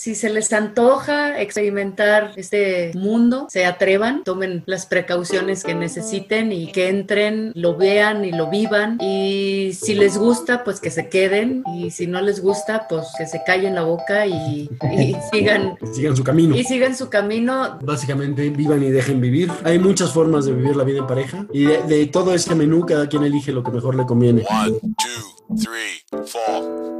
Si 0.00 0.14
se 0.14 0.30
les 0.30 0.50
antoja 0.54 1.42
experimentar 1.42 2.32
este 2.36 2.90
mundo, 2.94 3.48
se 3.50 3.66
atrevan, 3.66 4.24
tomen 4.24 4.62
las 4.64 4.86
precauciones 4.86 5.62
que 5.62 5.74
necesiten 5.74 6.52
y 6.52 6.72
que 6.72 6.88
entren, 6.88 7.52
lo 7.54 7.76
vean 7.76 8.24
y 8.24 8.32
lo 8.32 8.48
vivan. 8.48 8.96
Y 8.98 9.72
si 9.74 9.92
les 9.92 10.16
gusta, 10.16 10.64
pues 10.64 10.80
que 10.80 10.90
se 10.90 11.10
queden. 11.10 11.64
Y 11.76 11.90
si 11.90 12.06
no 12.06 12.22
les 12.22 12.40
gusta, 12.40 12.86
pues 12.88 13.08
que 13.18 13.26
se 13.26 13.42
callen 13.44 13.74
la 13.74 13.82
boca 13.82 14.26
y, 14.26 14.70
sigan. 15.30 15.76
sigan 15.92 16.16
su 16.16 16.24
camino. 16.24 16.56
Y 16.56 16.64
sigan 16.64 16.96
su 16.96 17.10
camino. 17.10 17.78
Básicamente, 17.82 18.48
vivan 18.48 18.82
y 18.82 18.88
dejen 18.88 19.20
vivir. 19.20 19.52
Hay 19.64 19.78
muchas 19.78 20.14
formas 20.14 20.46
de 20.46 20.54
vivir 20.54 20.76
la 20.76 20.84
vida 20.84 21.00
en 21.00 21.06
pareja. 21.06 21.44
Y 21.52 21.64
de, 21.66 21.82
de 21.82 22.06
todo 22.06 22.32
ese 22.32 22.54
menú, 22.54 22.86
cada 22.86 23.06
quien 23.06 23.22
elige 23.22 23.52
lo 23.52 23.62
que 23.62 23.70
mejor 23.70 23.94
le 23.96 24.06
conviene. 24.06 24.46
One, 24.48 24.80
two, 24.80 25.56
three, 25.58 26.24
four. 26.24 26.99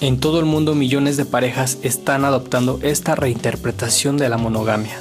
En 0.00 0.20
todo 0.20 0.38
el 0.38 0.44
mundo 0.44 0.76
millones 0.76 1.16
de 1.16 1.24
parejas 1.24 1.78
están 1.82 2.24
adoptando 2.24 2.78
esta 2.82 3.16
reinterpretación 3.16 4.16
de 4.16 4.28
la 4.28 4.38
monogamia. 4.38 4.96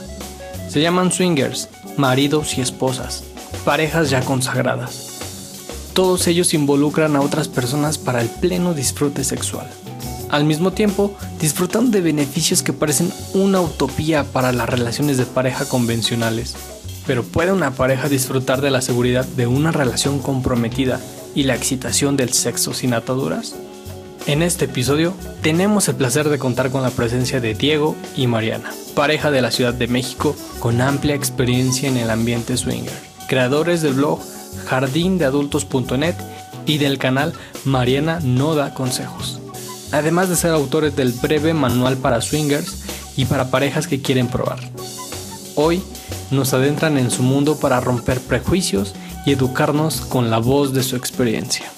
Se 0.70 0.82
llaman 0.82 1.12
swingers, 1.12 1.70
maridos 1.98 2.58
y 2.58 2.62
esposas, 2.62 3.24
parejas 3.64 4.10
ya 4.10 4.22
consagradas. 4.22 5.20
Todos 5.94 6.26
ellos 6.26 6.56
involucran 6.56 7.16
a 7.16 7.22
otras 7.22 7.48
personas 7.48 8.00
para 8.00 8.22
el 8.22 8.28
pleno 8.28 8.74
disfrute 8.74 9.24
sexual. 9.24 9.70
Al 10.30 10.46
mismo 10.46 10.72
tiempo, 10.74 11.16
disfrutan 11.40 11.92
de 11.92 12.02
beneficios 12.02 12.64
que 12.64 12.74
parecen 12.74 13.14
una 13.36 13.62
utopía 13.62 14.24
para 14.24 14.52
las 14.52 14.68
relaciones 14.68 15.18
de 15.18 15.28
pareja 15.28 15.66
convencionales. 15.66 16.56
Pero 17.06 17.24
¿puede 17.24 17.54
una 17.54 17.70
pareja 17.70 18.10
disfrutar 18.10 18.62
de 18.62 18.72
la 18.72 18.82
seguridad 18.82 19.26
de 19.26 19.46
una 19.46 19.72
relación 19.72 20.18
comprometida 20.18 21.00
y 21.36 21.44
la 21.44 21.56
excitación 21.56 22.18
del 22.18 22.34
sexo 22.34 22.74
sin 22.74 22.96
ataduras? 22.96 23.54
En 24.28 24.42
este 24.42 24.66
episodio 24.66 25.14
tenemos 25.42 25.88
el 25.88 25.96
placer 25.96 26.28
de 26.28 26.38
contar 26.38 26.70
con 26.70 26.82
la 26.82 26.90
presencia 26.90 27.40
de 27.40 27.54
Diego 27.54 27.96
y 28.18 28.28
Mariana, 28.28 28.74
pareja 28.94 29.32
de 29.32 29.42
la 29.42 29.52
Ciudad 29.52 29.74
de 29.74 29.88
México 29.88 30.36
con 30.60 30.82
amplia 30.82 31.16
experiencia 31.16 31.88
en 31.88 31.96
el 31.96 32.10
ambiente 32.10 32.58
swinger, 32.58 32.92
creadores 33.30 33.82
del 33.82 33.94
blog 33.94 34.20
jardindeadultos.net 34.66 36.16
y 36.66 36.78
del 36.78 36.98
canal 36.98 37.32
Mariana 37.64 38.20
No 38.22 38.54
Da 38.54 38.74
Consejos, 38.74 39.40
además 39.94 40.28
de 40.28 40.36
ser 40.36 40.52
autores 40.52 40.94
del 40.98 41.14
breve 41.14 41.54
manual 41.54 41.96
para 41.96 42.20
swingers 42.20 42.84
y 43.16 43.24
para 43.24 43.50
parejas 43.50 43.88
que 43.88 44.02
quieren 44.02 44.28
probar. 44.28 44.60
Hoy 45.56 45.82
nos 46.32 46.54
adentran 46.54 46.98
en 46.98 47.12
su 47.12 47.24
mundo 47.24 47.58
para 47.58 47.80
romper 47.80 48.20
prejuicios 48.20 48.94
y 49.26 49.32
educarnos 49.32 50.02
con 50.02 50.30
la 50.30 50.40
voz 50.40 50.74
de 50.74 50.84
su 50.84 50.98
experiencia. 50.98 51.72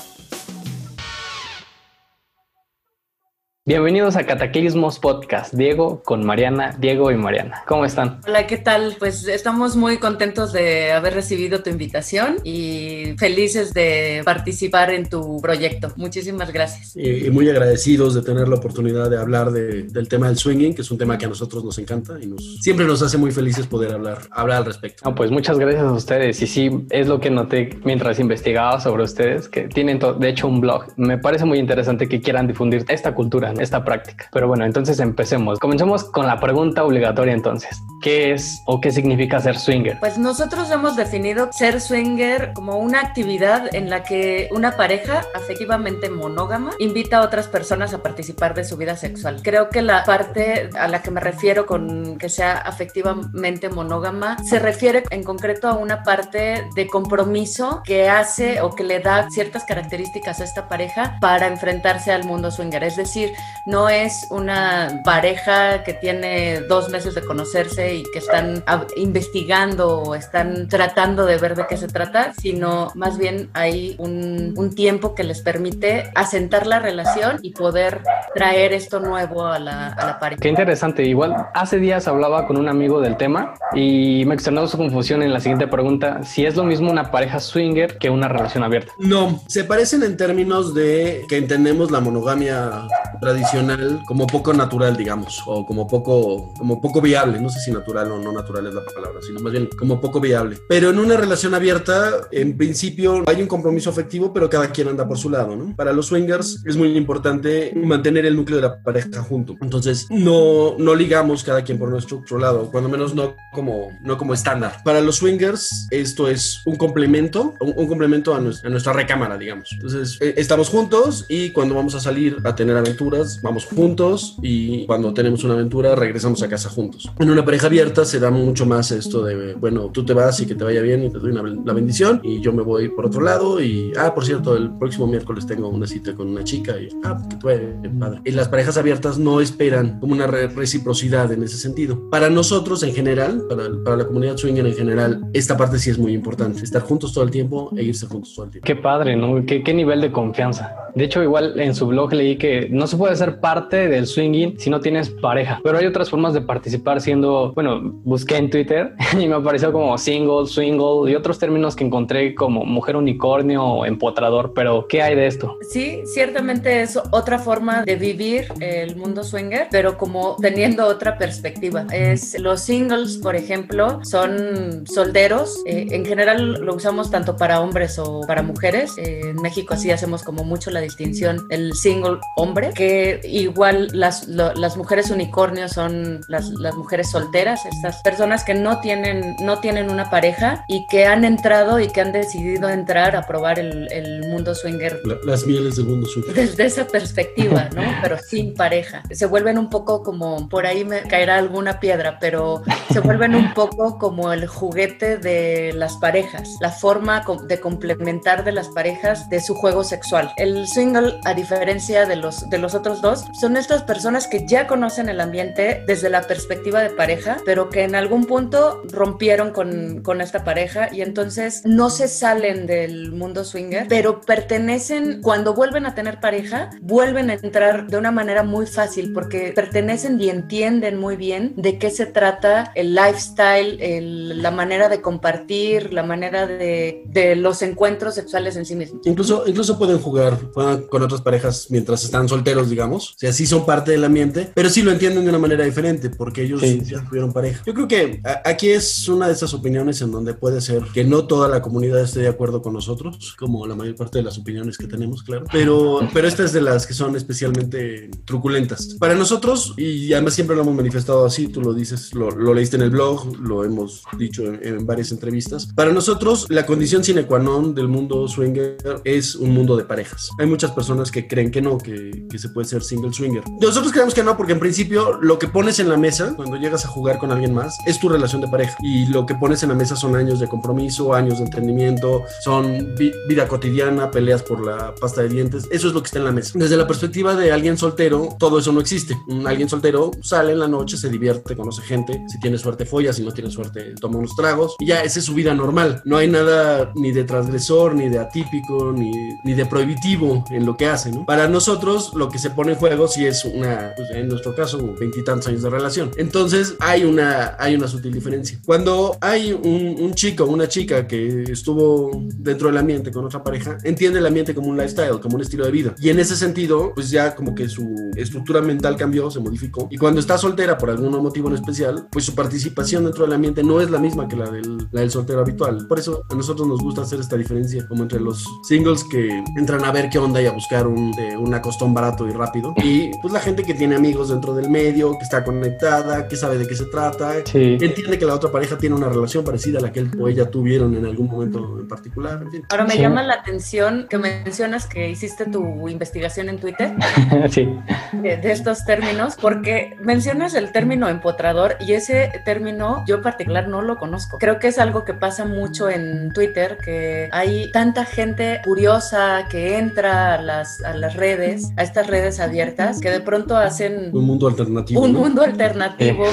Bienvenidos 3.69 4.15
a 4.15 4.25
Cataclismos 4.25 4.97
Podcast, 4.97 5.53
Diego 5.53 6.01
con 6.01 6.25
Mariana, 6.25 6.75
Diego 6.79 7.11
y 7.11 7.15
Mariana. 7.17 7.61
¿Cómo 7.67 7.85
están? 7.85 8.19
Hola, 8.27 8.47
¿qué 8.47 8.57
tal? 8.57 8.95
Pues 8.97 9.27
estamos 9.27 9.75
muy 9.75 9.99
contentos 9.99 10.51
de 10.51 10.91
haber 10.91 11.13
recibido 11.13 11.61
tu 11.61 11.69
invitación 11.69 12.37
y 12.43 13.13
felices 13.19 13.71
de 13.75 14.23
participar 14.25 14.89
en 14.89 15.07
tu 15.07 15.39
proyecto. 15.39 15.93
Muchísimas 15.97 16.51
gracias. 16.51 16.95
Y, 16.95 17.29
muy 17.29 17.47
agradecidos 17.47 18.15
de 18.15 18.23
tener 18.23 18.47
la 18.47 18.55
oportunidad 18.55 19.07
de 19.07 19.19
hablar 19.19 19.51
del 19.51 20.07
tema 20.07 20.29
del 20.29 20.37
swinging, 20.37 20.73
que 20.73 20.81
es 20.81 20.89
un 20.89 20.97
tema 20.97 21.19
que 21.19 21.25
a 21.25 21.29
nosotros 21.29 21.63
nos 21.63 21.77
encanta 21.77 22.17
y 22.19 22.25
nos, 22.25 22.43
siempre 22.61 22.87
nos 22.87 23.03
hace 23.03 23.19
muy 23.19 23.31
felices 23.31 23.67
poder 23.67 23.91
hablar, 23.91 24.21
hablar 24.31 24.57
al 24.57 24.65
respecto. 24.65 25.07
No, 25.07 25.13
pues 25.13 25.29
muchas 25.29 25.59
gracias 25.59 25.83
a 25.83 25.91
ustedes. 25.91 26.41
Y 26.41 26.47
sí, 26.47 26.87
es 26.89 27.07
lo 27.07 27.19
que 27.19 27.29
noté 27.29 27.77
mientras 27.83 28.17
investigaba 28.17 28.81
sobre 28.81 29.03
ustedes, 29.03 29.47
que 29.47 29.67
tienen 29.67 29.99
de 29.99 30.27
hecho 30.27 30.47
un 30.47 30.59
blog. 30.59 30.85
Me 30.97 31.19
parece 31.19 31.45
muy 31.45 31.59
interesante 31.59 32.09
que 32.09 32.19
quieran 32.19 32.47
difundir 32.47 32.83
esta 32.87 33.13
cultura 33.13 33.53
esta 33.59 33.83
práctica. 33.83 34.27
Pero 34.31 34.47
bueno, 34.47 34.65
entonces 34.65 34.99
empecemos. 34.99 35.59
Comencemos 35.59 36.05
con 36.05 36.27
la 36.27 36.39
pregunta 36.39 36.83
obligatoria 36.83 37.33
entonces. 37.33 37.81
¿Qué 38.01 38.31
es 38.31 38.61
o 38.65 38.79
qué 38.79 38.91
significa 38.91 39.39
ser 39.39 39.57
swinger? 39.57 39.99
Pues 39.99 40.17
nosotros 40.17 40.71
hemos 40.71 40.95
definido 40.95 41.49
ser 41.51 41.81
swinger 41.81 42.53
como 42.53 42.77
una 42.77 43.01
actividad 43.01 43.73
en 43.75 43.89
la 43.89 44.03
que 44.03 44.47
una 44.51 44.77
pareja 44.77 45.23
afectivamente 45.35 46.09
monógama 46.09 46.71
invita 46.79 47.17
a 47.17 47.21
otras 47.21 47.47
personas 47.47 47.93
a 47.93 48.01
participar 48.01 48.53
de 48.53 48.63
su 48.63 48.77
vida 48.77 48.95
sexual. 48.95 49.41
Creo 49.43 49.69
que 49.69 49.81
la 49.81 50.03
parte 50.03 50.69
a 50.77 50.87
la 50.87 51.01
que 51.01 51.11
me 51.11 51.19
refiero 51.19 51.65
con 51.65 52.17
que 52.17 52.29
sea 52.29 52.53
afectivamente 52.53 53.69
monógama 53.69 54.37
se 54.43 54.59
refiere 54.59 55.03
en 55.09 55.23
concreto 55.23 55.67
a 55.67 55.73
una 55.73 56.03
parte 56.03 56.67
de 56.75 56.87
compromiso 56.87 57.81
que 57.83 58.09
hace 58.09 58.61
o 58.61 58.75
que 58.75 58.83
le 58.83 58.99
da 58.99 59.29
ciertas 59.29 59.65
características 59.65 60.39
a 60.39 60.43
esta 60.43 60.67
pareja 60.67 61.17
para 61.19 61.47
enfrentarse 61.47 62.11
al 62.11 62.23
mundo 62.23 62.51
swinger. 62.51 62.83
Es 62.83 62.95
decir, 62.95 63.31
no 63.65 63.89
es 63.89 64.27
una 64.29 65.01
pareja 65.03 65.83
que 65.83 65.93
tiene 65.93 66.61
dos 66.61 66.89
meses 66.89 67.15
de 67.15 67.21
conocerse 67.21 67.95
y 67.95 68.03
que 68.11 68.19
están 68.19 68.63
investigando 68.95 69.99
o 70.01 70.15
están 70.15 70.67
tratando 70.67 71.25
de 71.25 71.37
ver 71.37 71.55
de 71.55 71.67
qué 71.67 71.77
se 71.77 71.87
trata, 71.87 72.33
sino 72.33 72.91
más 72.95 73.17
bien 73.17 73.49
hay 73.53 73.95
un, 73.97 74.39
tiempo 74.75 75.15
que 75.15 75.23
les 75.23 75.41
permite 75.41 76.11
asentar 76.13 76.67
la 76.67 76.79
relación 76.79 77.39
y 77.41 77.51
poder 77.51 78.01
traer 78.35 78.71
esto 78.71 78.99
nuevo 78.99 79.45
a 79.45 79.57
la, 79.57 79.87
a 79.87 80.05
la 80.05 80.19
pareja. 80.19 80.39
Qué 80.39 80.47
interesante. 80.47 81.03
Igual 81.03 81.35
hace 81.55 81.79
días 81.79 82.07
hablaba 82.07 82.45
con 82.45 82.57
un 82.57 82.69
amigo 82.69 83.01
del 83.01 83.17
tema 83.17 83.55
y 83.73 84.23
me 84.25 84.35
externó 84.35 84.67
su 84.67 84.77
confusión 84.77 85.23
en 85.23 85.33
la 85.33 85.39
siguiente 85.39 85.67
pregunta, 85.67 86.23
si 86.23 86.45
es 86.45 86.55
lo 86.55 86.63
mismo 86.63 86.91
una 86.91 87.09
pareja 87.11 87.39
swinger 87.39 87.97
que 87.97 88.09
una 88.09 88.27
relación 88.27 88.63
abierta. 88.63 88.93
No, 88.99 89.41
se 89.47 89.63
parecen 89.63 90.03
en 90.03 90.17
términos 90.17 90.73
de 90.73 91.25
que 91.27 91.37
entendemos 91.37 91.91
la 91.91 91.99
monogamia 91.99 92.87
tradicional 93.29 94.01
como 94.05 94.25
poco 94.27 94.53
natural, 94.53 94.97
digamos, 94.97 95.41
o 95.45 95.65
como 95.65 95.87
poco, 95.87 96.53
como 96.57 96.81
poco 96.81 97.01
viable. 97.01 97.39
No 97.39 97.49
sé 97.49 97.59
si 97.59 97.71
natural 97.71 98.11
o 98.11 98.19
no 98.19 98.31
natural 98.31 98.67
es 98.67 98.73
la 98.73 98.83
palabra, 98.83 99.21
sino 99.21 99.39
más 99.39 99.51
bien 99.51 99.69
como 99.77 100.01
poco 100.01 100.19
viable. 100.19 100.57
Pero 100.67 100.89
en 100.89 100.99
una 100.99 101.15
relación 101.15 101.53
abierta, 101.53 102.27
en 102.31 102.57
principio 102.57 103.23
hay 103.27 103.41
un 103.41 103.47
compromiso 103.47 103.89
afectivo, 103.89 104.33
pero 104.33 104.49
cada 104.49 104.71
quien 104.71 104.87
anda 104.87 105.07
por 105.07 105.17
su 105.17 105.29
lado, 105.29 105.55
¿no? 105.55 105.75
Para 105.75 105.93
los 105.93 106.07
swingers 106.07 106.63
es 106.65 106.75
muy 106.75 106.95
importante 106.97 107.71
mantener 107.75 108.25
el 108.25 108.35
núcleo 108.35 108.57
de 108.57 108.67
la 108.67 108.81
pareja 108.81 109.21
junto. 109.21 109.55
Entonces, 109.61 110.07
no, 110.09 110.75
no 110.77 110.95
ligamos 110.95 111.43
cada 111.43 111.63
quien 111.63 111.77
por 111.77 111.89
nuestro 111.89 112.19
otro 112.19 112.39
lado, 112.39 112.69
cuando 112.71 112.89
menos 112.89 113.13
no 113.13 113.35
como, 113.51 113.89
no 114.01 114.17
como 114.17 114.33
estándar. 114.33 114.81
Para 114.83 115.01
los 115.01 115.17
swingers, 115.17 115.87
esto 115.91 116.27
es 116.27 116.61
un 116.65 116.75
complemento, 116.75 117.53
un, 117.59 117.87
complemento 117.87 118.35
a 118.35 118.39
nuestra, 118.39 118.67
a 118.67 118.71
nuestra 118.71 118.93
recámara, 118.93 119.37
digamos. 119.37 119.69
Entonces, 119.73 120.17
eh, 120.21 120.33
estamos 120.37 120.69
juntos 120.69 121.25
y 121.29 121.51
cuando 121.51 121.75
vamos 121.75 121.95
a 121.95 121.99
salir 121.99 122.37
a 122.43 122.55
tener 122.55 122.75
aventuras, 122.75 123.18
vamos 123.41 123.65
juntos 123.65 124.37
y 124.41 124.85
cuando 124.85 125.13
tenemos 125.13 125.43
una 125.43 125.53
aventura 125.53 125.95
regresamos 125.95 126.41
a 126.43 126.49
casa 126.49 126.69
juntos. 126.69 127.11
En 127.19 127.29
una 127.29 127.45
pareja 127.45 127.67
abierta 127.67 128.05
se 128.05 128.19
da 128.19 128.31
mucho 128.31 128.65
más 128.65 128.91
esto 128.91 129.23
de, 129.23 129.53
bueno, 129.53 129.89
tú 129.91 130.05
te 130.05 130.13
vas 130.13 130.39
y 130.39 130.45
que 130.45 130.55
te 130.55 130.63
vaya 130.63 130.81
bien 130.81 131.03
y 131.05 131.09
te 131.09 131.19
doy 131.19 131.33
la 131.33 131.73
bendición 131.73 132.21
y 132.23 132.41
yo 132.41 132.53
me 132.53 132.63
voy 132.63 132.89
por 132.89 133.05
otro 133.05 133.21
lado 133.21 133.61
y, 133.61 133.91
ah, 133.97 134.13
por 134.13 134.25
cierto, 134.25 134.55
el 134.55 134.71
próximo 134.77 135.07
miércoles 135.07 135.45
tengo 135.45 135.69
una 135.69 135.87
cita 135.87 136.13
con 136.15 136.27
una 136.29 136.43
chica 136.43 136.79
y, 136.79 136.89
ah, 137.03 137.17
que 137.29 137.35
tú 137.37 137.49
eres 137.49 137.75
padre. 137.99 138.21
Y 138.25 138.31
las 138.31 138.47
parejas 138.47 138.77
abiertas 138.77 139.17
no 139.17 139.41
esperan 139.41 139.99
como 139.99 140.13
una 140.13 140.27
reciprocidad 140.27 141.31
en 141.31 141.43
ese 141.43 141.57
sentido. 141.57 142.09
Para 142.09 142.29
nosotros 142.29 142.83
en 142.83 142.93
general, 142.93 143.43
para, 143.49 143.63
para 143.83 143.97
la 143.97 144.05
comunidad 144.05 144.37
swinger 144.37 144.65
en 144.65 144.75
general, 144.75 145.29
esta 145.33 145.57
parte 145.57 145.79
sí 145.79 145.89
es 145.89 145.97
muy 145.97 146.13
importante, 146.13 146.63
estar 146.63 146.81
juntos 146.81 147.13
todo 147.13 147.23
el 147.23 147.31
tiempo 147.31 147.71
e 147.75 147.83
irse 147.83 148.05
juntos 148.07 148.33
todo 148.35 148.45
el 148.45 148.51
tiempo. 148.51 148.65
Qué 148.65 148.75
padre, 148.75 149.15
¿no? 149.15 149.45
¿Qué, 149.45 149.63
qué 149.63 149.73
nivel 149.73 150.01
de 150.01 150.11
confianza? 150.11 150.75
De 150.95 151.05
hecho, 151.05 151.23
igual 151.23 151.59
en 151.59 151.75
su 151.75 151.87
blog 151.87 152.13
leí 152.13 152.37
que 152.37 152.67
no 152.69 152.87
se 152.87 152.97
puede 152.97 153.08
ser 153.15 153.39
parte 153.39 153.87
del 153.87 154.07
swinging 154.07 154.59
si 154.59 154.69
no 154.69 154.79
tienes 154.79 155.09
pareja, 155.09 155.59
pero 155.63 155.77
hay 155.77 155.85
otras 155.85 156.09
formas 156.09 156.33
de 156.33 156.41
participar 156.41 157.01
siendo, 157.01 157.53
bueno, 157.53 157.79
busqué 158.03 158.37
en 158.37 158.49
Twitter 158.49 158.93
y 159.19 159.27
me 159.27 159.35
apareció 159.35 159.71
como 159.71 159.97
single, 159.97 160.47
swingle 160.47 161.11
y 161.11 161.15
otros 161.15 161.39
términos 161.39 161.75
que 161.75 161.83
encontré 161.83 162.35
como 162.35 162.65
mujer 162.65 162.95
unicornio 162.95 163.63
o 163.63 163.85
empotrador, 163.85 164.53
pero 164.53 164.87
¿qué 164.87 165.01
hay 165.01 165.15
de 165.15 165.27
esto? 165.27 165.57
Sí, 165.69 166.01
ciertamente 166.05 166.81
es 166.81 166.99
otra 167.11 167.39
forma 167.39 167.83
de 167.83 167.95
vivir 167.95 168.47
el 168.59 168.95
mundo 168.95 169.23
swinger, 169.23 169.67
pero 169.71 169.97
como 169.97 170.35
teniendo 170.41 170.85
otra 170.85 171.17
perspectiva. 171.17 171.85
Es 171.91 172.39
los 172.39 172.61
singles, 172.61 173.17
por 173.17 173.35
ejemplo, 173.35 173.99
son 174.03 174.85
solteros. 174.85 175.61
Eh, 175.65 175.87
en 175.91 176.05
general 176.05 176.53
lo 176.53 176.75
usamos 176.75 177.11
tanto 177.11 177.37
para 177.37 177.61
hombres 177.61 177.99
o 177.99 178.21
para 178.27 178.43
mujeres. 178.43 178.97
Eh, 178.97 179.21
en 179.23 179.35
México 179.41 179.73
así 179.73 179.91
hacemos 179.91 180.23
como 180.23 180.43
mucho 180.43 180.71
la 180.71 180.81
distinción 180.81 181.47
el 181.49 181.73
single 181.73 182.19
hombre, 182.35 182.71
que 182.73 182.98
igual 183.23 183.89
las, 183.93 184.27
las 184.27 184.77
mujeres 184.77 185.11
unicornios 185.11 185.71
son 185.71 186.21
las, 186.27 186.49
las, 186.49 186.75
mujeres 186.75 187.09
solteras, 187.09 187.65
estas 187.65 188.01
personas 188.01 188.43
que 188.43 188.53
no 188.53 188.79
tienen, 188.79 189.35
no 189.41 189.59
tienen 189.59 189.89
una 189.89 190.09
pareja 190.09 190.63
y 190.67 190.85
que 190.87 191.05
han 191.05 191.25
entrado 191.25 191.79
y 191.79 191.87
que 191.87 192.01
han 192.01 192.11
decidido 192.11 192.69
entrar 192.69 193.15
a 193.15 193.25
probar 193.27 193.59
el, 193.59 193.91
el 193.91 194.27
mundo 194.27 194.55
swinger. 194.55 195.01
las 195.23 195.45
mieles 195.45 195.75
del 195.75 195.85
mundo 195.85 196.07
swinger. 196.07 196.33
Desde 196.33 196.65
esa 196.65 196.87
perspectiva, 196.87 197.69
¿no? 197.75 197.81
Pero 198.01 198.17
sin 198.17 198.53
pareja. 198.53 199.03
Se 199.11 199.25
vuelven 199.25 199.57
un 199.57 199.69
poco 199.69 200.03
como, 200.03 200.49
por 200.49 200.65
ahí 200.65 200.85
me 200.85 201.01
caerá 201.03 201.37
alguna 201.37 201.79
piedra, 201.79 202.17
pero 202.19 202.63
se 202.91 202.99
vuelven 202.99 203.35
un 203.35 203.53
poco 203.53 203.97
como 203.97 204.31
el 204.33 204.47
juguete 204.47 205.17
de 205.17 205.73
las 205.73 205.97
parejas, 205.97 206.49
la 206.59 206.71
forma 206.71 207.23
de 207.47 207.59
complementar 207.59 208.43
de 208.43 208.51
las 208.51 208.67
parejas 208.69 209.29
de 209.29 209.41
su 209.41 209.55
juego 209.55 209.83
sexual. 209.83 210.31
El 210.37 210.67
single, 210.67 211.19
a 211.25 211.33
diferencia 211.33 212.05
de 212.05 212.15
los, 212.15 212.49
de 212.49 212.57
los 212.57 212.75
otros 212.75 212.88
dos, 212.95 213.25
son 213.39 213.57
estas 213.57 213.83
personas 213.83 214.27
que 214.27 214.45
ya 214.47 214.67
conocen 214.67 215.09
el 215.09 215.21
ambiente 215.21 215.83
desde 215.87 216.09
la 216.09 216.21
perspectiva 216.23 216.81
de 216.81 216.89
pareja, 216.89 217.37
pero 217.45 217.69
que 217.69 217.83
en 217.83 217.95
algún 217.95 218.25
punto 218.25 218.81
rompieron 218.91 219.51
con, 219.51 220.01
con 220.01 220.21
esta 220.21 220.43
pareja 220.43 220.93
y 220.93 221.01
entonces 221.01 221.61
no 221.65 221.89
se 221.89 222.07
salen 222.07 222.65
del 222.67 223.11
mundo 223.11 223.43
swinger, 223.43 223.87
pero 223.87 224.21
pertenecen, 224.21 225.21
cuando 225.21 225.53
vuelven 225.53 225.85
a 225.85 225.95
tener 225.95 226.19
pareja, 226.19 226.69
vuelven 226.81 227.29
a 227.29 227.33
entrar 227.33 227.87
de 227.87 227.97
una 227.97 228.11
manera 228.11 228.43
muy 228.43 228.65
fácil 228.65 229.13
porque 229.13 229.53
pertenecen 229.55 230.19
y 230.19 230.29
entienden 230.29 230.99
muy 230.99 231.15
bien 231.15 231.53
de 231.55 231.77
qué 231.77 231.89
se 231.89 232.05
trata 232.05 232.71
el 232.75 232.95
lifestyle, 232.95 233.77
el, 233.81 234.41
la 234.41 234.51
manera 234.51 234.89
de 234.89 235.01
compartir, 235.01 235.93
la 235.93 236.03
manera 236.03 236.47
de, 236.47 237.03
de, 237.07 237.35
los 237.35 237.61
encuentros 237.61 238.15
sexuales 238.15 238.55
en 238.55 238.65
sí 238.65 238.75
mismos. 238.75 239.05
Incluso, 239.05 239.43
incluso 239.47 239.77
pueden 239.77 239.99
jugar 239.99 240.37
con 240.51 241.03
otras 241.03 241.21
parejas 241.21 241.67
mientras 241.69 242.03
están 242.03 242.27
solteros, 242.27 242.69
digamos. 242.69 242.78
O 242.87 242.99
sea, 242.99 243.33
sí 243.33 243.45
son 243.45 243.65
parte 243.65 243.91
del 243.91 244.03
ambiente, 244.03 244.51
pero 244.53 244.69
sí 244.69 244.81
lo 244.81 244.91
entienden 244.91 245.23
de 245.23 245.29
una 245.29 245.39
manera 245.39 245.65
diferente 245.65 246.09
porque 246.09 246.43
ellos 246.43 246.61
ya 246.61 247.03
tuvieron 247.03 247.33
pareja. 247.33 247.63
Yo 247.65 247.73
creo 247.73 247.87
que 247.87 248.21
aquí 248.45 248.69
es 248.69 249.07
una 249.07 249.27
de 249.27 249.33
esas 249.33 249.53
opiniones 249.53 250.01
en 250.01 250.11
donde 250.11 250.33
puede 250.33 250.61
ser 250.61 250.83
que 250.93 251.03
no 251.03 251.25
toda 251.25 251.47
la 251.47 251.61
comunidad 251.61 252.01
esté 252.01 252.21
de 252.21 252.27
acuerdo 252.27 252.61
con 252.61 252.73
nosotros, 252.73 253.35
como 253.37 253.65
la 253.67 253.75
mayor 253.75 253.95
parte 253.95 254.19
de 254.19 254.23
las 254.23 254.37
opiniones 254.37 254.77
que 254.77 254.87
tenemos, 254.87 255.23
claro. 255.23 255.45
Pero, 255.51 255.99
pero 256.13 256.27
esta 256.27 256.43
es 256.43 256.53
de 256.53 256.61
las 256.61 256.87
que 256.87 256.93
son 256.93 257.15
especialmente 257.15 258.09
truculentas. 258.25 258.95
Para 258.99 259.15
nosotros, 259.15 259.73
y 259.77 260.13
además 260.13 260.33
siempre 260.33 260.55
lo 260.55 260.61
hemos 260.63 260.75
manifestado 260.75 261.25
así, 261.25 261.47
tú 261.47 261.61
lo 261.61 261.73
dices, 261.73 262.13
lo, 262.13 262.31
lo 262.31 262.53
leíste 262.53 262.77
en 262.77 262.83
el 262.83 262.89
blog, 262.89 263.37
lo 263.39 263.63
hemos 263.63 264.03
dicho 264.17 264.45
en, 264.45 264.59
en, 264.65 264.85
varias 264.85 265.11
entrevistas. 265.11 265.67
Para 265.75 265.91
nosotros, 265.91 266.45
la 266.49 266.65
condición 266.65 267.03
sine 267.03 267.25
qua 267.25 267.39
non 267.39 267.73
del 267.73 267.87
mundo 267.87 268.27
swinger 268.27 268.77
es 269.03 269.35
un 269.35 269.51
mundo 269.51 269.75
de 269.77 269.83
parejas. 269.83 270.29
Hay 270.39 270.47
muchas 270.47 270.71
personas 270.71 271.11
que 271.11 271.27
creen 271.27 271.51
que 271.51 271.61
no, 271.61 271.77
que, 271.77 272.27
que 272.29 272.37
se 272.37 272.49
puede 272.49 272.67
ser 272.69 272.83
single 272.83 273.13
swinger. 273.13 273.43
Nosotros 273.59 273.91
creemos 273.91 274.13
que 274.13 274.23
no, 274.23 274.37
porque 274.37 274.53
en 274.53 274.59
principio 274.59 275.19
lo 275.21 275.39
que 275.39 275.47
pones 275.47 275.79
en 275.79 275.89
la 275.89 275.97
mesa 275.97 276.33
cuando 276.35 276.57
llegas 276.57 276.85
a 276.85 276.87
jugar 276.87 277.17
con 277.17 277.31
alguien 277.31 277.53
más 277.53 277.77
es 277.85 277.99
tu 277.99 278.09
relación 278.09 278.41
de 278.41 278.47
pareja. 278.47 278.75
Y 278.81 279.07
lo 279.07 279.25
que 279.25 279.35
pones 279.35 279.63
en 279.63 279.69
la 279.69 279.75
mesa 279.75 279.95
son 279.95 280.15
años 280.15 280.39
de 280.39 280.47
compromiso, 280.47 281.13
años 281.13 281.39
de 281.39 281.45
entendimiento, 281.45 282.23
son 282.43 282.95
vi 282.95 283.11
vida 283.27 283.47
cotidiana, 283.47 284.11
peleas 284.11 284.43
por 284.43 284.65
la 284.65 284.93
pasta 284.95 285.21
de 285.21 285.29
dientes. 285.29 285.67
Eso 285.71 285.87
es 285.87 285.93
lo 285.93 286.01
que 286.01 286.07
está 286.07 286.19
en 286.19 286.25
la 286.25 286.31
mesa. 286.31 286.51
Desde 286.55 286.77
la 286.77 286.87
perspectiva 286.87 287.35
de 287.35 287.51
alguien 287.51 287.77
soltero, 287.77 288.29
todo 288.37 288.59
eso 288.59 288.71
no 288.71 288.81
existe. 288.81 289.17
Un 289.27 289.47
alguien 289.47 289.69
soltero 289.69 290.11
sale 290.21 290.53
en 290.53 290.59
la 290.59 290.67
noche, 290.67 290.97
se 290.97 291.09
divierte, 291.09 291.55
conoce 291.55 291.81
gente. 291.81 292.23
Si 292.27 292.39
tiene 292.39 292.57
suerte, 292.57 292.85
folla. 292.85 293.13
Si 293.13 293.23
no 293.23 293.31
tiene 293.31 293.49
suerte, 293.49 293.95
toma 293.99 294.19
unos 294.19 294.35
tragos. 294.35 294.75
Y 294.79 294.87
ya, 294.87 295.03
esa 295.03 295.19
es 295.19 295.25
su 295.25 295.33
vida 295.33 295.53
normal. 295.53 296.01
No 296.05 296.17
hay 296.17 296.27
nada 296.27 296.91
ni 296.95 297.11
de 297.11 297.23
transgresor, 297.23 297.95
ni 297.95 298.09
de 298.09 298.19
atípico, 298.19 298.91
ni, 298.91 299.11
ni 299.43 299.53
de 299.53 299.65
prohibitivo 299.65 300.43
en 300.49 300.65
lo 300.65 300.77
que 300.77 300.87
hace, 300.87 301.11
¿no? 301.11 301.25
Para 301.25 301.47
nosotros, 301.47 302.11
lo 302.13 302.29
que 302.29 302.39
se 302.39 302.49
pone 302.59 302.73
en 302.73 302.77
juego 302.77 303.07
sí 303.07 303.25
es 303.25 303.45
una, 303.45 303.93
pues 303.95 304.09
en 304.11 304.27
nuestro 304.27 304.53
caso, 304.53 304.93
veintitantos 304.99 305.47
años 305.47 305.61
de 305.61 305.69
relación. 305.69 306.11
Entonces, 306.17 306.75
hay 306.81 307.05
una, 307.05 307.55
hay 307.57 307.73
una 307.73 307.87
sutil 307.87 308.11
diferencia. 308.11 308.59
Cuando 308.65 309.17
hay 309.21 309.53
un, 309.53 309.95
un 309.97 310.13
chico 310.13 310.43
o 310.43 310.47
una 310.47 310.67
chica 310.67 311.07
que 311.07 311.43
estuvo 311.43 312.11
dentro 312.35 312.67
del 312.67 312.77
ambiente 312.77 313.11
con 313.11 313.23
otra 313.23 313.41
pareja, 313.41 313.77
entiende 313.85 314.19
el 314.19 314.25
ambiente 314.25 314.53
como 314.53 314.67
un 314.67 314.75
lifestyle, 314.75 315.21
como 315.21 315.35
un 315.35 315.41
estilo 315.41 315.63
de 315.63 315.71
vida. 315.71 315.95
Y 315.99 316.09
en 316.09 316.19
ese 316.19 316.35
sentido, 316.35 316.91
pues 316.93 317.09
ya 317.09 317.33
como 317.33 317.55
que 317.55 317.69
su 317.69 318.11
estructura 318.17 318.59
mental 318.61 318.97
cambió, 318.97 319.31
se 319.31 319.39
modificó. 319.39 319.87
Y 319.89 319.97
cuando 319.97 320.19
está 320.19 320.37
soltera 320.37 320.77
por 320.77 320.89
algún 320.89 321.11
motivo 321.23 321.47
en 321.47 321.55
especial, 321.55 322.09
pues 322.11 322.25
su 322.25 322.35
participación 322.35 323.05
dentro 323.05 323.23
del 323.23 323.31
ambiente 323.31 323.63
no 323.63 323.79
es 323.79 323.89
la 323.89 323.99
misma 323.99 324.27
que 324.27 324.35
la 324.35 324.51
del, 324.51 324.89
la 324.91 324.99
del 324.99 325.11
soltero 325.11 325.39
habitual. 325.39 325.87
Por 325.87 325.97
eso 325.97 326.25
a 326.29 326.35
nosotros 326.35 326.67
nos 326.67 326.81
gusta 326.81 327.03
hacer 327.03 327.21
esta 327.21 327.37
diferencia, 327.37 327.87
como 327.87 328.03
entre 328.03 328.19
los 328.19 328.43
singles 328.67 329.05
que 329.05 329.29
entran 329.55 329.85
a 329.85 329.93
ver 329.93 330.09
qué 330.09 330.19
onda 330.19 330.41
y 330.41 330.45
a 330.45 330.51
buscar 330.51 330.87
un, 330.87 331.13
de, 331.13 331.37
un 331.37 331.53
acostón 331.53 331.93
barato 331.93 332.27
y 332.27 332.33
rápido. 332.39 332.73
Y 332.77 333.11
pues 333.21 333.33
la 333.33 333.39
gente 333.39 333.63
que 333.63 333.73
tiene 333.73 333.95
amigos 333.95 334.29
dentro 334.29 334.53
del 334.53 334.69
medio, 334.69 335.17
que 335.17 335.23
está 335.23 335.43
conectada, 335.43 336.27
que 336.27 336.35
sabe 336.35 336.57
de 336.57 336.67
qué 336.67 336.75
se 336.75 336.85
trata, 336.85 337.33
sí. 337.45 337.77
entiende 337.79 338.17
que 338.17 338.25
la 338.25 338.33
otra 338.33 338.51
pareja 338.51 338.77
tiene 338.77 338.95
una 338.95 339.09
relación 339.09 339.43
parecida 339.43 339.79
a 339.79 339.81
la 339.81 339.91
que 339.91 339.99
él 339.99 340.11
o 340.19 340.27
ella 340.27 340.49
tuvieron 340.49 340.95
en 340.95 341.05
algún 341.05 341.27
momento 341.27 341.77
en 341.79 341.87
particular. 341.87 342.41
En 342.41 342.51
fin. 342.51 342.63
Ahora 342.69 342.85
me 342.85 342.93
sí. 342.93 342.99
llama 342.99 343.23
la 343.23 343.35
atención 343.35 344.07
que 344.09 344.17
mencionas 344.17 344.87
que 344.87 345.09
hiciste 345.09 345.45
tu 345.45 345.87
investigación 345.89 346.49
en 346.49 346.59
Twitter 346.59 346.93
sí. 347.49 347.67
de, 348.13 348.37
de, 348.37 348.51
estos 348.51 348.85
términos, 348.85 349.35
porque 349.39 349.95
mencionas 350.01 350.53
el 350.53 350.71
término 350.71 351.09
empotrador 351.09 351.75
y 351.79 351.93
ese 351.93 352.31
término 352.45 353.03
yo 353.05 353.15
en 353.15 353.21
particular 353.21 353.67
no 353.67 353.81
lo 353.81 353.97
conozco. 353.97 354.37
Creo 354.37 354.59
que 354.59 354.67
es 354.67 354.79
algo 354.79 355.03
que 355.03 355.13
pasa 355.13 355.45
mucho 355.45 355.89
en 355.89 356.31
Twitter, 356.31 356.77
que 356.83 357.29
hay 357.31 357.71
tanta 357.71 358.05
gente 358.05 358.61
curiosa 358.63 359.47
que 359.49 359.77
entra 359.77 360.35
a 360.35 360.41
las, 360.41 360.81
a 360.83 360.93
las 360.93 361.15
redes, 361.15 361.71
a 361.77 361.83
estas 361.83 362.07
redes 362.07 362.28
abiertas, 362.39 362.99
que 362.99 363.09
de 363.09 363.21
pronto 363.21 363.57
hacen 363.57 364.11
un 364.13 364.25
mundo 364.25 364.47
alternativo. 364.47 365.01
Un 365.01 365.13
¿no? 365.13 365.19
mundo 365.19 365.41
alternativo 365.41 366.25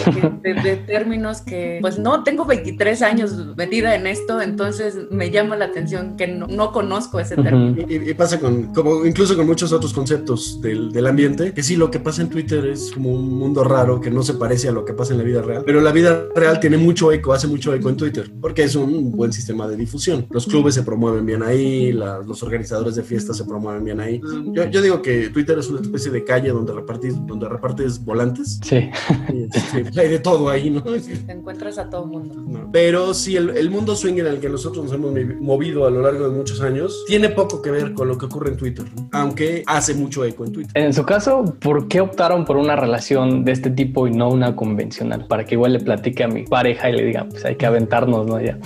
de, 0.43 0.55
de, 0.55 0.77
términos 0.77 1.41
que, 1.41 1.79
pues 1.81 1.99
no, 1.99 2.23
tengo 2.25 2.45
23 2.45 3.03
años 3.03 3.33
metida 3.57 3.95
en 3.95 4.07
esto, 4.07 4.43
entonces 4.43 4.97
me 5.11 5.31
llama 5.31 5.57
la 5.57 5.67
atención 5.67 6.17
que 6.17 6.27
no, 6.27 6.47
no 6.47 6.73
conozco 6.73 7.21
ese 7.21 7.37
término. 7.37 7.73
Uh 7.73 7.87
-huh. 7.87 8.07
y, 8.07 8.11
y, 8.11 8.15
pasa 8.15 8.39
con, 8.39 8.75
como 8.75 9.07
incluso 9.07 9.37
con 9.37 9.47
muchos 9.47 9.73
otros 9.73 9.93
conceptos 9.93 10.61
del, 10.61 10.93
del, 10.93 11.07
ambiente, 11.07 11.53
que 11.53 11.63
sí, 11.63 11.77
lo 11.77 11.91
que 11.91 12.01
pasa 12.01 12.23
en 12.23 12.29
Twitter 12.29 12.67
es 12.67 12.91
como 12.93 13.13
un 13.13 13.39
mundo 13.39 13.63
raro 13.65 14.01
que 14.01 14.11
no 14.11 14.23
se 14.23 14.35
parece 14.35 14.69
a 14.69 14.73
lo 14.73 14.85
que 14.85 14.93
pasa 14.93 15.13
en 15.13 15.19
la 15.19 15.25
vida 15.25 15.43
real, 15.43 15.63
pero 15.65 15.81
la 15.81 15.93
vida 15.93 16.27
real 16.35 16.59
tiene 16.61 16.77
mucho 16.77 17.13
eco, 17.13 17.33
hace 17.33 17.47
mucho 17.47 17.73
eco 17.75 17.89
en 17.89 17.97
Twitter, 17.97 18.31
porque 18.41 18.65
es 18.65 18.75
un 18.75 19.13
buen 19.13 19.33
sistema 19.33 19.69
de 19.69 19.77
difusión. 19.77 20.27
Los 20.31 20.47
clubes 20.47 20.75
se 20.75 20.83
promueven 20.83 21.25
bien 21.25 21.43
ahí, 21.43 21.93
la, 21.93 22.19
los 22.19 22.43
organizadores 22.43 22.97
de 22.97 23.03
fiestas 23.03 23.37
se 23.37 23.45
promueven 23.45 23.85
bien 23.85 24.01
ahí. 24.01 24.21
Yo, 24.53 24.65
yo, 24.65 24.83
digo 24.83 25.03
que 25.03 25.29
Twitter 25.31 25.59
es 25.59 25.69
una 25.69 25.81
especie 25.87 26.11
de 26.11 26.25
calle 26.25 26.51
donde 26.51 26.73
repartes, 26.73 27.15
donde 27.27 27.49
repartes 27.49 28.05
volantes. 28.05 28.61
Sí. 28.63 28.91
Este, 29.29 30.01
hay 30.01 30.09
de 30.09 30.19
todo 30.19 30.49
ahí, 30.49 30.71
¿no? 30.71 30.83
Te 30.83 31.33
encuentras 31.33 31.79
a 31.79 31.89
todo 31.89 32.07
mundo. 32.07 32.35
No. 32.47 32.71
Pero 32.73 33.15
sí, 33.15 33.37
el, 33.37 33.51
el 33.51 33.71
mundo 33.71 33.97
swing 33.97 34.19
en 34.19 34.27
el 34.27 34.41
que 34.41 34.49
nosotros 34.49 34.85
nos 34.85 34.95
hemos 34.95 35.13
movido 35.41 35.87
a 35.87 35.91
lo 35.91 36.03
largo 36.03 36.29
de 36.29 36.37
muchos 36.37 36.61
años 36.61 37.05
tiene 37.07 37.29
poco 37.29 37.63
que 37.63 37.71
ver 37.71 37.93
con 37.93 38.09
lo 38.09 38.19
que 38.19 38.27
ocurre 38.27 38.51
en 38.51 38.57
Twitter, 38.57 38.85
¿no? 38.97 39.09
aunque 39.13 39.63
hace 39.67 39.95
mucho 39.95 40.25
eco 40.25 40.45
en 40.45 40.53
Twitter. 40.53 40.83
En 40.83 40.93
su 40.93 41.05
caso, 41.05 41.45
¿por 41.61 41.89
qué 41.89 42.01
optaron 42.01 42.45
por 42.45 42.57
una 42.57 42.77
relación 42.77 43.45
de 43.45 43.53
este 43.53 43.71
tipo 43.71 44.07
y 44.07 44.13
no 44.13 44.29
una 44.29 44.55
convencional? 44.55 45.27
Para 45.27 45.45
que 45.45 45.55
igual 45.55 45.73
le 45.73 45.81
platique 45.81 46.25
a 46.25 46.29
mi 46.29 46.45
pareja 46.45 46.91
y 46.91 46.93
le 46.95 47.05
diga, 47.05 47.27
pues 47.29 47.45
hay 47.45 47.57
que 47.57 47.67
aventarnos, 47.67 48.27
¿no? 48.27 48.41
Ya. 48.41 48.59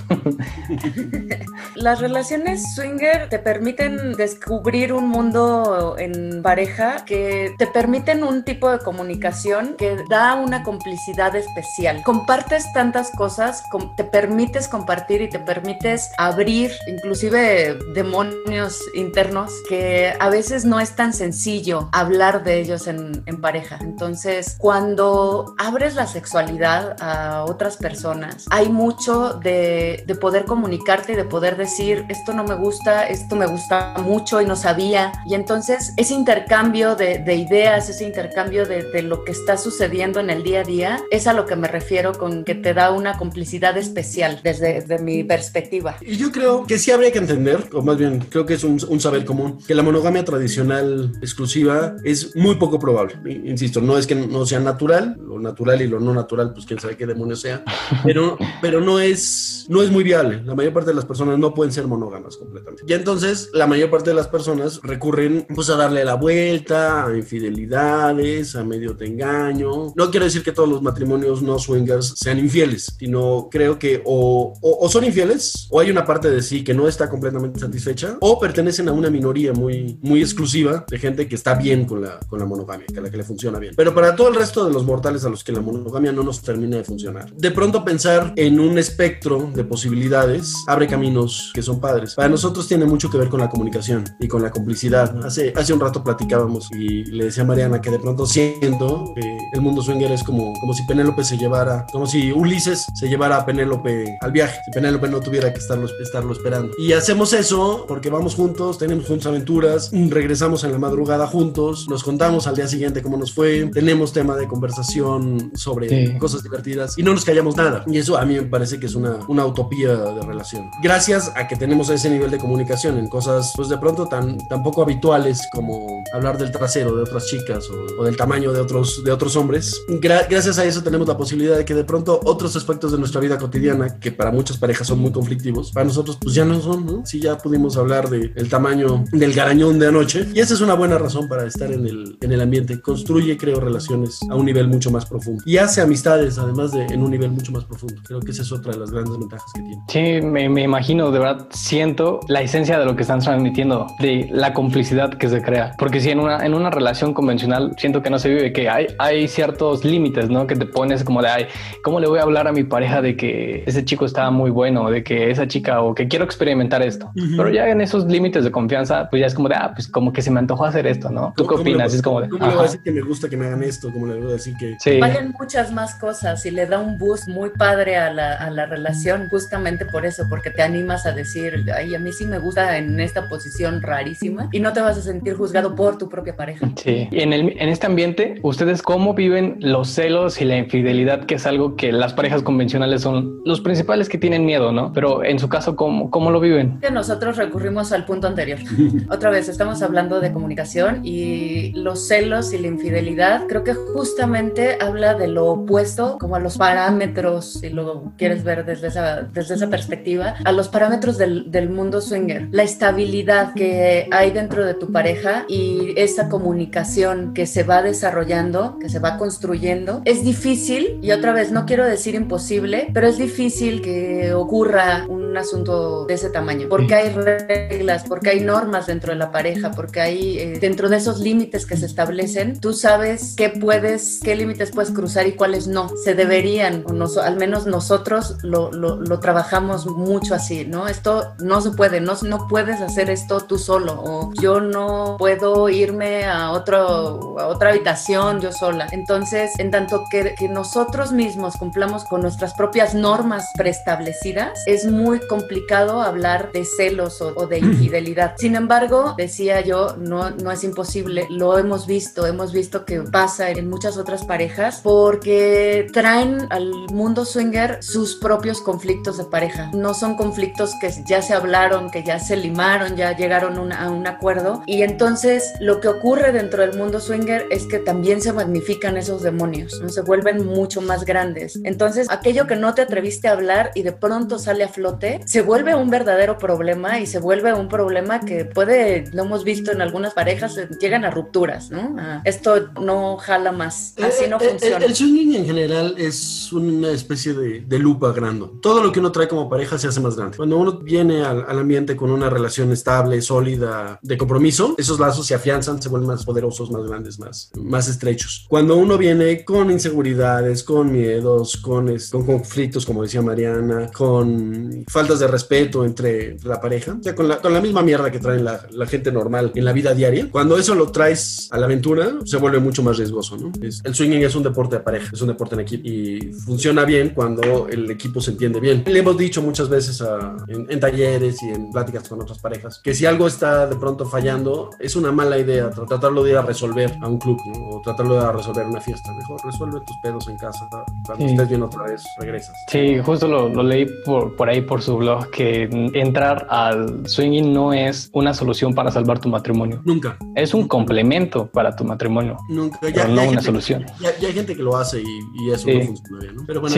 Las 1.75 2.01
relaciones 2.01 2.75
swinger 2.75 3.29
te 3.29 3.39
permiten 3.39 4.13
descubrir 4.13 4.93
un 4.93 5.09
mundo 5.09 5.97
en 5.99 6.43
pareja 6.43 7.05
que 7.11 7.57
te 7.59 7.67
permiten 7.67 8.23
un 8.23 8.45
tipo 8.45 8.71
de 8.71 8.79
comunicación 8.79 9.75
que 9.77 9.97
da 10.09 10.37
una 10.37 10.63
complicidad 10.63 11.35
especial. 11.35 12.05
Compartes 12.05 12.73
tantas 12.73 13.11
cosas, 13.11 13.65
te 13.97 14.05
permites 14.05 14.69
compartir 14.69 15.21
y 15.21 15.29
te 15.29 15.41
permites 15.41 16.09
abrir 16.19 16.71
inclusive 16.87 17.77
demonios 17.95 18.81
internos 18.95 19.51
que 19.69 20.15
a 20.21 20.29
veces 20.29 20.65
no 20.65 20.79
es 20.79 20.95
tan 20.95 21.13
sencillo 21.13 21.89
hablar 21.91 22.45
de 22.45 22.61
ellos 22.61 22.87
en, 22.87 23.25
en 23.27 23.41
pareja. 23.41 23.79
Entonces, 23.81 24.55
cuando 24.61 25.57
abres 25.59 25.97
la 25.97 26.07
sexualidad 26.07 26.97
a 27.01 27.43
otras 27.43 27.77
personas, 27.77 28.47
hay 28.51 28.69
mucho 28.69 29.35
de, 29.35 30.05
de 30.07 30.15
poder 30.15 30.45
comunicarte 30.45 31.15
y 31.15 31.17
de 31.17 31.25
poder 31.25 31.57
decir, 31.57 32.05
esto 32.09 32.33
no 32.33 32.45
me 32.45 32.55
gusta, 32.55 33.09
esto 33.09 33.35
me 33.35 33.47
gusta 33.47 33.97
mucho 33.99 34.41
y 34.41 34.47
no 34.47 34.55
sabía. 34.55 35.11
Y 35.27 35.35
entonces 35.35 35.93
ese 35.97 36.15
intercambio 36.15 37.00
de, 37.01 37.19
de 37.19 37.35
ideas, 37.35 37.89
ese 37.89 38.05
intercambio 38.05 38.67
de, 38.67 38.85
de, 38.85 39.03
lo 39.03 39.25
que 39.25 39.33
está 39.33 39.57
sucediendo 39.57 40.21
en 40.21 40.31
el 40.31 40.43
día 40.43 40.61
a 40.61 40.65
día, 40.65 41.03
es 41.11 41.27
a 41.27 41.33
lo 41.33 41.47
que 41.47 41.57
me 41.57 41.67
refiero 41.67 42.13
con 42.13 42.45
que 42.45 42.55
te 42.55 42.75
da 42.75 42.93
una 42.93 43.17
complicidad 43.19 43.77
especial 43.79 44.41
desde, 44.45 44.75
desde 44.75 44.99
mi 44.99 45.25
perspectiva. 45.25 45.97
Y 46.03 46.17
yo 46.17 46.31
creo 46.31 46.67
que 46.67 46.79
sí 46.79 46.91
habría 46.91 47.11
que 47.11 47.19
entender, 47.19 47.65
o 47.73 47.83
más 47.83 47.97
bien 47.97 48.21
creo 48.29 48.45
que 48.45 48.55
es 48.55 48.65
un, 48.65 48.79
un 48.89 49.01
saber 49.01 49.25
común, 49.25 49.59
que 49.67 49.75
la 49.75 49.83
monogamia 49.83 50.25
tradicional 50.25 51.13
exclusiva 51.23 51.97
es 52.05 52.37
muy 52.37 52.57
poco 52.57 52.79
probable. 52.79 53.15
Insisto, 53.45 53.81
no 53.81 53.97
es 53.97 54.07
que 54.07 54.15
no 54.15 54.45
sea 54.45 54.61
natural, 54.61 55.17
lo 55.19 55.41
natural 55.41 55.81
y 55.81 55.89
lo 55.89 55.99
no 55.99 56.13
natural, 56.13 56.53
pues 56.53 56.67
quién 56.67 56.79
sabe 56.79 56.97
qué 56.97 57.07
demonios 57.07 57.41
sea, 57.41 57.65
pero, 58.05 58.37
pero 58.61 58.81
no, 58.81 59.01
es, 59.01 59.67
no 59.69 59.83
es 59.83 59.91
muy 59.91 60.05
viable. 60.05 60.43
La 60.45 60.55
mayor 60.55 60.75
parte 60.75 60.91
de 60.91 60.97
las 60.97 61.07
personas 61.07 61.39
no 61.39 61.55
pueden 61.55 61.73
ser 61.73 61.87
monógamas 61.87 62.37
completamente. 62.37 62.85
Y 62.87 62.93
entonces 62.93 63.51
la 63.55 63.67
mayor 63.67 63.91
parte 63.91 64.11
de 64.11 64.17
las 64.17 64.29
personas 64.29 64.81
recurren 64.83 65.47
pues 65.55 65.71
a 65.71 65.77
darle 65.77 66.05
la 66.05 66.15
vuelta, 66.15 66.90
a 66.91 67.17
infidelidades, 67.17 68.57
a 68.57 68.65
medio 68.65 68.97
te 68.97 69.07
engaño. 69.07 69.93
No 69.95 70.11
quiero 70.11 70.25
decir 70.25 70.43
que 70.43 70.53
todos 70.53 70.69
los 70.69 70.83
matrimonios 70.83 71.43
no 71.43 71.59
swingers 71.59 72.15
sean 72.17 72.39
infieles, 72.39 72.97
sino 72.99 73.49
creo 73.51 73.79
que 73.79 74.03
o, 74.05 74.55
o, 74.61 74.89
son 74.89 75.05
infieles 75.05 75.69
o 75.71 75.81
hay 75.81 75.91
una 75.91 76.05
parte 76.05 76.31
de 76.31 76.43
sí 76.43 76.65
que 76.65 76.75
no 76.75 76.89
está 76.89 77.09
completamente 77.09 77.61
satisfecha 77.61 78.17
o 78.21 78.39
pertenecen 78.39 78.89
a 78.89 78.93
una 78.93 79.11
minoría 79.11 79.53
muy, 79.53 79.99
muy 80.03 80.21
exclusiva 80.21 80.85
de 80.89 80.99
gente 80.99 81.29
que 81.29 81.35
está 81.35 81.55
bien 81.55 81.85
con 81.85 82.03
la, 82.03 82.19
con 82.29 82.39
la 82.39 82.47
monogamia, 82.47 82.87
que 82.87 82.99
a 82.99 83.03
la 83.03 83.11
que 83.11 83.17
le 83.17 83.25
funciona 83.25 83.59
bien. 83.59 83.75
Pero 83.77 83.95
para 83.95 84.17
todo 84.17 84.29
el 84.29 84.35
resto 84.35 84.65
de 84.67 84.73
los 84.73 84.85
mortales 84.85 85.25
a 85.25 85.29
los 85.29 85.45
que 85.45 85.53
la 85.53 85.61
monogamia 85.61 86.13
no 86.13 86.23
nos 86.23 86.43
termina 86.43 86.77
de 86.77 86.85
funcionar, 86.85 87.33
de 87.33 87.51
pronto 87.51 87.85
pensar 87.85 88.33
en 88.37 88.59
un 88.59 88.79
espectro 88.79 89.51
de 89.55 89.65
posibilidades 89.65 90.55
abre 90.67 90.87
caminos 90.87 91.51
que 91.55 91.63
son 91.63 91.81
padres. 91.81 92.15
Para 92.15 92.29
nosotros 92.29 92.67
tiene 92.67 92.85
mucho 92.85 93.11
que 93.11 93.19
ver 93.19 93.29
con 93.29 93.41
la 93.41 93.49
comunicación 93.49 94.05
y 94.19 94.29
con 94.29 94.43
la 94.43 94.51
complicidad. 94.51 95.25
Hace, 95.25 95.53
hace 95.55 95.73
un 95.73 95.81
rato 95.81 96.03
platicábamos 96.03 96.69
y 96.73 96.80
le 96.89 97.25
decía 97.25 97.43
a 97.43 97.47
Mariana 97.47 97.81
que 97.81 97.91
de 97.91 97.99
pronto 97.99 98.27
siento 98.27 99.13
que 99.15 99.39
el 99.53 99.61
mundo 99.61 99.83
swinger 99.83 100.13
es 100.13 100.23
como, 100.23 100.53
como 100.61 100.75
si 100.75 100.83
Penélope 100.85 101.25
se 101.25 101.37
llevara, 101.37 101.87
como 101.93 102.07
si 102.07 102.33
Ulises 102.33 102.87
se 102.95 103.09
llevara 103.09 103.37
a 103.37 103.47
Penélope 103.47 104.19
al 104.21 104.33
viaje, 104.33 104.61
si 104.65 104.71
Penélope 104.71 105.09
no 105.09 105.21
tuviera 105.21 105.53
que 105.53 105.59
estarlo, 105.59 105.87
estarlo 106.01 106.33
esperando. 106.33 106.73
Y 106.79 106.93
hacemos 106.93 107.33
eso 107.33 107.85
porque 107.87 108.11
vamos 108.11 108.35
juntos, 108.35 108.79
tenemos 108.79 109.07
juntas 109.07 109.27
aventuras, 109.27 109.91
regresamos 109.93 110.65
en 110.65 110.73
la 110.73 110.79
madrugada 110.79 111.27
juntos, 111.27 111.87
nos 111.89 112.03
contamos 112.03 112.47
al 112.47 112.57
día 112.57 112.69
siguiente 112.69 113.03
cómo 113.03 113.17
nos 113.17 113.33
fue, 113.33 113.71
tenemos 113.73 114.13
tema 114.13 114.37
de 114.37 114.47
conversación 114.47 115.53
sobre 115.55 116.19
cosas 116.19 116.43
divertidas 116.43 116.99
y 116.99 117.03
no 117.03 117.13
nos 117.13 117.25
callamos 117.25 117.57
nada. 117.57 117.85
Y 117.87 117.99
eso 117.99 118.17
a 118.17 118.25
mí 118.25 118.35
me 118.35 118.43
parece 118.43 118.79
que 118.79 118.87
es 118.87 118.95
una, 118.95 119.19
una 119.29 119.45
utopía 119.45 119.95
de 119.95 120.23
relación. 120.23 120.71
Gracias 120.83 121.33
a 121.35 121.49
que 121.49 121.57
tenemos 121.57 121.91
ese 121.91 122.11
nivel 122.11 122.31
de 122.31 122.39
comunicación 122.39 122.99
en 122.99 123.09
cosas, 123.09 123.53
pues 123.57 123.69
de 123.69 123.79
pronto 123.79 124.07
tan, 124.07 124.39
tan 124.49 124.63
poco 124.63 124.83
habituales 124.83 125.49
como 125.53 126.05
hablar 126.13 126.39
del 126.39 126.53
trasero 126.71 126.95
de 126.95 127.03
otras 127.03 127.27
chicas 127.27 127.69
o, 127.69 128.05
del 128.05 128.17
tamaño 128.17 128.53
de 128.53 128.61
otros, 128.61 129.03
de 129.03 129.11
otros 129.11 129.35
hombres. 129.35 129.85
gracias 129.89 130.57
a 130.57 130.65
eso 130.65 130.85
tenemos 130.85 131.09
la 131.09 131.17
posibilidad 131.17 131.57
de 131.57 131.65
que 131.65 131.75
de 131.75 131.83
pronto 131.83 132.21
otros 132.25 132.55
aspectos 132.55 132.93
de 132.93 132.99
nuestra 132.99 133.21
vida 133.21 133.39
cotidiana, 133.39 133.99
que 133.99 134.13
para 134.13 134.31
muchas 134.31 134.57
parejas 134.57 134.87
son 134.87 135.01
muy 135.01 135.11
conflictivos, 135.11 135.73
para 135.73 135.85
nosotros 135.85 136.17
pues 136.21 136.33
ya 136.33 136.45
no 136.45 136.61
son, 136.61 136.87
¿no? 136.87 137.05
Si 137.05 137.19
ya 137.21 137.37
pudimos 137.39 137.77
hablar 137.77 138.09
del 138.09 138.33
el 138.37 138.49
tamaño 138.49 139.05
del 139.11 139.33
garañón 139.33 139.81
de 139.81 139.89
anoche. 139.89 140.29
Y 140.33 140.39
esa 140.39 140.55
es 140.55 140.61
una 140.61 140.75
buena 140.75 140.97
razón 140.97 141.29
para 141.29 141.45
estar 141.45 141.73
en 141.73 141.87
el, 141.87 142.17
en 142.21 142.31
el 142.31 142.41
ambiente. 142.41 142.81
Construye, 142.81 143.37
creo, 143.37 143.59
relaciones 143.59 144.21
a 144.31 144.37
un 144.37 144.47
nivel 144.47 144.69
mucho 144.69 144.93
más 144.93 145.07
profundo. 145.07 145.43
Y 145.45 145.57
hace 145.57 145.81
amistades, 145.81 146.39
además 146.39 146.71
de 146.71 146.85
en 146.85 147.03
un 147.03 147.11
nivel 147.11 147.33
mucho 147.33 147.51
más 147.51 147.65
profundo. 147.65 148.01
Creo 148.07 148.21
que 148.21 148.31
esa 148.31 148.43
es 148.43 148.53
otra 148.53 148.73
de 148.73 148.79
las 148.79 148.93
grandes 148.93 149.19
ventajas 149.19 149.51
que 149.55 149.61
tiene. 149.61 150.21
Sí, 150.21 150.27
me, 150.27 150.49
me 150.49 150.63
imagino, 150.63 151.11
de 151.11 151.19
verdad, 151.19 151.49
siento 151.51 152.21
la 152.29 152.43
esencia 152.43 152.79
de 152.79 152.85
lo 152.85 152.95
que 152.95 153.03
están 153.03 153.19
transmitiendo, 153.19 153.89
de 153.99 154.29
la 154.31 154.55
complicidad 154.55 155.11
que 155.19 155.29
se 155.29 155.43
crea. 155.43 155.75
Porque 155.79 156.01
si 156.01 156.11
en 156.11 156.21
una, 156.21 156.45
en 156.45 156.55
una 156.55 156.60
relación 156.69 157.15
convencional 157.15 157.75
siento 157.79 158.03
que 158.03 158.11
no 158.11 158.19
se 158.19 158.29
vive, 158.29 158.53
que 158.53 158.69
hay, 158.69 158.89
hay 158.99 159.29
ciertos 159.29 159.85
límites, 159.85 160.29
¿no? 160.29 160.47
Que 160.47 160.57
te 160.57 160.67
pones 160.67 161.03
como 161.03 161.23
de, 161.23 161.29
ay, 161.29 161.47
¿cómo 161.83 162.01
le 162.01 162.09
voy 162.09 162.19
a 162.19 162.23
hablar 162.23 162.47
a 162.49 162.53
mi 162.53 162.65
pareja 162.65 163.01
de 163.01 163.17
que 163.17 163.65
ese 163.67 163.83
chico 163.85 164.05
estaba 164.05 164.31
muy 164.31 164.51
bueno, 164.51 164.91
de 164.91 165.03
que 165.03 165.31
esa 165.31 165.49
chica 165.49 165.81
o 165.81 165.95
que 165.95 166.09
quiero 166.09 166.27
experimentar 166.27 166.83
esto? 166.83 167.11
Pero 167.15 167.49
ya 167.49 167.69
en 167.69 167.81
esos 167.81 168.05
límites 168.05 168.45
de 168.45 168.51
confianza, 168.51 169.09
pues 169.09 169.21
ya 169.21 169.27
es 169.27 169.35
como 169.35 169.49
de, 169.49 169.55
ah, 169.55 169.73
pues 169.75 169.89
como 169.89 170.13
que 170.13 170.21
se 170.21 170.31
me 170.31 170.41
antojó 170.41 170.65
hacer 170.67 170.87
esto, 170.87 171.09
¿no? 171.09 171.33
¿Tú 171.37 171.47
qué 171.47 171.55
opinas? 171.55 171.95
es 171.95 172.03
como 172.03 172.21
de, 172.21 172.29
¿cómo 172.29 172.47
le 172.47 172.53
voy 172.53 172.61
a 172.61 172.63
decir 172.65 172.83
que 172.83 172.93
me 172.93 173.01
gusta 173.01 173.29
que 173.31 173.37
me 173.37 173.47
hagan 173.47 173.63
esto? 173.63 173.91
¿Cómo 173.91 174.07
le 174.07 174.19
voy 174.19 174.31
a 174.31 174.33
decir 174.35 174.55
que... 174.59 174.77
Sí. 174.79 174.99
Valen 174.99 175.33
muchas 175.39 175.73
más 175.73 175.95
cosas 175.95 176.45
y 176.45 176.51
le 176.51 176.67
da 176.67 176.79
un 176.79 176.99
boost 176.99 177.29
muy 177.29 177.51
padre 177.51 177.97
a 177.97 178.13
la, 178.13 178.35
a 178.35 178.51
la 178.51 178.67
relación 178.67 179.29
justamente 179.31 179.87
por 179.87 180.05
eso, 180.05 180.27
porque 180.29 180.51
te 180.51 180.63
animas 180.63 181.07
a 181.07 181.13
decir, 181.13 181.65
ay, 181.75 181.95
a 181.95 181.99
mí 181.99 182.13
sí 182.13 182.27
me 182.27 182.39
gusta 182.39 182.77
en 182.77 182.99
esta 183.01 183.29
posición 183.29 183.83
rarísima 183.83 184.49
y 184.53 184.61
no 184.61 184.73
te 184.73 184.81
vas 184.81 184.99
a 184.99 185.03
sentir 185.03 185.35
juzgado 185.35 185.75
por 185.75 185.99
tu 185.99 186.09
propia 186.09 186.37
pareja. 186.41 186.71
Sí. 186.77 187.07
Y 187.11 187.21
en, 187.21 187.35
el, 187.35 187.55
en 187.61 187.69
este 187.69 187.87
ambiente, 187.87 188.41
¿ustedes 188.43 188.81
cómo 188.81 189.13
viven 189.13 189.59
los 189.61 189.91
celos 189.91 190.41
y 190.41 190.47
la 190.47 190.57
infidelidad, 190.57 191.27
que 191.27 191.35
es 191.35 191.47
algo 191.47 191.77
que 191.77 191.93
las 191.93 192.15
parejas 192.15 192.43
convencionales 192.43 193.03
son 193.03 193.43
los 193.45 193.61
principales 193.61 194.09
que 194.09 194.17
tienen 194.17 194.47
miedo, 194.47 194.73
¿no? 194.73 194.91
Pero 194.95 195.23
en 195.23 195.39
su 195.39 195.51
caso, 195.51 195.77
¿cómo, 195.77 196.11
cómo 196.11 196.31
lo 196.31 196.41
viven? 196.41 196.81
Nosotros 196.91 197.37
recurrimos 197.37 197.93
al 197.93 198.07
punto 198.07 198.27
anterior. 198.27 198.59
Otra 199.11 199.29
vez, 199.29 199.51
estamos 199.51 199.83
hablando 199.83 200.19
de 200.21 200.33
comunicación 200.33 201.03
y 201.05 201.73
los 201.73 202.09
celos 202.09 202.55
y 202.55 202.59
la 202.59 202.69
infidelidad, 202.69 203.47
creo 203.47 203.63
que 203.63 203.75
justamente 203.75 204.79
habla 204.81 205.13
de 205.13 205.29
lo 205.29 205.47
opuesto, 205.47 206.17
como 206.19 206.37
a 206.37 206.41
los 206.41 206.57
parámetros, 206.57 207.61
si 207.61 207.69
lo 207.69 208.13
quieres 208.17 208.45
ver 208.45 208.65
desde 208.65 208.87
esa, 208.87 209.25
desde 209.25 209.57
esa 209.57 209.69
perspectiva, 209.69 210.37
a 210.43 210.53
los 210.53 210.69
parámetros 210.69 211.19
del, 211.19 211.51
del 211.51 211.69
mundo 211.69 212.01
swinger. 212.01 212.49
La 212.51 212.63
estabilidad 212.63 213.53
que 213.53 214.09
hay 214.11 214.31
dentro 214.31 214.65
de 214.65 214.73
tu 214.73 214.91
pareja 214.91 215.45
y 215.49 215.93
esa 215.97 216.30
comunicación 216.31 217.35
que 217.35 217.47
se 217.47 217.63
va 217.63 217.83
desarrollando, 217.83 218.79
que 218.79 218.89
se 218.89 218.99
va 218.99 219.19
construyendo, 219.19 220.01
es 220.07 220.25
difícil, 220.25 220.99
y 221.03 221.13
otra 221.13 221.35
vez 221.35 221.53
no 221.53 221.67
quiero 221.67 221.85
decir 221.85 222.15
imposible, 222.15 222.89
pero 222.95 223.07
es 223.07 223.19
difícil 223.19 223.83
que 223.83 224.33
ocurra 224.33 225.05
un 225.09 225.37
asunto 225.37 226.07
de 226.07 226.15
ese 226.15 226.31
tamaño, 226.31 226.69
porque 226.69 226.95
hay 226.95 227.11
reglas, 227.11 228.05
porque 228.09 228.31
hay 228.31 228.41
normas 228.41 228.87
dentro 228.87 229.13
de 229.13 229.19
la 229.19 229.31
pareja, 229.31 229.73
porque 229.73 230.01
hay 230.01 230.39
eh, 230.39 230.59
dentro 230.61 230.89
de 230.89 230.97
esos 230.97 231.21
límites 231.21 231.67
que 231.67 231.77
se 231.77 231.87
establecen, 231.87 232.59
tú 232.61 232.73
sabes 232.73 233.35
qué 233.37 233.51
puedes, 233.51 234.21
qué 234.23 234.37
límites 234.37 234.71
puedes 234.71 234.91
cruzar 234.91 235.27
y 235.27 235.33
cuáles 235.33 235.67
no. 235.67 235.91
Se 236.03 236.15
deberían, 236.15 236.85
o 236.87 237.21
al 237.21 237.37
menos 237.37 237.67
nosotros 237.67 238.37
lo, 238.43 238.73
lo, 238.73 238.97
lo, 238.97 239.21
trabajamos 239.21 239.87
mucho 239.87 240.35
así, 240.35 240.65
¿no? 240.65 240.89
Esto 240.89 241.35
no 241.41 241.61
se 241.61 241.71
puede, 241.73 242.01
no, 242.01 242.15
no 242.23 242.47
puedes 242.49 242.81
hacer 242.81 243.11
esto 243.11 243.41
tú 243.41 243.59
solo, 243.59 244.01
o 244.03 244.33
yo 244.41 244.61
no 244.61 245.17
puedo 245.19 245.69
irme 245.69 246.20
a, 246.25 246.51
otro, 246.53 247.39
a 247.39 247.47
otra 247.47 247.71
habitación 247.71 248.41
yo 248.41 248.53
sola. 248.53 248.87
Entonces, 248.91 249.53
en 249.59 249.71
tanto 249.71 250.05
que, 250.11 250.35
que 250.35 250.49
nosotros 250.49 251.13
mismos 251.13 251.57
cumplamos 251.57 252.05
con 252.05 252.23
nuestras 252.23 252.55
propias 252.55 252.95
normas 252.95 253.47
preestablecidas, 253.57 254.63
es 254.67 254.87
muy 254.87 255.21
complicado 255.27 256.01
hablar 256.01 256.53
de 256.53 256.65
celos 256.65 257.21
o, 257.21 257.33
o 257.37 257.47
de 257.47 257.59
infidelidad. 257.71 258.35
Sin 258.37 258.57
embargo, 258.57 259.15
decía 259.17 259.61
yo, 259.61 259.97
no, 259.97 260.31
no 260.31 260.51
es 260.51 260.65
imposible, 260.65 261.27
lo 261.31 261.59
hemos 261.59 261.87
visto, 261.87 262.27
hemos 262.27 262.53
visto 262.53 262.85
que 262.85 263.01
pasa 263.03 263.51
en 263.51 263.69
muchas 263.69 263.97
otras 263.97 264.25
parejas 264.25 264.81
porque 264.83 265.87
traen 265.93 266.47
al 266.51 266.71
mundo 266.93 267.25
swinger 267.25 267.83
sus 267.83 268.17
propios 268.17 268.61
conflictos 268.61 269.19
de 269.19 269.25
pareja. 269.25 269.71
No 269.73 269.95
son 269.95 270.17
conflictos 270.17 270.75
que 270.81 270.91
ya 271.07 271.23
se 271.23 271.35
hablaron, 271.35 271.91
que 271.91 272.03
ya 272.03 272.19
se 272.19 272.37
limaron, 272.37 272.97
ya 272.97 273.17
llegaron 273.17 273.73
a 273.73 273.91
un 273.91 274.07
acuerdo. 274.07 274.63
Y 274.67 274.83
entonces 274.83 275.53
lo 275.61 275.81
que 275.81 275.89
ocurre 275.89 276.10
dentro 276.19 276.63
del 276.63 276.77
mundo 276.77 277.01
swinger 277.01 277.47
es 277.51 277.67
que 277.67 277.79
también 277.79 278.21
se 278.21 278.33
magnifican 278.33 278.97
esos 278.97 279.23
demonios, 279.23 279.81
¿no? 279.81 279.89
se 279.89 280.03
vuelven 280.03 280.45
mucho 280.45 280.81
más 280.81 281.05
grandes. 281.05 281.59
Entonces 281.65 282.09
aquello 282.11 282.47
que 282.47 282.57
no 282.57 282.75
te 282.75 282.83
atreviste 282.83 283.29
a 283.29 283.33
hablar 283.33 283.71
y 283.75 283.83
de 283.83 283.93
pronto 283.93 284.39
sale 284.39 284.65
a 284.65 284.69
flote, 284.69 285.21
se 285.27 285.43
vuelve 285.43 285.75
un 285.75 285.89
verdadero 285.89 286.37
problema 286.39 287.01
y 287.01 287.07
se 287.07 287.19
vuelve 287.19 287.55
un 287.55 287.69
problema 287.69 288.21
que 288.21 288.45
puede, 288.45 289.05
lo 289.13 289.23
hemos 289.23 289.45
visto 289.45 289.73
en 289.73 289.81
algunas 289.81 290.15
parejas, 290.15 290.57
llegan 290.81 291.05
a 291.05 291.11
rupturas, 291.11 291.71
¿no? 291.71 291.97
esto 292.25 292.69
no 292.81 293.17
jala 293.17 293.53
más, 293.53 293.95
así 294.03 294.29
no 294.29 294.41
eh, 294.41 294.45
eh, 294.45 294.49
funciona. 294.51 294.85
El, 294.85 294.95
swinging 294.95 295.35
en 295.37 295.47
general 295.47 295.95
es 295.97 296.53
una 296.53 296.91
especie 296.91 297.35
de, 297.35 297.61
de 297.61 297.79
lupa 297.79 298.13
grande. 298.13 298.47
Todo 298.61 298.83
lo 298.83 298.93
que 298.93 299.01
uno 299.01 299.13
trae 299.13 299.29
como 299.29 299.49
pareja 299.49 299.79
se 299.79 299.89
hace 299.89 300.01
más 300.01 300.17
grande. 300.17 300.37
Cuando 300.37 300.59
uno 300.59 300.79
viene 300.79 301.25
al, 301.25 301.45
al 301.47 301.59
ambiente 301.59 301.97
con 301.97 302.11
una 302.11 302.31
relación 302.31 302.73
estable, 302.73 303.21
sólida, 303.23 303.99
de 304.03 304.19
compromiso, 304.19 304.75
esos 304.79 304.99
lazos 304.99 305.27
se 305.27 305.35
afianzan, 305.35 305.81
se 305.81 305.89
vuelven 305.89 306.00
más 306.07 306.25
poderosos, 306.25 306.71
más 306.71 306.87
grandes, 306.87 307.19
más, 307.19 307.51
más 307.57 307.89
estrechos. 307.89 308.47
Cuando 308.49 308.77
uno 308.77 308.99
viene 308.99 309.45
con 309.45 309.71
inseguridades, 309.71 310.63
con 310.63 310.93
miedos, 310.93 311.57
con, 311.57 311.95
con 312.11 312.27
conflictos, 312.27 312.87
como 312.87 313.03
decía 313.03 313.23
Mariana, 313.23 313.91
con 313.93 314.85
faltas 314.89 315.21
de 315.21 315.27
respeto 315.27 315.85
entre 315.85 316.37
la 316.45 316.61
pareja, 316.61 316.97
o 316.99 317.03
sea, 317.03 317.15
con 317.15 317.29
la, 317.29 317.39
con 317.39 317.53
la 317.53 317.61
misma 317.61 317.83
mierda 317.83 318.11
que 318.11 318.19
traen 318.19 318.45
la, 318.45 318.67
la, 318.71 318.87
gente 318.87 319.13
normal 319.13 319.53
en 319.55 319.65
la 319.65 319.73
vida 319.73 319.95
diaria, 319.95 320.29
cuando 320.31 320.57
eso 320.59 320.75
lo 320.75 320.91
traes 320.91 321.49
a 321.51 321.59
la 321.59 321.67
aventura, 321.67 322.19
se 322.25 322.37
vuelve 322.37 322.59
mucho 322.59 322.83
más 322.83 322.97
riesgoso, 322.97 323.37
¿no? 323.37 323.53
Es, 323.63 323.81
el 323.85 323.95
swinging 323.95 324.23
es 324.23 324.35
un 324.35 324.43
deporte 324.43 324.77
de 324.77 324.83
pareja, 324.83 325.11
es 325.13 325.21
un 325.21 325.29
deporte 325.29 325.55
en 325.55 325.61
equipo 325.61 325.83
y 325.87 326.33
funciona 326.33 326.85
bien 326.85 327.11
cuando 327.11 327.69
el 327.69 327.91
equipo 327.91 328.21
se 328.21 328.33
entiende 328.33 328.61
bien. 328.61 328.83
Le 328.87 328.99
hemos 328.99 329.17
dicho 329.17 329.43
muchas 329.43 329.69
veces 329.69 330.03
a, 330.03 330.37
en, 330.49 330.67
en 330.69 330.81
talleres 330.81 331.43
y 331.43 331.49
en 331.49 331.71
pláticas 331.71 332.09
con 332.09 332.21
otras 332.21 332.39
parejas 332.39 332.81
que 332.83 332.95
si 332.95 333.07
algo 333.07 333.27
está 333.27 333.67
de 333.67 333.77
pronto 333.77 334.07
fallando, 334.07 334.71
es 334.79 334.97
una 334.97 335.13
mala 335.13 335.39
idea 335.39 335.71
tratarlo 335.91 336.23
de 336.23 336.31
ir 336.31 336.37
a 336.37 336.43
resolver 336.43 336.97
a 337.01 337.09
un 337.09 337.19
club 337.19 337.43
¿no? 337.47 337.69
o 337.69 337.81
tratarlo 337.81 338.15
de 338.15 338.21
ir 338.21 338.27
a 338.27 338.33
resolver 338.33 338.65
una 338.65 338.81
fiesta. 338.81 339.13
Mejor 339.13 339.45
resuelve 339.45 339.81
tus 339.81 339.97
pedos 339.99 340.29
en 340.29 340.37
casa. 340.37 340.69
Cuando 341.05 341.27
sí. 341.27 341.33
estés 341.33 341.49
bien 341.49 341.63
otra 341.63 341.83
vez, 341.83 342.05
regresas. 342.21 342.57
Sí, 342.69 343.01
justo 343.05 343.27
lo, 343.27 343.49
lo 343.49 343.65
leí 343.65 343.87
por, 344.05 344.37
por, 344.37 344.49
ahí 344.49 344.61
por, 344.61 344.83
su 344.83 344.97
blog 344.97 345.29
que 345.31 345.65
entrar 345.95 346.47
al 346.49 347.09
swinging 347.09 347.53
no 347.53 347.73
es 347.73 348.09
una 348.13 348.33
solución 348.33 348.73
para 348.73 348.93
salvar 348.93 349.19
tu 349.19 349.29
matrimonio. 349.29 349.83
Nunca. 349.85 350.17
Es 350.37 350.55
un 350.55 350.69
complemento 350.69 351.47
para 351.47 351.75
tu 351.75 351.85
matrimonio. 351.85 352.37
Nunca. 352.49 352.89
Ya, 352.89 353.09
no 353.09 353.25
una 353.25 353.43
solución. 353.43 353.85
Ya, 354.01 354.11
hay 354.11 354.33
gente 354.33 354.55
que 354.55 354.63
lo 354.63 354.77
hace 354.77 355.03
y, 355.03 355.51
eso 355.51 355.67
no 355.69 355.85
funciona 355.87 356.21
bien, 356.21 356.37
¿no? 356.37 356.45
Pero 356.47 356.61
bueno, 356.61 356.77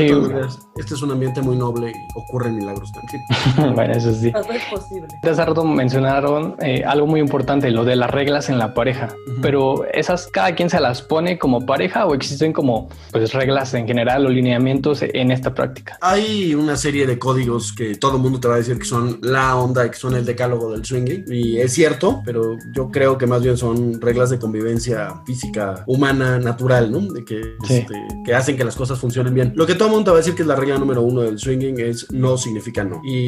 este 0.77 0.95
es 0.95 1.03
un 1.03 1.11
ambiente 1.11 1.43
muy 1.43 1.57
noble 1.57 1.91
y 1.91 2.19
ocurren 2.19 2.57
milagros 2.57 2.91
también. 2.93 3.75
bueno, 3.75 3.93
eso 3.93 4.11
sí. 4.15 4.33
Es 4.35 4.65
posible. 4.71 5.09
Hace 5.23 5.45
rato 5.45 5.65
mencionaron 5.65 6.57
eh, 6.61 6.83
algo 6.87 7.07
muy 7.07 7.21
importante, 7.21 7.71
lo 7.71 7.85
de 7.85 7.97
las 7.97 8.11
reglas 8.11 8.49
en 8.49 8.59
la 8.59 8.73
pareja. 8.73 9.02
Pero 9.41 9.85
esas 9.93 10.27
cada 10.29 10.55
quien 10.55 10.71
se 10.71 10.81
las 10.81 11.03
pone 11.03 11.39
como 11.39 11.65
pareja 11.65 12.07
o 12.07 12.15
existen 12.15 12.53
como 12.53 12.89
pues 13.11 13.33
reglas 13.33 13.75
en 13.75 13.87
general 13.87 14.27
o 14.27 14.29
lineamientos 14.29 15.03
en 15.03 15.31
esta 15.31 15.55
práctica. 15.55 15.99
Hay 16.01 16.55
una 16.55 16.77
serie 16.77 17.07
de 17.07 17.19
códigos 17.19 17.73
que 17.73 17.95
todo 17.97 18.17
el 18.17 18.23
mundo 18.23 18.41
te 18.41 18.49
va 18.49 18.55
a 18.55 18.59
decir 18.59 18.79
que 18.79 18.85
son 18.85 19.19
la 19.23 19.57
onda, 19.57 19.91
que 19.91 19.97
son 19.97 20.15
el 20.15 20.25
decálogo 20.25 20.73
del 20.73 20.85
swinging 20.85 21.25
y 21.29 21.59
es 21.59 21.73
cierto, 21.73 22.23
pero 22.25 22.57
yo 22.75 22.91
creo 22.91 23.19
que 23.19 23.27
más 23.27 23.43
bien 23.43 23.57
son 23.57 24.01
reglas 24.01 24.31
de 24.31 24.39
convivencia 24.39 25.23
física, 25.27 25.85
humana, 25.87 26.39
natural, 26.39 26.91
¿no? 26.91 27.01
De 27.13 27.25
que, 27.25 27.41
este, 27.69 27.95
que 28.25 28.35
hacen 28.35 28.57
que 28.57 28.65
las 28.65 28.77
cosas 28.77 28.99
funcionen 28.99 29.35
bien. 29.35 29.53
Lo 29.57 29.67
que 29.67 29.75
todo 29.75 29.89
el 29.89 29.95
mundo 29.95 30.05
te 30.05 30.11
va 30.11 30.17
a 30.17 30.21
decir 30.21 30.35
que 30.35 30.43
es 30.43 30.49
la 30.49 30.57
regla 30.57 30.79
número 30.79 31.03
uno 31.03 31.23
del 31.23 31.39
swinging 31.39 31.79
es 31.81 32.11
no 32.11 32.37
significa 32.37 32.85
no. 32.85 33.01
Y 33.05 33.27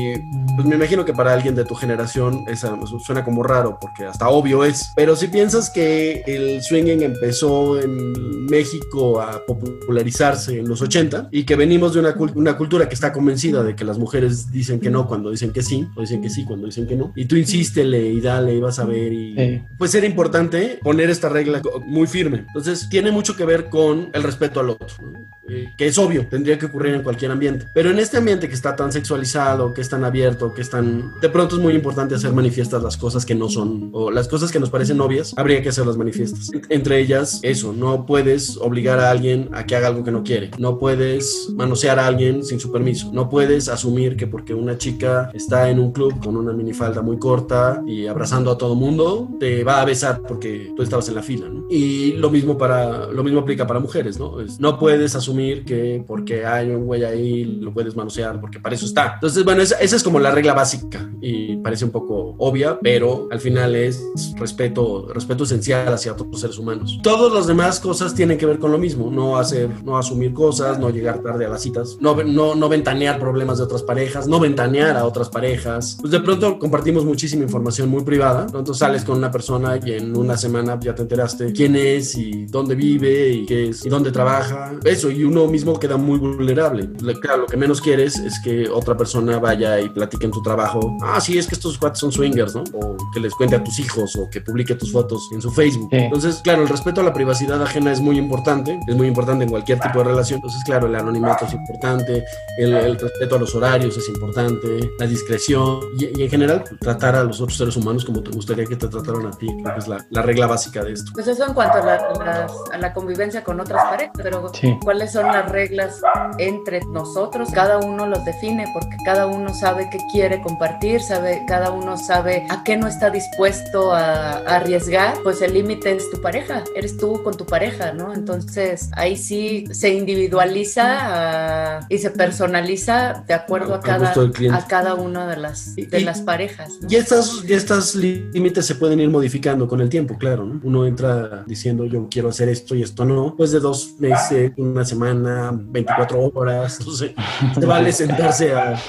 pues 0.56 0.66
me 0.66 0.76
imagino 0.76 1.04
que 1.04 1.12
para 1.12 1.32
alguien 1.32 1.54
de 1.54 1.64
tu 1.64 1.74
generación 1.74 2.44
esa 2.48 2.74
suena 3.04 3.24
como 3.24 3.42
raro 3.42 3.78
porque 3.80 4.06
hasta 4.06 4.28
obvio 4.28 4.64
es, 4.64 4.92
pero 4.96 5.16
si 5.16 5.28
piensas 5.28 5.63
que 5.70 6.22
el 6.26 6.62
swinging 6.62 7.02
empezó 7.02 7.80
en 7.80 8.46
México 8.46 9.20
a 9.20 9.44
popularizarse 9.46 10.58
en 10.58 10.68
los 10.68 10.82
80 10.82 11.28
y 11.30 11.44
que 11.44 11.56
venimos 11.56 11.94
de 11.94 12.00
una, 12.00 12.14
una 12.34 12.56
cultura 12.56 12.88
que 12.88 12.94
está 12.94 13.12
convencida 13.12 13.62
de 13.62 13.74
que 13.74 13.84
las 13.84 13.98
mujeres 13.98 14.50
dicen 14.50 14.80
que 14.80 14.90
no 14.90 15.06
cuando 15.06 15.30
dicen 15.30 15.52
que 15.52 15.62
sí, 15.62 15.86
o 15.96 16.00
dicen 16.00 16.22
que 16.22 16.30
sí 16.30 16.44
cuando 16.44 16.66
dicen 16.66 16.86
que 16.86 16.96
no, 16.96 17.12
y 17.16 17.24
tú 17.26 17.36
insístele 17.36 18.08
y 18.08 18.20
dale 18.20 18.54
y 18.54 18.60
vas 18.60 18.78
a 18.78 18.84
ver 18.84 19.12
y 19.12 19.62
pues 19.78 19.94
era 19.94 20.06
importante 20.06 20.78
poner 20.82 21.10
esta 21.10 21.28
regla 21.28 21.60
muy 21.86 22.06
firme. 22.06 22.44
Entonces 22.46 22.88
tiene 22.88 23.10
mucho 23.10 23.36
que 23.36 23.44
ver 23.44 23.68
con 23.68 24.10
el 24.12 24.22
respeto 24.22 24.60
al 24.60 24.70
otro, 24.70 25.12
eh, 25.48 25.72
que 25.76 25.86
es 25.86 25.98
obvio, 25.98 26.26
tendría 26.28 26.58
que 26.58 26.66
ocurrir 26.66 26.94
en 26.94 27.02
cualquier 27.02 27.30
ambiente, 27.30 27.66
pero 27.74 27.90
en 27.90 27.98
este 27.98 28.18
ambiente 28.18 28.48
que 28.48 28.54
está 28.54 28.76
tan 28.76 28.92
sexualizado, 28.92 29.74
que 29.74 29.80
es 29.80 29.88
tan 29.88 30.04
abierto, 30.04 30.54
que 30.54 30.62
es 30.62 30.70
tan... 30.70 31.20
De 31.20 31.28
pronto 31.28 31.56
es 31.56 31.62
muy 31.62 31.74
importante 31.74 32.14
hacer 32.14 32.32
manifiestas 32.32 32.82
las 32.82 32.96
cosas 32.96 33.26
que 33.26 33.34
no 33.34 33.48
son, 33.48 33.90
o 33.92 34.10
las 34.10 34.28
cosas 34.28 34.50
que 34.50 34.60
nos 34.60 34.70
parecen 34.70 35.00
obvias, 35.00 35.34
habría 35.44 35.62
que 35.62 35.68
hacerlas 35.68 35.98
manifiestas. 35.98 36.50
Entre 36.70 36.98
ellas, 36.98 37.38
eso, 37.42 37.74
no 37.74 38.06
puedes 38.06 38.56
obligar 38.56 38.98
a 38.98 39.10
alguien 39.10 39.50
a 39.52 39.66
que 39.66 39.76
haga 39.76 39.88
algo 39.88 40.02
que 40.02 40.10
no 40.10 40.22
quiere, 40.22 40.50
no 40.58 40.78
puedes 40.78 41.50
manosear 41.54 41.98
a 41.98 42.06
alguien 42.06 42.42
sin 42.42 42.58
su 42.58 42.72
permiso, 42.72 43.10
no 43.12 43.28
puedes 43.28 43.68
asumir 43.68 44.16
que 44.16 44.26
porque 44.26 44.54
una 44.54 44.78
chica 44.78 45.30
está 45.34 45.68
en 45.68 45.78
un 45.78 45.92
club 45.92 46.18
con 46.24 46.38
una 46.38 46.54
minifalda 46.54 47.02
muy 47.02 47.18
corta 47.18 47.82
y 47.86 48.06
abrazando 48.06 48.50
a 48.50 48.56
todo 48.56 48.74
mundo, 48.74 49.28
te 49.38 49.64
va 49.64 49.82
a 49.82 49.84
besar 49.84 50.22
porque 50.26 50.72
tú 50.74 50.82
estabas 50.82 51.08
en 51.10 51.16
la 51.16 51.22
fila, 51.22 51.46
¿no? 51.50 51.66
Y 51.68 52.12
lo 52.12 52.30
mismo 52.30 52.56
para, 52.56 53.08
lo 53.08 53.22
mismo 53.22 53.40
aplica 53.40 53.66
para 53.66 53.80
mujeres, 53.80 54.18
¿no? 54.18 54.36
no 54.58 54.78
puedes 54.78 55.14
asumir 55.14 55.64
que 55.64 56.02
porque 56.06 56.46
hay 56.46 56.70
un 56.70 56.86
güey 56.86 57.04
ahí 57.04 57.44
lo 57.44 57.72
puedes 57.72 57.94
manosear 57.94 58.40
porque 58.40 58.60
para 58.60 58.74
eso 58.74 58.86
está. 58.86 59.14
Entonces, 59.14 59.44
bueno, 59.44 59.60
esa, 59.60 59.76
esa 59.76 59.96
es 59.96 60.02
como 60.02 60.18
la 60.18 60.30
regla 60.30 60.54
básica 60.54 61.10
y 61.20 61.56
parece 61.56 61.84
un 61.84 61.90
poco 61.90 62.34
obvia, 62.38 62.78
pero 62.80 63.28
al 63.30 63.40
final 63.40 63.76
es 63.76 64.02
respeto, 64.38 65.08
respeto 65.12 65.33
esencial 65.42 65.92
hacia 65.92 66.12
otros 66.12 66.40
seres 66.40 66.58
humanos. 66.58 67.00
Todas 67.02 67.32
las 67.32 67.48
demás 67.48 67.80
cosas 67.80 68.14
tienen 68.14 68.38
que 68.38 68.46
ver 68.46 68.58
con 68.60 68.70
lo 68.70 68.78
mismo, 68.78 69.10
no 69.10 69.36
hacer, 69.36 69.68
no 69.84 69.98
asumir 69.98 70.32
cosas, 70.32 70.78
no 70.78 70.90
llegar 70.90 71.20
tarde 71.20 71.46
a 71.46 71.48
las 71.48 71.62
citas, 71.62 71.96
no, 72.00 72.14
no, 72.22 72.54
no 72.54 72.68
ventanear 72.68 73.18
problemas 73.18 73.58
de 73.58 73.64
otras 73.64 73.82
parejas, 73.82 74.28
no 74.28 74.38
ventanear 74.38 74.96
a 74.96 75.04
otras 75.04 75.28
parejas. 75.28 75.98
Pues 76.00 76.12
de 76.12 76.20
pronto 76.20 76.58
compartimos 76.58 77.04
muchísima 77.04 77.42
información 77.42 77.88
muy 77.88 78.04
privada, 78.04 78.44
entonces 78.46 78.78
sales 78.78 79.04
con 79.04 79.18
una 79.18 79.30
persona 79.30 79.78
y 79.84 79.92
en 79.92 80.16
una 80.16 80.36
semana 80.36 80.78
ya 80.80 80.94
te 80.94 81.02
enteraste 81.02 81.52
quién 81.52 81.76
es 81.76 82.14
y 82.16 82.46
dónde 82.46 82.74
vive 82.74 83.30
y 83.30 83.46
qué 83.46 83.68
es 83.70 83.84
y 83.84 83.88
dónde 83.88 84.12
trabaja. 84.12 84.72
Eso, 84.84 85.10
y 85.10 85.24
uno 85.24 85.46
mismo 85.46 85.78
queda 85.78 85.96
muy 85.96 86.18
vulnerable. 86.18 86.90
Claro, 87.20 87.42
lo 87.42 87.46
que 87.46 87.56
menos 87.56 87.80
quieres 87.80 88.18
es 88.18 88.40
que 88.42 88.68
otra 88.68 88.96
persona 88.96 89.38
vaya 89.38 89.80
y 89.80 89.88
platique 89.88 90.26
en 90.26 90.30
tu 90.30 90.42
trabajo. 90.42 90.96
Ah, 91.02 91.20
sí, 91.20 91.38
es 91.38 91.46
que 91.46 91.54
estos 91.54 91.78
cuates 91.78 92.00
son 92.00 92.12
swingers, 92.12 92.54
¿no? 92.54 92.64
O 92.74 92.96
que 93.12 93.20
les 93.20 93.34
cuente 93.34 93.56
a 93.56 93.64
tus 93.64 93.78
hijos 93.78 94.16
o 94.16 94.28
que 94.30 94.40
publique 94.40 94.74
tus 94.74 94.92
fotos 94.92 95.23
en 95.32 95.40
su 95.40 95.50
Facebook. 95.50 95.88
Entonces, 95.92 96.40
claro, 96.42 96.62
el 96.62 96.68
respeto 96.68 97.00
a 97.00 97.04
la 97.04 97.12
privacidad 97.12 97.62
ajena 97.62 97.92
es 97.92 98.00
muy 98.00 98.18
importante, 98.18 98.78
es 98.86 98.96
muy 98.96 99.06
importante 99.06 99.44
en 99.44 99.50
cualquier 99.50 99.80
tipo 99.80 99.98
de 99.98 100.04
relación. 100.04 100.38
Entonces, 100.38 100.62
claro, 100.64 100.86
el 100.86 100.94
anonimato 100.94 101.46
es 101.46 101.52
importante, 101.52 102.24
el, 102.58 102.98
respeto 102.98 103.36
a 103.36 103.38
los 103.38 103.54
horarios 103.54 103.96
es 103.96 104.08
importante, 104.08 104.90
la 104.98 105.06
discreción 105.06 105.80
y, 105.98 106.22
en 106.22 106.30
general 106.30 106.64
tratar 106.80 107.16
a 107.16 107.24
los 107.24 107.40
otros 107.40 107.56
seres 107.58 107.76
humanos 107.76 108.04
como 108.04 108.22
te 108.22 108.30
gustaría 108.30 108.64
que 108.64 108.76
te 108.76 108.88
trataran 108.88 109.26
a 109.26 109.30
ti, 109.30 109.46
creo 109.46 109.74
que 109.74 109.80
es 109.80 109.88
la, 109.88 110.22
regla 110.22 110.46
básica 110.46 110.82
de 110.82 110.92
esto. 110.92 111.10
Pues 111.14 111.26
eso 111.26 111.46
en 111.46 111.54
cuanto 111.54 111.78
a 111.78 112.78
la, 112.78 112.94
convivencia 112.94 113.42
con 113.42 113.60
otras 113.60 113.84
parejas, 113.84 114.12
pero 114.16 114.50
¿cuáles 114.82 115.12
son 115.12 115.26
las 115.26 115.50
reglas 115.50 116.00
entre 116.38 116.80
nosotros? 116.86 117.50
Cada 117.52 117.78
uno 117.78 118.06
los 118.06 118.24
define 118.24 118.66
porque 118.72 118.96
cada 119.04 119.26
uno 119.26 119.52
sabe 119.52 119.88
qué 119.90 119.98
quiere 120.12 120.40
compartir, 120.40 121.02
sabe, 121.02 121.44
cada 121.46 121.70
uno 121.70 121.96
sabe 121.96 122.46
a 122.50 122.62
qué 122.64 122.76
no 122.76 122.86
está 122.86 123.10
dispuesto 123.10 123.92
a, 123.92 124.38
arriesgar, 124.56 125.13
pues 125.22 125.42
el 125.42 125.54
límite 125.54 125.92
es 125.92 126.10
tu 126.10 126.20
pareja, 126.20 126.64
eres 126.74 126.96
tú 126.96 127.22
con 127.22 127.36
tu 127.36 127.46
pareja, 127.46 127.92
¿no? 127.92 128.12
Entonces 128.14 128.90
ahí 128.92 129.16
sí 129.16 129.64
se 129.70 129.90
individualiza 129.90 130.84
ah, 130.86 131.86
y 131.88 131.98
se 131.98 132.10
personaliza 132.10 133.24
de 133.26 133.34
acuerdo 133.34 133.74
a, 133.74 133.80
cada, 133.80 134.12
a 134.12 134.66
cada 134.66 134.94
una 134.94 135.26
de 135.26 135.36
las, 135.36 135.74
de 135.76 136.00
las 136.00 136.20
parejas. 136.22 136.78
Y 136.88 136.96
estas, 136.96 137.44
y 137.46 137.52
estas 137.52 137.94
límites 137.94 138.66
se 138.66 138.74
pueden 138.74 139.00
ir 139.00 139.10
modificando 139.10 139.68
con 139.68 139.80
el 139.80 139.88
tiempo, 139.88 140.16
claro, 140.18 140.44
¿no? 140.44 140.60
Uno 140.62 140.86
entra 140.86 141.44
diciendo 141.46 141.84
yo 141.86 142.08
quiero 142.10 142.28
hacer 142.28 142.48
esto 142.48 142.74
y 142.74 142.82
esto 142.82 143.04
no, 143.04 143.34
pues 143.36 143.52
de 143.52 143.60
dos 143.60 143.94
meses, 143.98 144.52
una 144.56 144.84
semana, 144.84 145.50
24 145.52 146.32
horas, 146.34 146.78
no 146.86 146.92
sé, 146.92 147.14
se 147.58 147.66
vale 147.66 147.92
sentarse 147.92 148.54
a, 148.54 148.80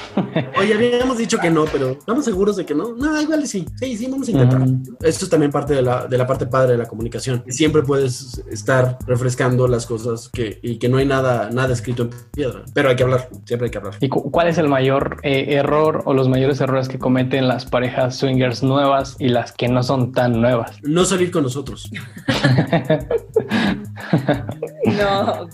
oye, 0.57 0.73
habíamos 0.73 1.17
dicho 1.17 1.37
que 1.39 1.49
no, 1.49 1.65
pero 1.65 1.91
estamos 1.91 2.25
seguros 2.25 2.55
de 2.55 2.65
que 2.65 2.75
no, 2.75 2.95
no, 2.95 3.21
igual 3.21 3.45
sí, 3.47 3.65
sí, 3.79 3.97
sí, 3.97 4.07
vamos 4.07 4.27
a 4.27 4.31
intentar. 4.31 4.61
Esto 5.01 5.25
es 5.25 5.29
también 5.29 5.51
parte 5.51 5.73
de 5.73 5.81
la, 5.81 6.07
de 6.15 6.19
la 6.19 6.27
parte 6.27 6.45
padre 6.45 6.73
de 6.73 6.77
la 6.77 6.85
comunicación, 6.85 7.43
siempre 7.47 7.81
puedes 7.83 8.41
estar 8.49 8.97
refrescando 9.05 9.67
las 9.67 9.85
cosas 9.85 10.29
que, 10.29 10.59
y 10.61 10.77
que 10.77 10.87
no 10.87 10.95
hay 10.97 11.05
nada, 11.05 11.49
nada 11.51 11.73
escrito 11.73 12.03
en 12.03 12.11
piedra, 12.31 12.63
pero 12.73 12.87
hay 12.89 12.95
que 12.95 13.03
hablar, 13.03 13.27
siempre 13.45 13.65
hay 13.65 13.71
que 13.71 13.77
hablar. 13.77 13.95
¿Y 13.99 14.07
cuál 14.07 14.47
es 14.47 14.57
el 14.57 14.69
mayor 14.69 15.17
eh, 15.23 15.55
error 15.55 16.03
o 16.05 16.13
los 16.13 16.29
mayores 16.29 16.61
errores 16.61 16.87
que 16.87 16.97
cometen 16.97 17.49
las 17.49 17.65
parejas 17.65 18.15
swingers 18.15 18.63
nuevas 18.63 19.17
y 19.19 19.27
las 19.27 19.51
que 19.51 19.67
no 19.67 19.83
son 19.83 20.13
tan 20.13 20.41
nuevas? 20.41 20.77
No 20.83 21.03
salir 21.03 21.31
con 21.31 21.43
nosotros. 21.43 21.91
no. 24.85 25.49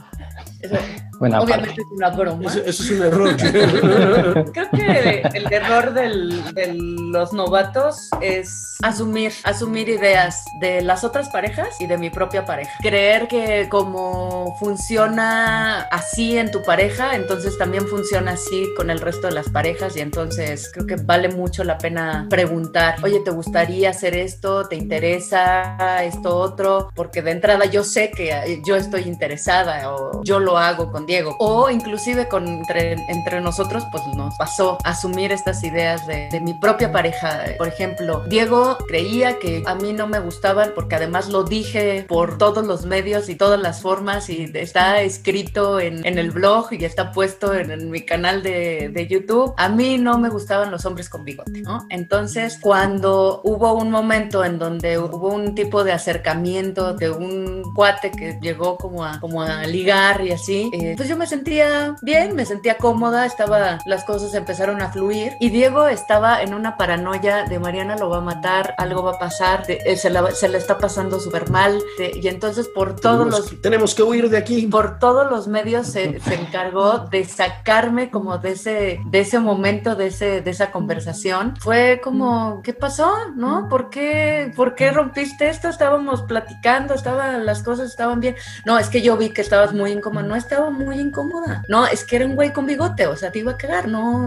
Obviamente 1.21 1.81
es 1.81 1.87
una 1.91 2.09
broma. 2.09 2.49
Eso, 2.49 2.63
es 2.65 2.91
un 2.91 3.01
error. 3.03 3.35
Creo 4.53 4.69
que 4.71 5.21
el 5.33 5.53
error 5.53 5.93
de 5.93 6.73
los 6.73 7.31
novatos 7.33 8.09
es 8.21 8.77
asumir, 8.81 9.31
asumir 9.43 9.89
ideas 9.89 10.43
de 10.59 10.81
las 10.81 11.03
otras 11.03 11.29
parejas 11.29 11.79
y 11.79 11.85
de 11.85 11.97
mi 11.97 12.09
propia 12.09 12.45
pareja. 12.45 12.71
Creer 12.81 13.27
que 13.27 13.67
como 13.69 14.55
funciona 14.57 15.81
así 15.83 16.37
en 16.37 16.49
tu 16.49 16.63
pareja, 16.63 17.15
entonces 17.15 17.57
también 17.57 17.87
funciona 17.87 18.31
así 18.31 18.67
con 18.75 18.89
el 18.89 18.99
resto 18.99 19.27
de 19.27 19.33
las 19.33 19.49
parejas 19.49 19.95
y 19.97 20.01
entonces 20.01 20.71
creo 20.73 20.87
que 20.87 20.95
vale 20.95 21.29
mucho 21.29 21.63
la 21.63 21.77
pena 21.77 22.25
preguntar, 22.29 22.95
oye, 23.03 23.19
¿te 23.19 23.31
gustaría 23.31 23.91
hacer 23.91 24.15
esto? 24.15 24.67
¿Te 24.67 24.75
interesa 24.75 26.03
esto 26.03 26.35
otro? 26.35 26.89
Porque 26.95 27.21
de 27.21 27.31
entrada 27.31 27.65
yo 27.65 27.83
sé 27.83 28.09
que 28.11 28.61
yo 28.65 28.75
estoy 28.75 29.03
interesada 29.03 29.91
o 29.93 30.23
yo 30.23 30.39
lo 30.39 30.50
hago 30.57 30.91
con 30.91 31.05
Diego. 31.05 31.35
O 31.39 31.69
inclusive 31.69 32.27
con, 32.27 32.47
entre, 32.47 32.93
entre 33.09 33.41
nosotros, 33.41 33.83
pues 33.91 34.03
nos 34.15 34.35
pasó 34.35 34.77
asumir 34.83 35.31
estas 35.31 35.63
ideas 35.63 36.05
de, 36.07 36.29
mi 36.41 36.53
propia 36.53 36.91
pareja. 36.91 37.43
Por 37.57 37.67
ejemplo, 37.67 38.23
Diego 38.27 38.77
creía 38.87 39.37
que 39.37 39.63
a 39.65 39.75
mí 39.75 39.93
no 39.93 40.07
me 40.07 40.19
gustaban 40.19 40.71
porque 40.73 40.95
además 40.95 41.29
lo 41.29 41.43
dije 41.43 42.05
por 42.07 42.37
todos 42.37 42.65
los 42.65 42.85
medios 42.85 43.29
y 43.29 43.35
todas 43.35 43.59
las 43.59 43.81
formas 43.81 44.29
y 44.29 44.51
está 44.53 45.01
escrito 45.01 45.79
en, 45.79 46.05
en 46.05 46.17
el 46.17 46.31
blog 46.31 46.71
y 46.71 46.83
está 46.83 47.11
puesto 47.11 47.53
en, 47.53 47.91
mi 47.91 48.01
canal 48.05 48.43
de, 48.43 48.89
de, 48.89 49.07
YouTube. 49.07 49.53
A 49.57 49.69
mí 49.69 49.97
no 49.97 50.17
me 50.17 50.29
gustaban 50.29 50.71
los 50.71 50.85
hombres 50.85 51.09
con 51.09 51.23
bigote, 51.23 51.61
¿no? 51.61 51.85
Entonces, 51.89 52.57
cuando 52.61 53.41
hubo 53.43 53.73
un 53.73 53.91
momento 53.91 54.43
en 54.43 54.59
donde 54.59 54.97
hubo 54.97 55.29
un 55.29 55.55
tipo 55.55 55.83
de 55.83 55.91
acercamiento 55.91 56.93
de 56.93 57.09
un 57.09 57.63
cuate 57.73 58.11
que 58.11 58.37
llegó 58.41 58.77
como 58.77 59.05
a, 59.05 59.19
como 59.19 59.41
a 59.41 59.63
ligar 59.63 60.21
y 60.25 60.31
así, 60.41 60.69
eh, 60.73 60.93
pues 60.97 61.07
yo 61.07 61.17
me 61.17 61.27
sentía 61.27 61.95
bien, 62.01 62.35
me 62.35 62.45
sentía 62.45 62.77
cómoda, 62.77 63.25
estaba, 63.25 63.79
las 63.85 64.03
cosas 64.03 64.33
empezaron 64.33 64.81
a 64.81 64.91
fluir 64.91 65.33
y 65.39 65.49
Diego 65.49 65.87
estaba 65.87 66.41
en 66.41 66.53
una 66.53 66.77
paranoia 66.77 67.43
de 67.43 67.59
Mariana 67.59 67.95
lo 67.95 68.09
va 68.09 68.17
a 68.17 68.21
matar, 68.21 68.73
algo 68.77 69.03
va 69.03 69.11
a 69.11 69.19
pasar, 69.19 69.63
eh, 69.67 69.95
se, 69.95 70.11
se, 70.33 70.49
le 70.49 70.57
está 70.57 70.77
pasando 70.77 71.19
súper 71.19 71.49
mal 71.49 71.79
y 71.99 72.27
entonces 72.27 72.67
por 72.67 72.95
todos 72.99 73.27
los... 73.27 73.61
Tenemos 73.61 73.93
que 73.93 74.03
huir 74.03 74.29
de 74.29 74.37
aquí. 74.37 74.67
Por 74.67 74.99
todos 74.99 75.29
los 75.29 75.47
medios 75.47 75.87
se, 75.87 76.19
se 76.19 76.33
encargó 76.35 76.99
de 76.99 77.23
sacarme 77.23 78.09
como 78.09 78.37
de 78.37 78.51
ese, 78.51 78.99
de 79.05 79.19
ese 79.19 79.39
momento, 79.39 79.95
de, 79.95 80.07
ese, 80.07 80.41
de 80.41 80.51
esa 80.51 80.71
conversación. 80.71 81.55
Fue 81.59 82.01
como, 82.03 82.61
¿qué 82.63 82.73
pasó? 82.73 83.13
¿No? 83.35 83.67
¿Por 83.69 83.89
qué, 83.89 84.51
¿Por 84.55 84.75
qué 84.75 84.91
rompiste 84.91 85.49
esto? 85.49 85.69
Estábamos 85.69 86.23
platicando, 86.23 86.93
estaban, 86.93 87.45
las 87.45 87.63
cosas 87.63 87.89
estaban 87.89 88.19
bien. 88.19 88.35
No, 88.65 88.79
es 88.79 88.89
que 88.89 89.01
yo 89.01 89.17
vi 89.17 89.29
que 89.29 89.41
estabas 89.41 89.73
muy 89.73 89.91
incómoda. 89.91 90.30
No 90.31 90.37
estaba 90.37 90.69
muy 90.69 90.97
incómoda. 90.97 91.65
No, 91.67 91.85
es 91.85 92.05
que 92.05 92.15
era 92.15 92.25
un 92.25 92.35
güey 92.35 92.53
con 92.53 92.65
bigote, 92.65 93.05
o 93.05 93.17
sea, 93.17 93.33
te 93.33 93.39
iba 93.39 93.51
a 93.51 93.57
quedar, 93.57 93.89
no. 93.89 94.23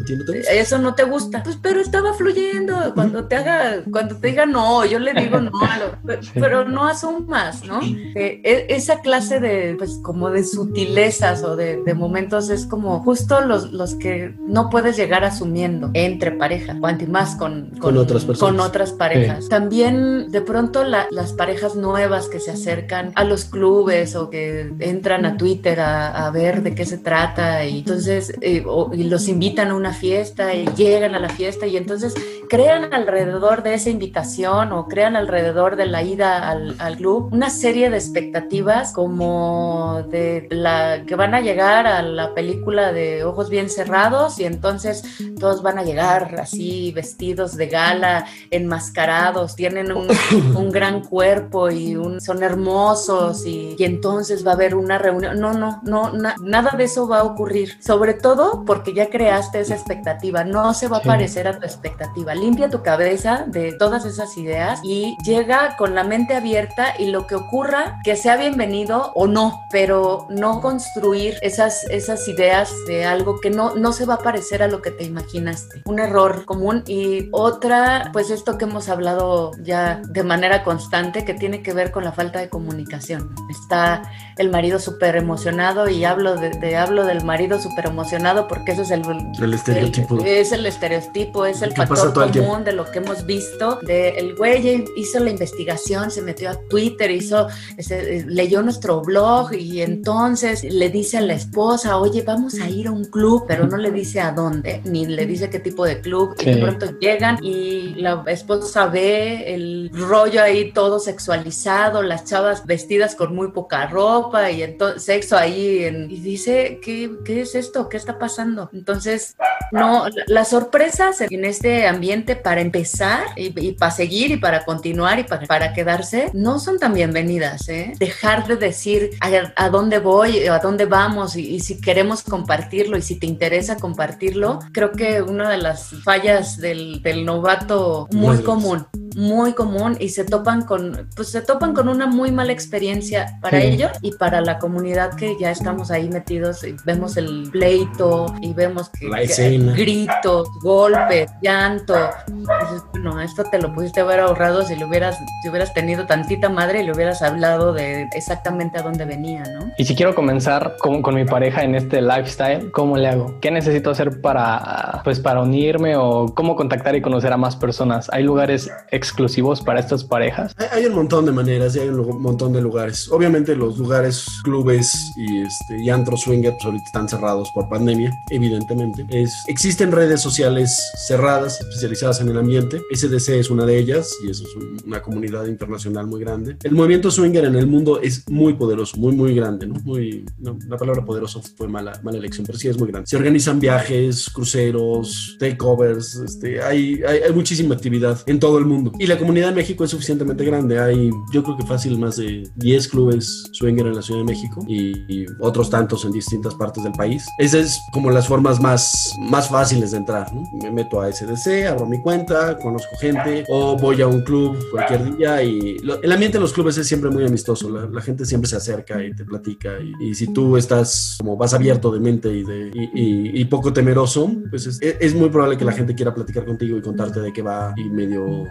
Eso 0.51 0.77
no 0.77 0.95
te 0.95 1.05
gusta. 1.05 1.43
Pues, 1.43 1.57
pero 1.57 1.81
estaba 1.81 2.13
fluyendo. 2.13 2.93
Cuando 2.95 3.25
te 3.25 3.37
haga, 3.37 3.83
cuando 3.91 4.17
te 4.17 4.29
diga 4.29 4.45
no, 4.45 4.85
yo 4.85 4.99
le 4.99 5.15
digo 5.15 5.41
no, 5.41 5.51
pero 6.35 6.69
no 6.69 6.87
asumas, 6.87 7.65
¿no? 7.65 7.81
Eh, 7.83 8.43
e, 8.45 8.67
esa 8.69 9.01
clase 9.01 9.41
de, 9.41 9.77
pues, 9.79 9.99
como 10.03 10.29
de 10.29 10.45
sutilezas 10.45 11.43
o 11.43 11.57
de, 11.57 11.83
de 11.83 11.95
momentos 11.95 12.51
es 12.51 12.67
como 12.67 13.01
justo 13.01 13.41
los, 13.41 13.73
los 13.73 13.95
que 13.95 14.35
no 14.41 14.69
puedes 14.69 14.99
llegar 14.99 15.25
asumiendo 15.25 15.91
entre 15.95 16.33
pareja, 16.33 16.77
cuanto 16.79 17.07
más 17.07 17.35
con, 17.37 17.71
con, 17.81 17.97
otras 17.97 18.27
personas. 18.27 18.53
Con 18.53 18.61
otras 18.61 18.93
parejas. 18.93 19.49
También 19.49 20.31
de 20.31 20.43
pronto 20.43 20.85
las 20.85 21.33
parejas 21.33 21.77
nuevas 21.77 22.29
que 22.29 22.41
se 22.41 22.51
acercan 22.51 23.13
a 23.15 23.25
los 23.25 23.47
clubes 23.47 24.17
o 24.17 24.29
que 24.29 24.71
entran 24.81 25.25
a 25.25 25.39
Twitter 25.39 25.81
a, 25.81 25.94
a 25.95 26.31
ver 26.31 26.63
de 26.63 26.75
qué 26.75 26.85
se 26.85 26.99
trata 26.99 27.65
y 27.65 27.79
entonces 27.79 28.33
eh, 28.41 28.65
y 28.93 29.05
los 29.05 29.29
invitan 29.29 29.71
a 29.71 29.75
una 29.75 29.93
fiesta 29.93 30.55
y 30.55 30.67
llegan 30.77 31.15
a 31.15 31.19
la 31.19 31.29
fiesta 31.29 31.67
y 31.67 31.77
entonces 31.77 32.15
crean 32.49 32.93
alrededor 32.93 33.63
de 33.63 33.75
esa 33.75 33.91
invitación 33.91 34.73
o 34.73 34.87
crean 34.87 35.17
alrededor 35.17 35.77
de 35.77 35.87
la 35.87 36.03
ida 36.03 36.49
al, 36.49 36.77
al 36.79 36.97
club 36.97 37.29
una 37.33 37.51
serie 37.51 37.91
de 37.91 37.97
expectativas 37.97 38.93
como 38.93 40.03
de 40.11 40.47
la 40.51 41.05
que 41.07 41.15
van 41.17 41.35
a 41.35 41.41
llegar 41.41 41.87
a 41.87 42.03
la 42.03 42.35
película 42.35 42.93
de 42.93 43.25
ojos 43.25 43.51
bien 43.51 43.71
cerrados 43.71 44.39
y 44.39 44.45
entonces 44.45 45.03
todos 45.39 45.63
van 45.63 45.79
a 45.79 45.85
llegar 45.85 46.37
así 46.41 46.93
vestidos 46.93 47.57
de 47.57 47.67
gala, 47.67 48.27
enmascarados, 48.51 49.57
tienen 49.57 49.93
un, 49.93 50.09
un 50.57 50.71
gran 50.71 51.03
cuerpo 51.03 51.71
y 51.71 51.97
un, 51.97 52.21
son 52.21 52.43
hermosos 52.43 53.47
y, 53.47 53.77
y, 53.79 53.85
entonces 53.85 54.47
va 54.47 54.53
a 54.53 54.55
haber 54.55 54.75
una 54.75 54.99
reunión. 54.99 55.39
No, 55.39 55.53
no, 55.53 55.81
no, 55.85 56.13
na, 56.13 56.35
nada 56.41 56.73
de 56.77 56.85
eso 56.85 57.07
va 57.09 57.21
a 57.21 57.25
ocurrir. 57.25 57.83
Sobre 57.83 58.15
todo 58.15 58.65
porque 58.65 58.95
ya 58.95 59.11
creaste 59.11 59.61
esa 59.61 59.75
expectativa, 59.75 60.45
no 60.45 60.75
se 60.75 60.89
va 60.89 60.99
a 60.99 61.03
parecer 61.03 61.49
a 61.49 61.59
tu 61.59 61.65
expectativa. 61.65 62.35
Limpia 62.35 62.71
tu 62.71 62.83
cabeza 62.83 63.45
de 63.47 63.73
todas 63.73 64.05
esas 64.05 64.37
ideas 64.37 64.81
y 64.83 65.17
llega 65.25 65.77
con 65.77 65.95
la 65.95 66.05
mente 66.05 66.35
abierta 66.35 66.95
y 66.99 67.07
lo 67.07 67.27
que 67.27 67.35
ocurra, 67.35 68.01
que 68.05 68.17
sea 68.17 68.37
bienvenido 68.37 69.13
o 69.15 69.27
no, 69.27 69.65
pero 69.71 70.27
no 70.31 70.61
construir 70.61 71.37
esas, 71.43 71.85
esas 71.91 72.27
ideas 72.29 72.73
de 72.87 73.05
algo 73.05 73.41
que 73.41 73.51
no, 73.51 73.75
no 73.75 73.93
se 73.93 74.07
va 74.07 74.15
a 74.15 74.19
parecer 74.19 74.63
a 74.63 74.69
lo 74.69 74.83
que 74.83 74.91
te 74.91 75.05
imaginaste. 75.05 75.83
Un 75.85 75.99
error 75.99 76.45
común 76.45 76.83
y 76.87 77.29
otra, 77.33 78.11
pues 78.13 78.31
esto 78.31 78.59
que 78.59 78.65
hemos 78.65 78.89
hablado 78.89 79.53
ya 79.63 80.01
de 80.09 80.23
manera 80.23 80.65
constante, 80.65 81.25
que 81.25 81.35
tiene 81.35 81.63
que 81.63 81.73
ver 81.73 81.91
con 81.91 82.05
la 82.05 82.13
falta 82.13 82.39
de 82.39 82.49
comunicación. 82.49 83.35
Está 83.51 84.03
el 84.37 84.51
marido 84.51 84.79
súper 84.79 85.17
emocionado 85.17 85.74
y 85.89 86.05
hablo, 86.05 86.37
de, 86.37 86.51
de, 86.51 86.77
hablo 86.77 87.05
del 87.05 87.25
marido 87.25 87.61
súper 87.61 87.87
emocionado 87.87 88.49
porque 88.49 88.73
eso 88.73 88.83
es 88.83 88.91
el, 88.91 89.03
el 89.41 89.55
estereotipo. 89.55 90.21
El, 90.21 90.27
es 90.27 90.53
el 90.53 90.67
estereotipo, 90.67 91.47
es 91.47 91.63
el 91.63 91.73
factor 91.73 92.13
común 92.13 92.65
de 92.65 92.73
lo 92.73 92.91
que 92.91 92.99
hemos 92.99 93.27
visto. 93.27 93.79
De 93.83 94.11
el 94.11 94.35
güey 94.35 94.85
hizo 94.97 95.21
la 95.21 95.31
investigación, 95.31 96.11
se 96.11 96.23
metió 96.23 96.51
a 96.51 96.57
Twitter, 96.69 97.11
hizo, 97.11 97.49
este, 97.77 98.25
leyó 98.27 98.63
nuestro 98.63 99.01
blog 99.03 99.53
y 99.55 99.83
entonces 99.83 100.65
le 100.65 100.89
dice 100.91 101.19
a 101.19 101.21
la 101.21 101.35
esposa, 101.35 101.99
oye, 101.99 102.23
vamos 102.23 102.55
a 102.61 102.69
ir 102.69 102.87
a 102.87 102.91
un 102.91 103.05
club, 103.05 103.45
pero 103.47 103.67
no 103.67 103.77
le 103.77 103.91
dice 103.91 104.21
a 104.21 104.33
dónde, 104.33 104.81
ni 104.85 105.07
le 105.07 105.27
dice 105.27 105.51
qué 105.51 105.59
tipo 105.59 105.85
de 105.85 106.01
club. 106.01 106.35
Sí. 106.39 106.49
Y 106.49 106.55
de 106.55 106.63
pronto 106.63 106.99
llegan 106.99 107.39
y 107.43 107.95
la 107.97 108.25
esposa 108.27 108.87
ve 108.87 109.55
el 109.55 109.91
rollo 109.93 110.43
ahí 110.43 110.73
todo 110.73 110.99
sexualizado, 110.99 112.03
las 112.03 112.25
chavas 112.25 112.65
vestidas 112.65 113.15
con 113.15 113.35
muy 113.35 113.49
poca 113.53 113.87
ropa 113.87 114.51
y 114.51 114.63
entonces 114.63 115.05
sexo 115.05 115.37
ahí 115.37 115.54
en, 115.55 116.11
y 116.11 116.21
dice, 116.21 116.81
¿qué, 116.83 117.11
¿qué 117.25 117.43
es 117.43 117.55
esto? 117.55 117.89
¿Qué 117.89 117.97
está 117.97 118.19
pasando? 118.19 118.71
Entonces, 118.73 119.37
no, 119.73 120.07
las 120.27 120.49
sorpresas 120.49 121.21
en 121.21 121.45
este 121.45 121.87
ambiente 121.87 122.37
para 122.37 122.61
empezar 122.61 123.25
y, 123.37 123.59
y 123.61 123.73
para 123.73 123.91
seguir 123.91 124.31
y 124.31 124.37
para 124.37 124.65
continuar 124.65 125.19
y 125.19 125.25
para, 125.25 125.47
para 125.47 125.73
quedarse 125.73 126.31
no 126.33 126.59
son 126.59 126.79
tan 126.79 126.95
bienvenidas, 126.95 127.69
¿eh? 127.69 127.93
Dejar 127.99 128.47
de 128.47 128.57
decir 128.57 129.11
a, 129.21 129.31
a 129.57 129.69
dónde 129.69 129.99
voy, 129.99 130.47
a 130.47 130.59
dónde 130.59 130.85
vamos 130.87 131.37
y, 131.37 131.55
y 131.55 131.61
si 131.61 131.81
queremos 131.81 132.23
compartirlo 132.23 132.97
y 132.97 133.03
si 133.03 133.19
te 133.19 133.27
interesa 133.27 133.77
compartirlo, 133.77 134.61
creo 134.73 134.93
que 134.93 135.23
una 135.23 135.51
de 135.51 135.59
las 135.59 135.91
fallas 136.03 136.59
del, 136.59 137.03
del 137.03 137.25
novato 137.25 138.09
muy 138.13 138.43
común, 138.43 138.87
muy 139.15 139.53
común 139.53 139.97
y 140.01 140.09
se 140.11 140.25
topan 140.25 140.63
con, 140.63 141.09
pues 141.17 141.29
se 141.29 141.41
topan 141.41 141.75
con 141.75 141.89
una 141.89 142.07
muy 142.07 142.33
mala 142.33 142.53
experiencia 142.53 143.39
para 143.41 143.61
sí. 143.61 143.67
ellos 143.69 143.91
y 144.03 144.13
para 144.13 144.41
la 144.41 144.59
comunidad 144.59 145.15
que 145.15 145.37
ya 145.39 145.51
estamos 145.51 145.91
ahí 145.91 146.09
metidos 146.09 146.65
y 146.65 146.77
vemos 146.85 147.17
el 147.17 147.49
pleito 147.51 148.27
y 148.41 148.53
vemos 148.53 148.89
que. 148.91 149.11
Que 149.25 149.59
gritos, 149.75 150.49
golpes, 150.63 151.31
llanto. 151.41 151.95
Entonces, 152.29 152.83
no, 153.01 153.21
esto 153.21 153.45
te 153.45 153.59
lo 153.59 153.73
pudiste 153.75 154.01
haber 154.01 154.21
ahorrado 154.21 154.65
si 154.65 154.77
le 154.77 154.85
hubieras, 154.85 155.19
si 155.43 155.49
hubieras 155.49 155.73
tenido 155.73 156.07
tantita 156.07 156.49
madre 156.49 156.83
y 156.83 156.85
le 156.85 156.93
hubieras 156.93 157.23
hablado 157.23 157.73
de 157.73 158.09
exactamente 158.15 158.79
a 158.79 158.83
dónde 158.83 159.05
venía, 159.05 159.43
¿no? 159.45 159.73
Y 159.79 159.85
si 159.85 159.95
quiero 159.95 160.15
comenzar 160.15 160.77
con, 160.79 161.03
con 161.03 161.15
mi 161.15 161.25
pareja 161.25 161.63
en 161.63 161.75
este 161.75 162.03
lifestyle, 162.03 162.71
¿cómo 162.73 162.97
le 162.97 163.09
hago? 163.09 163.39
¿Qué 163.41 163.51
necesito 163.51 163.91
hacer 163.91 164.21
para, 164.21 165.01
pues, 165.05 165.21
para 165.21 165.41
unirme 165.41 165.97
o 165.97 166.33
cómo 166.35 166.57
contactar 166.57 166.95
y 166.97 167.03
conocer 167.03 167.33
a 167.33 167.37
más 167.37 167.57
personas? 167.57 168.09
¿Hay 168.13 168.23
lugares 168.23 168.71
exclusivos 169.05 169.61
para 169.61 169.81
estas 169.81 170.05
parejas? 170.05 170.55
Hay, 170.73 170.87
un 170.87 170.95
montón 170.95 171.27
de 171.27 171.33
maneras 171.33 171.77
y 171.77 171.81
hay 171.81 171.89
un 171.89 172.23
montón 172.23 172.53
de 172.53 172.61
lugares. 172.61 173.09
Obviamente 173.11 173.55
los 173.55 173.79
lugares, 173.79 174.27
clubes 174.43 174.93
y, 175.17 175.43
este, 175.43 175.83
y 175.83 175.91
antros 175.91 176.23
swinger 176.23 176.53
pues 176.53 176.65
ahorita 176.65 176.85
están 176.87 177.09
cerrados 177.09 177.51
por 177.55 177.69
pandemia, 177.69 178.13
evidentemente. 178.31 179.07
Existen 179.47 179.93
redes 179.93 180.21
sociales 180.21 180.81
cerradas, 181.07 181.61
especializadas 181.61 182.21
en 182.21 182.29
el 182.29 182.39
ambiente. 182.39 182.81
SDC 182.93 183.29
es 183.31 183.51
una 183.51 183.67
de 183.67 183.79
ellas 183.79 184.11
y 184.25 184.31
eso 184.31 184.45
es 184.45 184.57
un, 184.57 184.77
una 184.87 185.03
comunidad 185.03 185.47
internacional 185.47 186.07
muy 186.07 186.21
grande. 186.21 186.57
El 186.63 186.73
movimiento 186.73 187.11
swinger 187.11 187.45
en 187.45 187.57
el 187.57 187.67
mundo 187.67 188.01
es 188.01 188.29
muy 188.29 188.55
poderoso, 188.55 188.97
muy, 188.97 189.13
muy 189.13 189.35
grande. 189.35 189.67
¿no? 189.67 189.75
Muy, 189.85 190.25
la 190.41 190.77
palabra 190.77 191.05
poderoso 191.05 191.43
fue 191.57 191.69
mala, 191.69 192.01
mala 192.03 192.19
elección, 192.19 192.47
pero 192.47 192.59
sí 192.59 192.69
es 192.69 192.79
muy 192.79 192.89
grande. 192.89 193.07
Se 193.07 193.17
organizan 193.17 193.61
viajes, 193.61 194.31
cruceros, 194.31 195.37
takeovers, 195.39 196.17
este, 196.17 196.63
hay, 196.63 197.03
hay, 197.07 197.19
hay 197.21 197.33
muchísima 197.33 197.75
actividad 197.75 198.21
en 198.27 198.39
todo 198.39 198.59
el 198.59 198.65
mundo. 198.65 198.93
Y 198.99 199.07
la 199.07 199.19
comunidad 199.19 199.49
de 199.49 199.55
México 199.55 199.85
es 199.85 199.91
suficientemente 199.91 200.45
grande. 200.45 200.79
Hay, 200.79 201.11
yo 201.33 201.43
creo 201.43 201.57
que 201.57 201.67
fácil, 201.67 201.99
más 201.99 202.17
de 202.17 202.49
10 202.57 202.89
clubes 202.89 203.45
swinger 203.53 203.87
en 203.87 203.97
la 203.97 204.03
Ciudad 204.03 204.21
de 204.21 204.27
México 204.27 204.65
y, 204.69 204.93
y 205.09 205.27
otros 205.41 205.71
tantos 205.71 206.05
en 206.05 206.13
distintas 206.13 206.55
partes 206.55 206.85
del 206.85 206.93
país. 206.93 207.25
Esas 207.39 207.55
es 207.67 207.81
como 207.93 208.11
las 208.11 208.29
formas 208.29 208.61
más, 208.61 209.15
más 209.19 209.49
fáciles 209.49 209.93
de 209.93 209.99
entrar. 209.99 210.33
¿no? 210.33 210.43
Me 210.63 210.71
meto 210.71 211.01
a 211.01 211.11
SDC, 211.11 211.67
abro 211.69 211.87
mi 211.87 212.01
cuenta, 212.01 212.59
conozco 212.59 212.97
gente 212.97 213.45
o 213.49 213.77
voy 213.77 214.01
a 214.03 214.07
un 214.07 214.23
club 214.23 214.57
cualquier 214.71 215.17
día 215.17 215.43
y 215.43 215.79
lo, 215.79 216.03
el 216.03 216.13
ambiente 216.13 216.39
de 216.39 216.43
los 216.43 216.53
clubes 216.53 216.77
es 216.79 216.87
siempre 216.87 217.11
muy 217.11 217.25
amistoso. 217.25 217.69
La, 217.71 217.87
la 217.87 218.01
gente 218.01 218.25
siempre 218.25 218.49
se 218.49 218.57
acerca 218.57 219.03
y 219.03 219.15
te 219.15 219.25
platica 219.25 219.79
y, 219.81 220.11
y, 220.11 220.15
si 220.15 220.33
tú 220.33 220.57
estás 220.57 221.17
como 221.19 221.37
vas 221.37 221.55
abierto 221.55 221.91
de 221.91 222.01
mente 222.01 222.33
y, 222.33 222.45
de, 222.45 222.71
y, 222.75 223.41
y 223.41 223.45
poco 223.47 223.73
temeroso, 223.73 224.31
pues 224.51 224.67
es, 224.67 224.79
es, 224.81 225.15
muy 225.15 225.29
probable 225.29 225.57
que 225.57 225.65
la 225.65 225.73
gente 225.73 225.95
quiera 225.95 226.15
platicar 226.15 226.45
contigo 226.45 226.77
y 226.77 226.83
contarte 226.83 227.21
de 227.21 227.33
qué 227.33 227.43
va 227.43 227.73
y 227.77 227.85
medio 227.85 228.49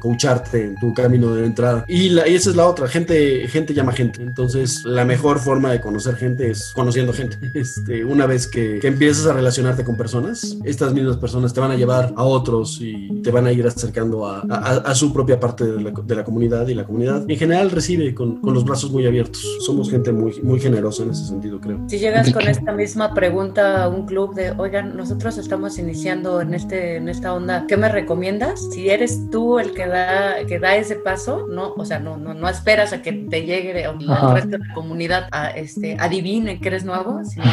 en 0.53 0.75
tu 0.75 0.93
camino 0.93 1.33
de 1.35 1.45
entrada. 1.45 1.85
Y, 1.87 2.09
la, 2.09 2.27
y 2.27 2.35
esa 2.35 2.49
es 2.49 2.55
la 2.55 2.67
otra, 2.67 2.87
gente, 2.87 3.47
gente 3.47 3.73
llama 3.73 3.91
gente. 3.91 4.21
Entonces 4.21 4.83
la 4.85 5.05
mejor 5.05 5.39
forma 5.39 5.71
de 5.71 5.81
conocer 5.81 6.15
gente 6.15 6.49
es 6.49 6.71
conociendo 6.73 7.13
gente. 7.13 7.37
Este, 7.53 8.03
una 8.03 8.25
vez 8.25 8.47
que, 8.47 8.79
que 8.79 8.87
empiezas 8.87 9.27
a 9.27 9.33
relacionarte 9.33 9.83
con 9.83 9.95
personas, 9.95 10.57
estas 10.65 10.93
mismas 10.93 11.17
personas 11.17 11.53
te 11.53 11.59
van 11.59 11.71
a 11.71 11.75
llevar 11.75 12.13
a 12.15 12.23
otros 12.23 12.79
y 12.81 13.21
te 13.21 13.31
van 13.31 13.45
a 13.45 13.51
ir 13.51 13.65
acercando 13.65 14.25
a, 14.25 14.43
a, 14.49 14.77
a 14.77 14.95
su 14.95 15.13
propia 15.13 15.39
parte 15.39 15.65
de 15.65 15.81
la, 15.81 15.91
de 15.91 16.15
la, 16.15 16.23
comunidad 16.23 16.67
y 16.67 16.73
la 16.73 16.83
comunidad 16.83 17.29
en 17.29 17.37
general 17.37 17.71
recibe 17.71 18.13
con, 18.13 18.41
con, 18.41 18.53
los 18.53 18.65
brazos 18.65 18.91
muy 18.91 19.05
abiertos. 19.05 19.41
Somos 19.65 19.89
gente 19.89 20.11
muy, 20.11 20.41
muy 20.41 20.59
generosa 20.59 21.03
en 21.03 21.11
ese 21.11 21.25
sentido, 21.25 21.59
creo. 21.61 21.79
Si 21.87 21.99
llegas 21.99 22.31
con 22.33 22.47
esta 22.47 22.71
misma 22.71 23.13
pregunta 23.13 23.83
a 23.83 23.89
un 23.89 24.05
club 24.05 24.33
de, 24.35 24.51
oigan, 24.51 24.97
nosotros 24.97 25.37
estamos 25.37 25.77
iniciando 25.77 26.41
en, 26.41 26.53
este, 26.53 26.97
en 26.97 27.09
esta 27.09 27.33
onda, 27.33 27.65
¿qué 27.67 27.77
me 27.77 27.89
recomiendas? 27.89 28.67
Si 28.71 28.89
eres 28.89 29.29
tú 29.29 29.59
el 29.59 29.73
que 29.73 29.87
da 29.87 30.22
da, 30.23 30.45
que 30.45 30.59
da 30.59 30.75
ese 30.75 30.95
paso, 30.95 31.47
no, 31.49 31.73
o 31.75 31.85
sea, 31.85 31.99
no, 31.99 32.17
no, 32.17 32.33
no 32.33 32.49
esperas 32.49 32.93
a 32.93 33.01
que 33.01 33.11
te 33.11 33.45
llegue 33.45 33.87
o 33.87 33.91
el 33.91 34.33
resto 34.33 34.49
de 34.49 34.59
la 34.59 34.73
comunidad 34.73 35.27
a, 35.31 35.49
este, 35.49 35.97
adivine 35.99 36.59
que 36.59 36.67
eres 36.69 36.85
nuevo, 36.85 37.23
sino 37.25 37.45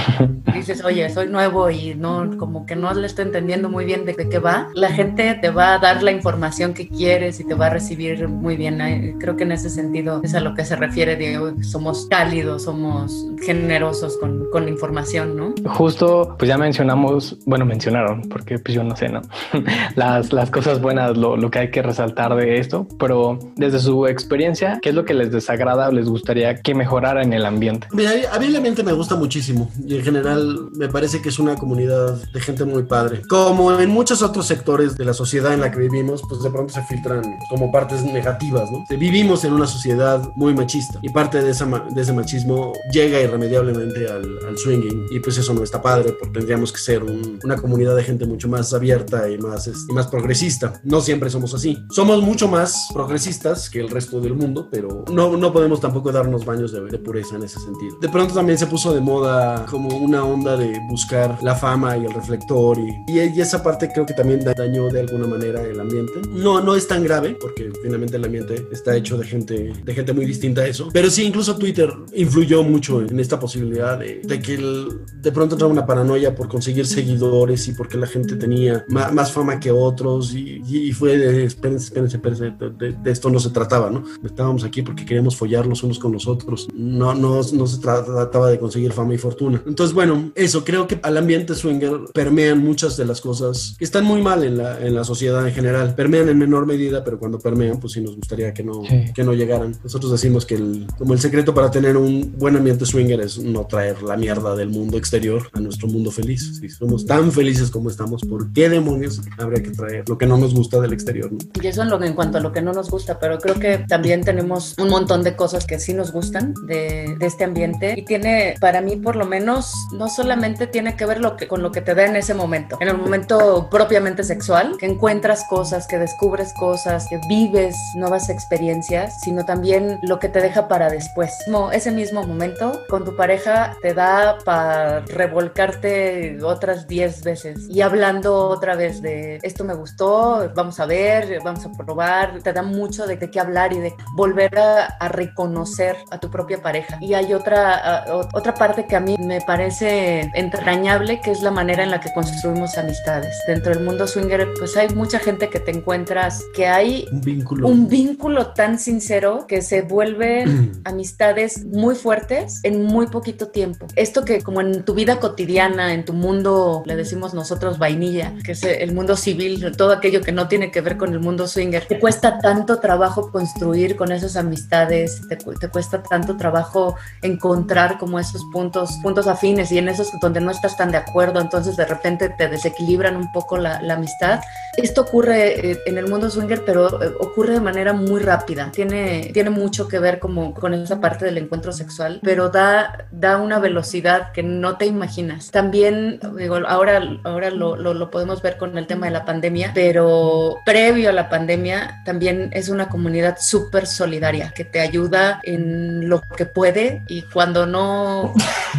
dices, 0.55 0.85
oye, 0.85 1.09
soy 1.11 1.29
nuevo 1.29 1.71
y 1.71 1.95
no, 1.95 2.37
como 2.37 2.67
que 2.67 2.77
no 2.77 2.93
le 2.95 3.07
estoy 3.07 3.27
entendiendo 3.27 3.69
muy 3.69 3.85
bien 3.85 4.05
de 4.05 4.15
qué 4.15 4.39
va, 4.39 4.69
la 4.75 4.91
gente 4.91 5.35
te 5.35 5.51
va 5.51 5.75
a 5.75 5.79
dar 5.79 6.03
la 6.03 6.13
información 6.13 6.75
que 6.75 6.89
quieres 6.89 7.41
y 7.41 7.45
te 7.45 7.55
va 7.55 7.67
a 7.67 7.71
recibir 7.71 8.29
muy 8.29 8.57
bien. 8.57 9.19
Creo 9.19 9.37
que 9.37 9.45
en 9.45 9.53
ese 9.53 9.71
sentido 9.71 10.21
es 10.23 10.35
a 10.35 10.41
lo 10.41 10.55
que 10.55 10.65
se 10.65 10.77
refiere, 10.77 11.17
Diego, 11.17 11.53
somos 11.63 12.07
cálidos, 12.07 12.65
somos 12.65 13.27
generosos 13.43 14.17
con, 14.19 14.49
con 14.51 14.65
la 14.65 14.71
información, 14.71 15.37
¿no? 15.37 15.55
Justo, 15.67 16.37
pues 16.39 16.49
ya 16.49 16.59
mencionamos, 16.59 17.37
bueno, 17.47 17.65
mencionaron, 17.65 18.23
porque 18.29 18.59
pues 18.59 18.75
yo 18.75 18.85
no 18.85 18.97
sé, 18.97 19.09
¿no? 19.09 19.23
las, 19.97 20.33
las 20.33 20.51
cosas 20.51 20.81
buenas, 20.81 21.17
lo, 21.17 21.37
lo, 21.37 21.51
que 21.51 21.59
hay 21.61 21.71
que 21.71 21.83
resaltar 21.83 22.35
de 22.35 22.59
esto, 22.61 22.87
pero 22.99 23.39
desde 23.57 23.81
su 23.81 24.07
experiencia, 24.07 24.79
¿qué 24.83 24.91
es 24.91 24.95
lo 24.95 25.05
que 25.05 25.15
les 25.15 25.33
desagrada 25.33 25.89
o 25.89 25.93
les 25.93 26.09
gustaría 26.09 26.57
que 26.57 26.75
mejorara 26.75 27.23
en 27.23 27.33
el 27.33 27.45
ambiente? 27.45 27.89
Mira, 27.93 28.13
a 28.33 28.39
mí 28.39 28.47
el 28.47 28.57
ambiente 28.57 28.83
me 28.83 28.93
gusta 28.93 29.17
muchísimo 29.17 29.71
y 29.87 29.97
en 29.97 30.03
general 30.03 30.71
me 30.73 30.89
parece 30.89 31.21
que 31.21 31.29
es 31.29 31.39
una 31.39 31.57
comunidad 31.57 32.23
de 32.33 32.41
gente 32.41 32.65
muy 32.65 32.85
padre. 32.85 33.23
Como 33.29 33.79
en 33.79 33.91
muchos 33.91 34.23
otros 34.23 34.47
sectores 34.47 34.97
de 34.97 35.05
la 35.05 35.15
sociedad 35.15 35.53
en 35.53 35.61
la 35.61 35.71
que 35.71 35.79
vivimos, 35.79 36.23
pues 36.29 36.43
de 36.43 36.51
pronto 36.51 36.73
se 36.73 36.83
filtran 36.83 37.23
como 37.49 37.71
partes 37.73 38.03
negativas, 38.03 38.71
¿no? 38.71 38.85
Vivimos 38.91 39.45
en 39.45 39.53
una 39.53 39.67
sociedad 39.67 40.23
muy 40.37 40.55
machista 40.55 40.99
y 41.03 41.09
parte 41.09 41.43
de, 41.43 41.51
esa, 41.51 41.67
de 41.67 42.01
ese 42.01 42.13
machismo 42.13 42.73
llega 42.93 43.21
irremediablemente 43.21 44.07
al, 44.09 44.39
al, 44.47 44.59
swinging 44.59 45.07
y 45.11 45.21
pues 45.21 45.39
eso 45.39 45.55
no 45.55 45.63
está 45.63 45.81
padre 45.81 46.13
porque 46.19 46.39
tendríamos 46.39 46.73
que 46.73 46.79
ser 46.79 47.03
un, 47.03 47.39
una 47.43 47.57
comunidad 47.57 47.97
de 47.97 48.05
gente 48.05 48.27
mucho 48.27 48.49
más 48.49 48.73
abierta 48.75 49.29
y 49.29 49.39
más, 49.39 49.69
y 49.89 49.93
más 49.93 50.07
progresista. 50.07 50.81
No 50.85 51.01
siempre 51.01 51.31
somos 51.31 51.55
así. 51.55 51.79
Somos 51.91 52.23
mucho 52.23 52.49
más 52.51 52.89
progresistas 52.93 53.71
que 53.71 53.81
el 53.81 53.89
resto 53.89 54.21
del 54.21 54.35
mundo, 54.35 54.69
pero 54.71 55.05
no, 55.13 55.37
no 55.37 55.53
podemos 55.53 55.81
tampoco 55.81 56.13
darnos 56.13 56.45
baños 56.45 56.73
de, 56.73 56.83
de 56.83 56.99
pureza 56.99 57.37
en 57.37 57.45
ese 57.45 57.61
sentido. 57.61 57.99
De 58.01 58.09
pronto 58.09 58.35
también 58.35 58.59
se 58.59 58.67
puso 58.67 58.93
de 58.93 59.01
moda 59.01 59.67
como 59.67 59.97
una 59.97 60.25
onda 60.25 60.57
de 60.57 60.79
buscar 60.89 61.39
la 61.43 61.55
fama 61.55 61.97
y 61.97 62.05
el 62.05 62.13
reflector 62.13 62.79
y, 62.79 63.13
y 63.13 63.41
esa 63.41 63.63
parte 63.63 63.91
creo 63.93 64.07
que 64.07 64.15
también 64.15 64.45
dañó 64.45 64.89
de 64.89 65.01
alguna 65.01 65.27
manera 65.27 65.63
el 65.63 65.79
ambiente. 65.81 66.13
No, 66.31 66.61
no 66.61 66.75
es 66.75 66.87
tan 66.87 67.03
grave 67.03 67.37
porque 67.41 67.71
finalmente 67.83 68.17
el 68.17 68.25
ambiente 68.25 68.67
está 68.73 68.97
hecho 68.97 69.17
de 69.17 69.27
gente, 69.27 69.73
de 69.85 69.95
gente 69.95 70.13
muy 70.13 70.27
distinta 70.27 70.63
a 70.63 70.67
eso. 70.67 70.89
Pero 70.93 71.11
sí, 71.11 71.25
incluso 71.25 71.57
Twitter 71.57 71.93
influyó 72.15 72.63
mucho 72.63 73.01
en 73.03 73.21
esta 73.21 73.39
posibilidad 73.39 73.99
de, 73.99 74.21
de 74.25 74.41
que 74.41 74.55
el, 74.55 75.01
de 75.15 75.33
pronto 75.33 75.55
entraba 75.55 75.73
una 75.73 75.87
paranoia 75.87 76.35
por 76.35 76.49
conseguir 76.49 76.87
seguidores 76.87 77.69
y 77.69 77.73
porque 77.73 77.97
la 77.97 78.07
gente 78.07 78.37
tenía 78.37 78.85
más, 78.89 79.13
más 79.13 79.33
fama 79.33 79.61
que 79.61 79.71
otros 79.71 80.35
y, 80.35 80.63
y, 80.67 80.93
fue 80.93 81.17
de, 81.17 81.45
espérense, 81.45 81.87
espérense, 81.87 82.17
espérense, 82.17 82.30
de, 82.39 82.51
de, 82.51 83.11
esto 83.11 83.31
no 83.31 83.41
se 83.41 83.51
trataba, 83.51 83.91
¿no? 83.91 84.05
Estábamos 84.25 84.65
aquí 84.65 84.83
porque 84.83 85.05
queríamos 85.05 85.37
follar 85.37 85.67
los 85.67 85.83
unos 85.83 85.99
con 85.99 86.13
los 86.13 86.27
otros. 86.27 86.69
No, 86.75 87.15
no, 87.15 87.41
no 87.53 87.67
se 87.67 87.79
trataba 87.81 88.51
de 88.51 88.59
conseguir 88.59 88.93
fama 88.93 89.15
y 89.15 89.19
fortuna. 89.19 89.63
Entonces, 89.67 89.95
bueno, 89.95 90.33
eso, 90.35 90.65
creo 90.65 90.87
que 90.87 91.01
al 91.03 91.17
ambiente 91.17 91.55
swinger 91.55 91.93
permean 92.15 92.63
muchas 92.63 92.97
de 92.97 93.05
las 93.05 93.21
cosas 93.21 93.75
que 93.79 93.85
están 93.85 94.05
muy 94.05 94.23
mal 94.23 94.45
en 94.45 94.59
la, 94.59 94.81
en 94.81 94.95
la 94.95 95.05
sociedad 95.05 95.47
en 95.47 95.55
general. 95.55 95.95
Permean 95.95 96.29
en 96.29 96.39
menor 96.39 96.67
medida, 96.67 97.05
pero 97.05 97.19
cuando 97.19 97.39
permean, 97.39 97.81
pues 97.81 97.95
sí 97.95 98.01
nos 98.01 98.17
gustaría 98.17 98.53
que 98.55 98.63
no, 98.63 98.83
sí. 98.89 99.13
que 99.15 99.25
no 99.25 99.33
llegaran. 99.33 99.75
Nosotros 99.83 100.13
decimos 100.13 100.47
que 100.47 100.55
el, 100.55 100.87
como 100.99 101.15
el 101.15 101.21
secreto 101.21 101.55
para 101.55 101.71
tener 101.71 101.97
un 101.97 102.35
buen 102.39 102.57
ambiente 102.57 102.87
swinger 102.87 103.21
es 103.21 103.39
no 103.39 103.67
traer 103.67 104.03
la 104.03 104.17
mierda 104.17 104.55
del 104.57 104.69
mundo 104.69 104.97
exterior 104.97 105.49
a 105.53 105.61
nuestro 105.61 105.89
mundo 105.89 106.11
feliz. 106.11 106.59
Si 106.61 106.69
somos 106.69 107.07
tan 107.07 107.33
felices 107.33 107.71
como 107.71 107.91
estamos, 107.91 108.23
¿por 108.23 108.53
qué 108.53 108.69
demonios 108.69 109.21
habría 109.39 109.63
que 109.63 109.71
traer 109.71 110.09
lo 110.09 110.19
que 110.19 110.27
no 110.27 110.37
nos 110.37 110.55
gusta 110.55 110.81
del 110.81 110.93
exterior? 110.93 111.33
¿no? 111.33 111.39
Y 111.63 111.67
eso 111.67 111.83
en, 111.83 111.91
lo, 111.91 112.03
en 112.03 112.15
cuanto 112.21 112.37
a 112.37 112.43
lo 112.43 112.53
que 112.53 112.61
no 112.61 112.75
nos 112.75 112.91
gusta, 112.91 113.19
pero 113.19 113.39
creo 113.39 113.55
que 113.55 113.79
también 113.79 114.23
tenemos 114.23 114.75
un 114.77 114.91
montón 114.91 115.23
de 115.23 115.37
cosas 115.37 115.65
que 115.65 115.79
sí 115.79 115.95
nos 115.95 116.13
gustan 116.13 116.53
de, 116.67 117.17
de 117.19 117.27
este 117.27 117.45
ambiente. 117.45 117.95
Y 117.97 118.05
tiene, 118.05 118.57
para 118.61 118.83
mí 118.83 118.97
por 118.97 119.17
lo 119.17 119.25
menos, 119.25 119.73
no 119.93 120.07
solamente 120.11 120.67
tiene 120.67 120.97
que 120.97 121.07
ver 121.07 121.19
lo 121.19 121.39
que, 121.39 121.49
con 121.49 121.63
lo 121.63 121.73
que 121.73 121.81
te 121.81 121.95
da 121.95 122.05
en 122.05 122.17
ese 122.17 122.35
momento, 122.35 122.77
en 122.79 122.89
el 122.89 122.99
momento 122.99 123.69
propiamente 123.71 124.23
sexual, 124.23 124.77
que 124.79 124.85
encuentras 124.85 125.45
cosas, 125.49 125.87
que 125.87 125.97
descubres 125.97 126.53
cosas, 126.53 127.07
que 127.09 127.19
vives 127.27 127.75
nuevas 127.95 128.29
experiencias, 128.29 129.19
sino 129.23 129.47
también 129.47 129.99
lo 130.03 130.19
que 130.19 130.29
te 130.29 130.43
deja 130.43 130.69
para 130.69 130.91
después. 130.91 131.33
Como 131.47 131.73
ese 131.73 131.91
mismo 131.91 132.23
momento 132.23 132.83
con 132.91 133.07
tu 133.07 133.17
pareja 133.17 133.75
te 133.81 133.95
da 133.95 134.37
para 134.45 135.01
revolcarte 135.07 136.37
otras 136.43 136.87
10 136.87 137.23
veces. 137.23 137.67
Y 137.71 137.81
hablando 137.81 138.49
otra 138.49 138.77
vez 138.77 139.01
de 139.01 139.39
esto 139.43 139.65
me 139.65 139.73
gustó, 139.73 140.53
vamos 140.55 140.79
a 140.81 140.85
ver, 140.85 141.41
vamos 141.43 141.65
a 141.65 141.73
probar, 141.73 142.10
te 142.43 142.53
da 142.53 142.63
mucho 142.63 143.07
de, 143.07 143.17
de 143.17 143.31
qué 143.31 143.41
hablar 143.41 143.73
y 143.73 143.79
de 143.79 143.95
volver 144.15 144.59
a, 144.59 144.87
a, 144.87 145.09
reconocer 145.09 145.97
a 146.11 146.19
tu 146.19 146.31
propia 146.31 146.63
pareja. 146.63 146.99
Y 147.01 147.15
hay 147.15 147.33
otra, 147.33 148.05
uh, 148.09 148.37
otra 148.37 148.55
parte 148.55 148.87
que 148.87 148.97
a 148.97 149.01
mí 149.01 149.17
me 149.19 149.41
parece 149.41 150.31
entrañable, 150.35 151.21
que 151.21 151.31
es 151.31 151.43
la 151.43 151.51
manera 151.51 151.83
en 151.83 151.91
la 151.91 152.01
que 152.01 152.13
construimos 152.13 152.79
amistades. 152.79 153.37
Dentro 153.47 153.75
del 153.75 153.85
mundo 153.85 154.07
swinger, 154.07 154.49
pues 154.59 154.77
hay 154.77 154.89
mucha 154.95 155.19
gente 155.19 155.49
que 155.49 155.61
te 155.61 155.71
encuentras 155.71 156.45
que 156.55 156.67
hay 156.67 157.07
un 157.13 157.21
vínculo, 157.21 157.69
un 157.69 157.89
vínculo 157.89 158.49
tan 158.49 158.79
sincero 158.79 159.47
que 159.47 159.63
se 159.63 159.83
vuelven 159.83 160.81
amistades 160.85 161.65
muy 161.65 161.95
fuertes 161.95 162.61
en 162.63 162.85
muy 162.85 163.07
poquito 163.07 163.49
tiempo. 163.49 163.87
Esto 163.97 164.25
que 164.25 164.43
como 164.43 164.61
en 164.61 164.85
tu 164.85 164.95
vida 164.95 165.21
cotidiana, 165.21 165.95
en 165.95 166.05
tu 166.05 166.13
mundo, 166.13 166.83
le 166.87 166.97
decimos 166.97 167.35
nosotros 167.35 167.79
vainilla, 167.79 168.35
que 168.45 168.53
es 168.53 168.63
el 168.63 168.95
mundo 168.95 169.17
civil, 169.17 169.73
todo 169.77 169.93
aquello 169.93 170.21
que 170.21 170.33
no 170.33 170.49
tiene 170.49 170.71
que 170.71 170.81
ver 170.81 170.97
con 170.97 171.13
el 171.13 171.21
mundo 171.21 171.47
swinger, 171.47 171.87
cuesta 172.01 172.39
tanto 172.39 172.81
trabajo 172.81 173.31
construir 173.31 173.97
con 173.97 174.11
esas 174.11 174.37
amistades, 174.37 175.21
te, 175.29 175.37
te 175.37 175.69
cuesta 175.69 176.03
tanto 176.03 176.37
trabajo 176.37 176.97
encontrar 177.23 177.99
como 177.99 178.19
esos 178.19 178.45
puntos, 178.53 178.99
puntos 179.03 179.27
afines 179.27 179.71
y 179.71 179.79
en 179.79 179.89
esos 179.89 180.11
donde 180.21 180.41
no 180.41 180.51
estás 180.51 180.77
tan 180.77 180.91
de 180.91 180.99
acuerdo, 180.99 181.41
entonces 181.41 181.77
de 181.77 181.85
repente 181.85 182.29
te 182.31 182.49
desequilibran 182.49 183.17
un 183.17 183.31
poco 183.33 183.59
la, 183.59 183.81
la 183.83 183.95
amistad. 183.95 184.41
Esto 184.77 185.03
ocurre 185.03 185.73
eh, 185.73 185.79
en 185.87 185.99
el 185.99 186.09
mundo 186.09 186.31
swinger, 186.31 186.65
pero 186.65 187.03
eh, 187.03 187.13
ocurre 187.21 187.55
de 187.55 187.61
manera 187.61 187.93
muy 187.93 188.21
rápida. 188.21 188.71
Tiene, 188.73 189.31
tiene 189.33 189.51
mucho 189.51 189.89
que 189.89 189.99
ver 189.99 190.19
como 190.19 190.55
con 190.55 190.75
esa 190.75 191.01
parte 191.01 191.25
del 191.25 191.39
encuentro 191.39 191.73
sexual, 191.73 192.21
pero 192.23 192.49
da, 192.49 193.07
da 193.11 193.37
una 193.39 193.59
velocidad 193.59 194.33
que 194.33 194.43
no 194.43 194.77
te 194.77 194.87
imaginas. 194.87 195.51
También, 195.51 196.21
digo, 196.37 196.57
ahora, 196.67 197.03
ahora 197.25 197.51
lo, 197.51 197.77
lo, 197.77 197.95
lo 197.95 198.11
podemos 198.11 198.43
ver 198.43 198.57
con 198.57 198.79
el 198.79 198.87
tema 198.87 199.07
de 199.07 199.13
la 199.13 199.25
pandemia, 199.25 199.73
pero 199.75 200.57
previo 200.65 201.11
a 201.11 201.13
la 201.13 201.29
pandemia 201.29 201.90
también 202.05 202.51
es 202.53 202.69
una 202.69 202.89
comunidad 202.89 203.39
súper 203.41 203.87
solidaria 203.87 204.53
que 204.55 204.65
te 204.65 204.81
ayuda 204.81 205.41
en 205.43 206.09
lo 206.09 206.23
que 206.37 206.47
puede 206.47 207.03
y 207.09 207.23
cuando 207.23 207.67
no, 207.67 208.35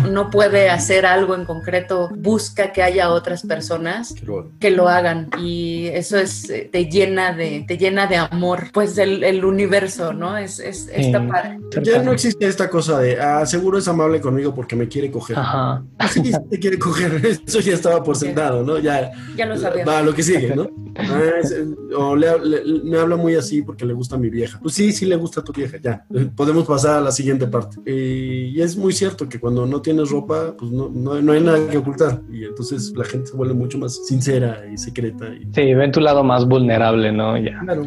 no 0.10 0.30
puede 0.30 0.70
hacer 0.70 1.06
algo 1.06 1.36
en 1.36 1.46
concreto, 1.46 2.10
busca 2.16 2.72
que 2.72 2.84
haya 2.84 3.12
otras 3.12 3.44
personas 3.44 4.14
que 4.60 4.72
lo 4.72 4.88
hagan 4.88 5.30
y 5.40 5.88
eso 5.88 6.18
es, 6.18 6.52
te 6.72 6.86
llena 6.86 7.34
de, 7.34 7.66
te 7.68 7.78
llena 7.78 8.08
de 8.08 8.18
amor, 8.18 8.72
pues 8.74 8.98
el, 8.98 9.24
el 9.24 9.44
universo, 9.46 10.14
¿no? 10.14 10.38
Es, 10.38 10.60
es 10.60 10.90
esta 10.94 11.28
padre. 11.28 11.60
Ya 11.82 12.02
no 12.02 12.12
existe 12.12 12.46
esta 12.46 12.70
cosa 12.70 13.00
de, 13.00 13.20
ah, 13.20 13.46
seguro 13.46 13.78
es 13.78 13.88
amable 13.88 14.22
conmigo 14.22 14.54
porque 14.54 14.76
me 14.76 14.88
quiere 14.88 15.12
coger. 15.12 15.38
Ajá. 15.38 15.84
Sí, 16.12 16.32
te 16.50 16.60
quiere 16.60 16.78
coger, 16.78 17.22
eso 17.48 17.60
ya 17.60 17.74
estaba 17.74 18.04
por 18.04 18.16
sentado, 18.16 18.64
¿no? 18.64 18.80
Ya, 18.80 19.12
ya 19.36 19.46
lo 19.46 19.58
sabía. 19.58 19.86
Va, 19.86 20.02
lo 20.02 20.14
que 20.14 20.24
sigue, 20.24 20.56
¿no? 20.56 20.70
Ah, 20.98 21.22
es, 21.42 21.56
o 21.98 22.16
le, 22.16 22.28
le, 22.40 22.64
me 22.84 22.98
habla 23.02 23.18
muy 23.18 23.36
así 23.36 23.62
porque 23.62 23.86
le 23.86 23.94
gusta 23.94 24.16
a 24.16 24.20
mi 24.20 24.30
vieja. 24.30 24.60
Pues 24.62 24.76
sí, 24.76 24.92
sí 24.92 25.06
le 25.06 25.16
gusta 25.16 25.42
a 25.42 25.44
tu 25.44 25.54
vieja, 25.54 25.78
ya. 25.78 26.06
Podemos 26.36 26.66
pasar 26.66 27.00
a 27.00 27.02
la 27.02 27.12
siguiente 27.12 27.48
parte. 27.48 27.78
Y, 27.86 28.58
y 28.58 28.62
es 28.62 28.78
muy 28.78 28.94
cierto 28.94 29.28
que 29.28 29.40
cuando 29.40 29.66
no 29.66 29.82
tienes 29.82 30.10
ropa, 30.10 30.56
pues 30.58 30.72
no, 30.72 30.90
no, 30.90 31.22
no, 31.22 31.32
hay 31.32 31.42
nada 31.42 31.68
que 31.70 31.78
ocultar. 31.78 32.22
Y 32.32 32.46
entonces 32.46 32.94
la 32.96 33.04
gente 33.06 33.28
se 33.28 33.38
vuelve 33.38 33.54
mucho 33.54 33.78
más 33.78 34.06
sincera 34.06 34.64
y 34.72 34.78
secreta. 34.78 35.28
Y... 35.34 35.48
Sí, 35.54 35.74
ven 35.74 35.92
tu 35.92 36.00
lado 36.00 36.24
más 36.24 36.48
vulnerable, 36.48 37.12
¿no? 37.12 37.38
Ya. 37.38 37.60
Claro, 37.60 37.84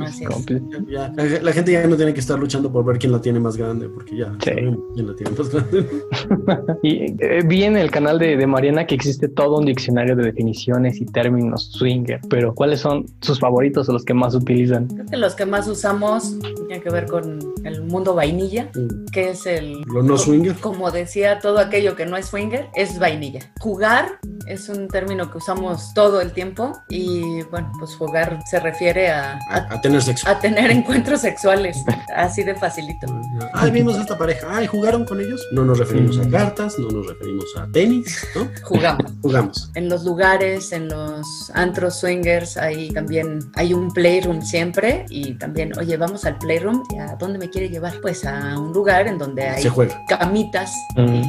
ya, 0.89 1.13
ya. 1.17 1.41
La 1.43 1.53
gente 1.53 1.73
ya 1.73 1.87
no 1.87 1.97
tiene 1.97 2.15
que 2.15 2.21
estar 2.21 2.39
luchando 2.39 2.73
por 2.73 2.85
ver 2.85 2.99
quién 2.99 3.13
la 3.13 3.21
tiene 3.21 3.41
más 3.41 3.57
grande, 3.57 3.89
porque 3.89 4.17
ya 4.17 4.33
sí. 4.43 4.51
quién 4.95 5.07
la 5.07 5.15
tiene 5.15 5.37
más 5.37 5.51
grande. 5.51 5.89
y 6.83 7.15
eh, 7.23 7.43
vi 7.47 7.65
en 7.65 7.77
el 7.77 7.91
canal 7.91 8.19
de, 8.19 8.37
de, 8.37 8.47
Mariana 8.47 8.87
que 8.87 8.95
existe 8.95 9.29
todo 9.29 9.59
un 9.59 9.67
diccionario 9.67 10.17
de 10.17 10.25
definiciones 10.25 11.01
y 11.01 11.07
términos 11.07 11.71
swinger, 11.73 12.21
pero 12.29 12.55
¿cuáles 12.55 12.81
son 12.81 13.07
sus 13.21 13.39
favoritos 13.39 13.89
o 13.89 13.93
los 13.93 14.05
que 14.05 14.15
más 14.15 14.35
utilizan? 14.35 14.89
Creo 15.05 15.11
que 15.11 15.17
los 15.17 15.35
que 15.35 15.47
más 15.47 15.67
usamos 15.69 16.39
tiene 16.41 16.83
que 16.83 16.91
ver 16.91 17.07
con 17.07 17.39
el 17.65 17.83
mundo 17.83 18.15
vainilla, 18.15 18.71
Mm. 18.75 19.07
que 19.13 19.31
es 19.31 19.47
el... 19.47 19.83
Lo 19.83 20.03
no 20.03 20.17
swinger. 20.19 20.55
Como 20.61 20.91
decía, 20.91 21.39
todo 21.41 21.59
aquello 21.59 21.95
que 21.97 22.07
no 22.07 22.17
es 22.17 22.27
swinger 22.27 22.69
es 22.75 22.99
vainilla. 22.99 23.41
Jugar 23.61 24.19
es 24.47 24.69
un 24.69 24.89
término 24.89 25.31
que 25.31 25.39
usamos 25.39 25.93
todo 25.95 26.21
el 26.21 26.33
tiempo 26.33 26.73
y 26.89 27.43
bueno, 27.45 27.71
pues 27.79 27.95
jugar 27.97 28.41
se 28.51 28.61
refiere 28.61 29.11
a, 29.11 29.39
A, 29.51 29.75
a 29.75 29.81
tener 29.81 30.03
sexo. 30.03 30.29
a 30.29 30.39
tener 30.39 30.71
encuentros 30.71 31.21
sexuales, 31.21 31.77
así 32.15 32.43
de 32.43 32.55
facilito. 32.55 33.07
Ay, 33.53 33.71
vimos 33.71 33.97
a 33.97 34.03
esta 34.03 34.17
pareja. 34.19 34.47
Ay, 34.51 34.67
¿jugaron 34.67 35.05
con 35.05 35.21
ellos? 35.21 35.41
No 35.53 35.65
nos 35.65 35.79
referimos 35.79 36.19
a 36.19 36.25
Mm. 36.25 36.31
cartas, 36.31 36.79
no 36.79 36.89
nos 36.91 37.07
referimos 37.07 37.45
a 37.57 37.67
tenis, 37.73 38.27
¿no? 38.35 38.49
Jugamos. 38.63 39.13
Jugamos. 39.23 39.71
En 39.75 39.89
los 39.89 40.05
lugares, 40.05 40.73
en 40.73 40.89
los 40.89 41.51
antros 41.55 41.97
swingers, 42.01 42.57
ahí 42.57 42.91
también 42.91 43.39
hay 43.55 43.73
un 43.75 43.93
playroom 43.93 44.43
siempre 44.43 44.94
y 45.09 45.35
también, 45.35 45.73
oye, 45.79 45.97
vamos 45.97 46.25
al 46.25 46.39
playroom, 46.39 46.83
¿y 46.91 46.99
¿a 46.99 47.17
dónde 47.17 47.39
me 47.39 47.49
quiere 47.51 47.69
llevar? 47.69 47.95
Pues 48.01 48.25
a 48.25 48.59
un 48.59 48.73
lugar 48.73 49.07
en 49.07 49.19
donde 49.19 49.43
hay 49.49 49.63
camitas 50.09 50.73
Mm. 50.97 51.15
y 51.15 51.23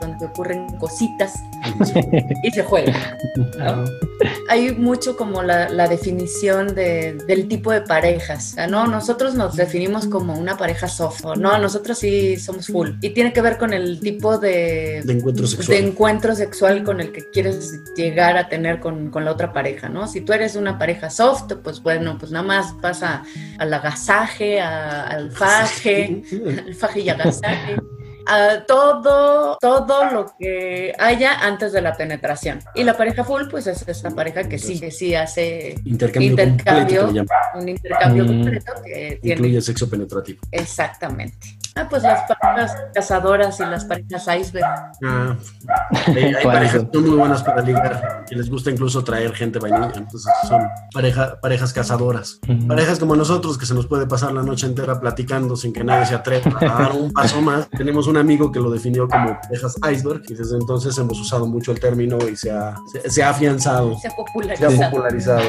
donde 0.00 0.26
ocurren 0.26 0.66
cositas 0.78 1.34
y 2.42 2.50
se 2.50 2.62
juega. 2.62 3.16
Hay 4.48 4.72
mucho 4.74 5.16
como 5.16 5.42
la, 5.42 5.68
la 5.68 5.88
definición 5.88 6.74
de, 6.74 7.18
del 7.26 7.48
tipo 7.48 7.70
de 7.72 7.82
parejas. 7.82 8.52
O 8.52 8.54
sea, 8.54 8.66
no, 8.66 8.86
nosotros 8.86 9.34
nos 9.34 9.56
definimos 9.56 10.06
como 10.06 10.34
una 10.34 10.56
pareja 10.56 10.88
soft. 10.88 11.24
o 11.24 11.34
no, 11.36 11.58
nosotros 11.58 11.98
sí 11.98 12.36
somos 12.36 12.66
full. 12.68 12.90
Y 13.00 13.10
tiene 13.10 13.32
que 13.32 13.40
ver 13.42 13.58
con 13.58 13.72
el 13.72 14.00
tipo 14.00 14.38
de, 14.38 15.02
De 15.04 15.12
encuentro 15.12 15.46
sexual. 15.46 15.78
de 15.78 15.86
encuentro 15.88 16.34
sexual 16.34 16.84
con 16.84 17.00
el 17.00 17.12
que 17.12 17.28
quieres 17.30 17.80
llegar 17.94 18.36
a 18.36 18.48
tener 18.48 18.80
con, 18.80 19.10
con 19.10 19.24
la 19.24 19.32
otra 19.32 19.52
pareja, 19.52 19.88
¿no? 19.88 20.06
Si 20.08 20.20
tú 20.20 20.32
eres 20.32 20.56
una 20.56 20.78
pareja 20.78 21.10
soft, 21.10 21.52
pues 21.62 21.82
bueno, 21.82 22.16
pues 22.18 22.30
nada 22.32 22.44
más 22.46 22.72
pasa 22.80 23.22
al 23.58 23.72
agasaje, 23.74 24.60
a- 24.60 25.06
al 25.06 25.30
faje, 25.32 26.22
al 26.66 26.74
faje 26.74 27.00
y 27.00 27.08
agasaje. 27.08 27.76
A 28.28 28.64
todo, 28.66 29.56
todo 29.60 30.04
lo 30.10 30.26
que 30.38 30.92
haya 30.98 31.34
antes 31.40 31.72
de 31.72 31.80
la 31.82 31.94
penetración. 31.96 32.60
Y 32.74 32.82
la 32.84 32.96
pareja 32.96 33.22
full, 33.24 33.42
pues 33.50 33.66
es 33.66 33.86
esta 33.86 34.10
pareja 34.10 34.48
que 34.48 34.58
sí, 34.58 34.80
que 34.80 34.90
sí 34.90 35.14
hace 35.14 35.76
Intercambio, 35.84 36.36
completo 36.36 37.06
un 37.54 37.68
intercambio 37.68 38.24
Mm. 38.24 38.26
completo 38.26 38.72
que 38.84 39.18
tiene 39.22 39.60
sexo 39.60 39.88
penetrativo. 39.88 40.40
exactamente. 40.50 41.55
Ah, 41.78 41.86
pues 41.90 42.02
las 42.02 42.22
parejas 42.40 42.74
cazadoras 42.94 43.60
y 43.60 43.64
las 43.64 43.84
parejas 43.84 44.26
iceberg. 44.40 44.64
Ah, 45.04 45.36
hay, 46.06 46.14
hay 46.16 46.32
¿Cuáles 46.42 46.44
parejas 46.44 46.72
son? 46.76 46.86
que 46.90 46.98
son 46.98 47.06
muy 47.08 47.16
buenas 47.18 47.42
para 47.42 47.60
ligar 47.62 48.24
y 48.30 48.34
les 48.34 48.48
gusta 48.50 48.70
incluso 48.70 49.04
traer 49.04 49.32
gente 49.34 49.58
vainilla. 49.58 49.92
Entonces 49.94 50.32
son 50.48 50.62
pareja, 50.92 51.38
parejas 51.40 51.72
cazadoras. 51.74 52.40
Ujú. 52.48 52.66
Parejas 52.66 52.98
como 52.98 53.14
nosotros 53.14 53.58
que 53.58 53.66
se 53.66 53.74
nos 53.74 53.86
puede 53.86 54.06
pasar 54.06 54.32
la 54.32 54.42
noche 54.42 54.66
entera 54.66 54.98
platicando 55.00 55.54
sin 55.54 55.72
que 55.72 55.84
nadie 55.84 56.06
se 56.06 56.14
atreva 56.14 56.50
a 56.60 56.82
dar 56.82 56.92
un 56.92 57.12
paso 57.12 57.40
más. 57.42 57.68
Tenemos 57.76 58.06
un 58.06 58.16
amigo 58.16 58.50
que 58.50 58.58
lo 58.60 58.70
definió 58.70 59.06
como 59.06 59.38
parejas 59.40 59.76
iceberg 59.92 60.22
y 60.28 60.34
desde 60.34 60.56
entonces 60.56 60.96
hemos 60.96 61.20
usado 61.20 61.46
mucho 61.46 61.72
el 61.72 61.80
término 61.80 62.16
y 62.26 62.36
se 62.36 62.50
ha, 62.50 62.74
se, 62.90 63.10
se 63.10 63.22
ha 63.22 63.30
afianzado. 63.30 63.96
Se 63.98 64.08
ha 64.08 64.10
Se 64.10 64.14
ha 64.14 64.16
popularizado. 64.16 64.90
popularizado. 64.90 65.40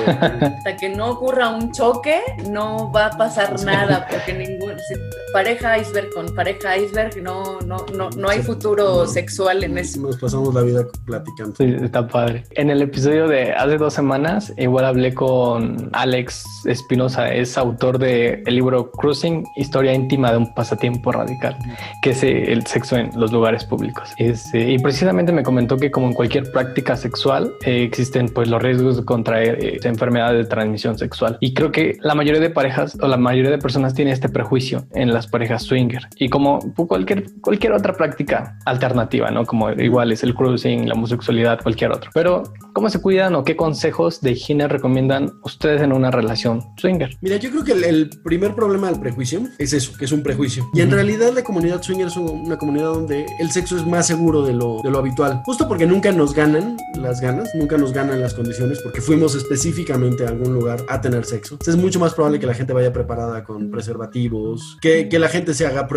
Hasta 0.58 0.76
que 0.78 0.90
no 0.90 1.12
ocurra 1.12 1.50
un 1.50 1.72
choque, 1.72 2.20
no 2.50 2.92
va 2.92 3.06
a 3.08 3.12
pasar 3.18 3.62
nada, 3.64 4.06
porque 4.10 4.34
ningún 4.34 4.78
si 4.80 4.96
pareja 5.32 5.78
iceberg 5.78 6.10
con 6.18 6.34
pareja 6.34 6.76
iceberg 6.78 7.22
no, 7.22 7.60
no, 7.62 7.86
no, 7.96 8.10
no 8.10 8.30
hay 8.30 8.40
Sí. 8.40 8.44
futuro 8.46 8.84
No. 9.02 9.06
sexual 9.08 9.64
en 9.64 9.78
eso. 9.78 10.02
Nos 10.02 10.18
pasamos 10.18 10.52
la 10.54 10.62
vida 10.62 10.84
platicando. 11.06 11.54
Sí, 11.56 11.76
está 11.84 12.08
padre. 12.08 12.44
En 12.52 12.72
el 12.72 12.82
episodio 12.82 13.28
de 13.28 13.54
hace 13.54 13.78
dos 13.78 13.94
semanas, 13.94 14.52
igual 14.58 14.86
hablé 14.86 15.14
con 15.14 15.90
Alex 15.94 16.44
Espinosa, 16.66 17.32
es 17.32 17.56
autor 17.58 18.00
del 18.00 18.44
libro 18.46 18.92
Cruising, 18.92 19.46
Historia 19.58 19.94
íntima 19.94 20.32
de 20.32 20.38
un 20.38 20.54
pasatiempo 20.56 21.12
radical, 21.12 21.56
que 22.02 22.12
es 22.12 22.24
el 22.24 22.66
sexo 22.66 22.96
en 22.98 23.12
los 23.16 23.32
lugares 23.32 23.64
públicos. 23.64 24.10
Este, 24.18 24.72
y 24.72 24.80
precisamente 24.80 25.32
me 25.32 25.44
comentó 25.44 25.78
que 25.78 25.92
como 25.92 26.08
en 26.08 26.14
cualquier 26.14 26.52
práctica 26.52 26.96
sexual, 26.98 27.54
eh, 27.64 27.84
existen 27.84 28.30
pues 28.30 28.48
los 28.48 28.62
riesgos 28.62 28.98
de 28.98 29.06
contraer 29.06 29.64
eh, 29.64 29.80
enfermedades 29.84 30.46
de 30.46 30.50
transmisión 30.50 30.98
sexual. 30.98 31.38
Y 31.42 31.54
creo 31.54 31.72
que 31.72 31.98
la 32.02 32.16
mayoría 32.16 32.42
de 32.42 32.50
parejas 32.50 32.98
o 33.02 33.08
la 33.08 33.18
mayoría 33.18 33.52
de 33.52 33.58
personas 33.60 33.94
tiene 33.94 34.12
este 34.12 34.30
prejuicio 34.30 34.88
en 34.94 35.14
las 35.14 35.28
parejas 35.28 35.64
swinger. 35.64 36.07
Y 36.16 36.30
como 36.30 36.60
cualquier, 36.76 37.26
cualquier 37.42 37.74
otra 37.74 37.94
práctica 37.94 38.58
alternativa, 38.66 39.30
¿no? 39.32 39.46
Como 39.46 39.70
igual 39.72 40.12
es 40.12 40.24
el 40.24 40.34
cruising, 40.34 40.88
la 40.88 40.94
homosexualidad, 40.94 41.62
cualquier 41.62 41.92
otro. 41.92 42.10
Pero, 42.14 42.44
¿cómo 42.74 42.90
se 42.90 43.02
cuidan 43.02 43.36
o 43.36 43.44
qué 43.44 43.56
consejos 43.56 44.22
de 44.22 44.32
higiene 44.32 44.68
recomiendan 44.68 45.32
ustedes 45.44 45.82
en 45.82 45.92
una 45.94 46.12
relación 46.12 46.62
swinger? 46.78 47.16
Mira, 47.22 47.38
yo 47.38 47.50
creo 47.52 47.64
que 47.64 47.72
el, 47.74 47.84
el 47.84 48.10
primer 48.24 48.56
problema 48.56 48.90
del 48.92 49.00
prejuicio 49.00 49.42
es 49.58 49.74
eso, 49.74 49.94
que 49.98 50.06
es 50.06 50.12
un 50.12 50.24
prejuicio. 50.24 50.66
Y 50.74 50.82
en 50.82 50.92
realidad 50.92 51.32
la 51.34 51.44
comunidad 51.44 51.82
swinger 51.82 52.08
es 52.08 52.18
un- 52.18 52.28
una 52.48 52.58
comunidad 52.58 52.88
donde 52.88 53.26
el 53.40 53.52
sexo 53.52 53.78
es 53.78 53.86
más 53.86 54.08
seguro 54.08 54.44
de 54.46 54.54
lo, 54.54 54.82
de 54.84 54.90
lo 54.92 55.00
habitual. 55.00 55.42
Justo 55.46 55.68
porque 55.68 55.86
nunca 55.86 56.12
nos 56.12 56.34
ganan 56.34 56.78
las 56.96 57.22
ganas, 57.22 57.50
nunca 57.56 57.78
nos 57.78 57.94
ganan 57.94 58.22
las 58.22 58.34
condiciones, 58.34 58.80
porque 58.82 59.02
fuimos 59.02 59.36
específicamente 59.36 60.26
a 60.26 60.30
algún 60.30 60.54
lugar 60.54 60.80
a 60.90 61.02
tener 61.02 61.26
sexo. 61.26 61.56
Entonces 61.56 61.76
es 61.76 61.82
mucho 61.82 62.00
más 62.00 62.14
probable 62.14 62.40
que 62.40 62.46
la 62.48 62.54
gente 62.54 62.74
vaya 62.74 62.92
preparada 62.94 63.44
con 63.44 63.70
preservativos, 63.72 64.78
que, 64.82 65.10
que 65.10 65.20
la 65.20 65.28
gente 65.30 65.54
se 65.54 65.66
haga 65.66 65.88
pruebas, 65.88 65.97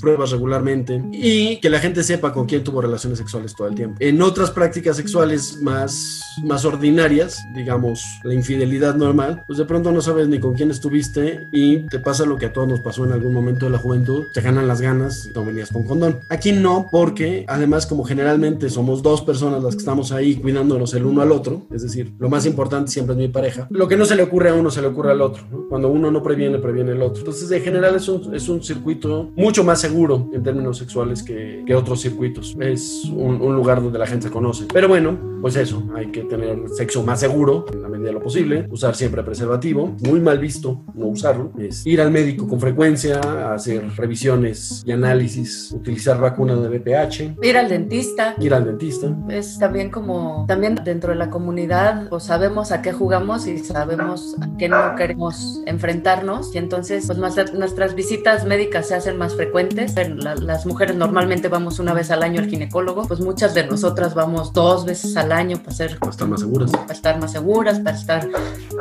pruebas 0.00 0.30
regularmente 0.30 1.02
y 1.12 1.56
que 1.60 1.70
la 1.70 1.78
gente 1.78 2.02
sepa 2.02 2.32
con 2.32 2.46
quién 2.46 2.64
tuvo 2.64 2.80
relaciones 2.80 3.18
sexuales 3.18 3.54
todo 3.54 3.68
el 3.68 3.74
tiempo. 3.74 3.96
En 4.00 4.20
otras 4.22 4.50
prácticas 4.50 4.96
sexuales 4.96 5.58
más, 5.62 6.20
más 6.44 6.64
ordinarias, 6.64 7.38
digamos 7.54 8.04
la 8.24 8.34
infidelidad 8.34 8.94
normal, 8.94 9.44
pues 9.46 9.58
de 9.58 9.64
pronto 9.64 9.92
no 9.92 10.00
sabes 10.00 10.28
ni 10.28 10.38
con 10.38 10.54
quién 10.54 10.70
estuviste 10.70 11.48
y 11.52 11.86
te 11.86 11.98
pasa 11.98 12.26
lo 12.26 12.36
que 12.36 12.46
a 12.46 12.52
todos 12.52 12.68
nos 12.68 12.80
pasó 12.80 13.04
en 13.04 13.12
algún 13.12 13.32
momento 13.32 13.66
de 13.66 13.72
la 13.72 13.78
juventud, 13.78 14.24
te 14.32 14.40
ganan 14.40 14.68
las 14.68 14.80
ganas 14.80 15.26
y 15.26 15.30
no 15.30 15.44
venías 15.44 15.70
con 15.70 15.84
condón. 15.84 16.20
Aquí 16.28 16.52
no, 16.52 16.86
porque 16.90 17.44
además 17.48 17.86
como 17.86 18.04
generalmente 18.04 18.70
somos 18.70 19.02
dos 19.02 19.22
personas 19.22 19.62
las 19.62 19.74
que 19.74 19.80
estamos 19.80 20.12
ahí 20.12 20.36
cuidándonos 20.36 20.94
el 20.94 21.06
uno 21.06 21.22
al 21.22 21.32
otro, 21.32 21.66
es 21.72 21.82
decir, 21.82 22.12
lo 22.18 22.28
más 22.28 22.46
importante 22.46 22.90
siempre 22.90 23.14
es 23.14 23.18
mi 23.18 23.28
pareja, 23.28 23.66
lo 23.70 23.88
que 23.88 23.96
no 23.96 24.04
se 24.04 24.16
le 24.16 24.22
ocurre 24.22 24.50
a 24.50 24.54
uno 24.54 24.70
se 24.70 24.80
le 24.80 24.88
ocurre 24.88 25.12
al 25.12 25.20
otro, 25.20 25.44
¿no? 25.50 25.68
cuando 25.68 25.88
uno 25.88 26.10
no 26.10 26.22
previene, 26.22 26.58
previene 26.58 26.92
el 26.92 27.02
otro. 27.02 27.20
Entonces 27.20 27.50
en 27.50 27.62
general 27.62 27.96
es 27.96 28.08
un, 28.08 28.34
es 28.34 28.48
un 28.48 28.62
circuito 28.62 29.19
mucho 29.36 29.64
más 29.64 29.80
seguro 29.80 30.28
en 30.32 30.42
términos 30.42 30.78
sexuales 30.78 31.22
que, 31.22 31.62
que 31.66 31.74
otros 31.74 32.00
circuitos. 32.00 32.56
Es 32.60 33.04
un, 33.04 33.40
un 33.40 33.54
lugar 33.56 33.82
donde 33.82 33.98
la 33.98 34.06
gente 34.06 34.26
se 34.28 34.32
conoce. 34.32 34.66
Pero 34.72 34.88
bueno, 34.88 35.18
pues 35.40 35.56
eso, 35.56 35.82
hay 35.94 36.06
que 36.10 36.22
tener 36.24 36.68
sexo 36.68 37.02
más 37.02 37.20
seguro 37.20 37.64
en 37.72 37.82
la 37.82 37.88
medida 37.88 38.08
de 38.08 38.12
lo 38.14 38.20
posible, 38.22 38.66
usar 38.70 38.94
siempre 38.94 39.22
preservativo, 39.22 39.94
muy 40.06 40.20
mal 40.20 40.38
visto 40.38 40.82
no 40.94 41.06
usarlo, 41.06 41.52
es 41.58 41.86
ir 41.86 42.00
al 42.00 42.10
médico 42.10 42.46
con 42.46 42.60
frecuencia, 42.60 43.20
hacer 43.54 43.82
revisiones 43.96 44.82
y 44.86 44.92
análisis, 44.92 45.72
utilizar 45.72 46.20
vacuna 46.20 46.54
de 46.56 46.68
BPH, 46.78 47.36
Ir 47.42 47.56
al 47.56 47.68
dentista. 47.68 48.34
ir 48.38 48.52
al 48.54 48.64
dentista. 48.66 49.16
Es 49.30 49.58
también 49.58 49.90
como, 49.90 50.44
también 50.46 50.74
dentro 50.84 51.10
de 51.10 51.16
la 51.16 51.30
comunidad, 51.30 52.08
pues 52.10 52.24
sabemos 52.24 52.70
a 52.72 52.82
qué 52.82 52.92
jugamos 52.92 53.46
y 53.46 53.58
sabemos 53.58 54.36
a 54.40 54.56
qué 54.58 54.68
no 54.68 54.94
queremos 54.96 55.62
enfrentarnos. 55.66 56.54
Y 56.54 56.58
entonces, 56.58 57.06
pues 57.06 57.18
nuestra- 57.18 57.52
nuestras 57.54 57.94
visitas 57.94 58.44
médicas 58.46 58.88
se 58.88 58.94
hacen 58.94 59.09
más 59.16 59.34
frecuentes. 59.34 59.94
La- 60.16 60.34
las 60.34 60.66
mujeres 60.66 60.96
normalmente 60.96 61.48
vamos 61.48 61.78
una 61.78 61.92
vez 61.92 62.10
al 62.10 62.22
año 62.22 62.40
al 62.40 62.48
ginecólogo, 62.48 63.06
pues 63.06 63.20
muchas 63.20 63.54
de 63.54 63.66
nosotras 63.66 64.14
vamos 64.14 64.52
dos 64.52 64.84
veces 64.84 65.16
al 65.16 65.32
año 65.32 65.58
para 65.58 65.70
hacer 65.70 65.98
Para 65.98 66.10
estar 66.10 66.28
más 66.28 66.40
seguras. 66.40 66.70
para 66.70 66.92
estar 66.92 67.20
más 67.20 67.32
seguras, 67.32 67.78
para 67.80 67.96
estar 67.96 68.28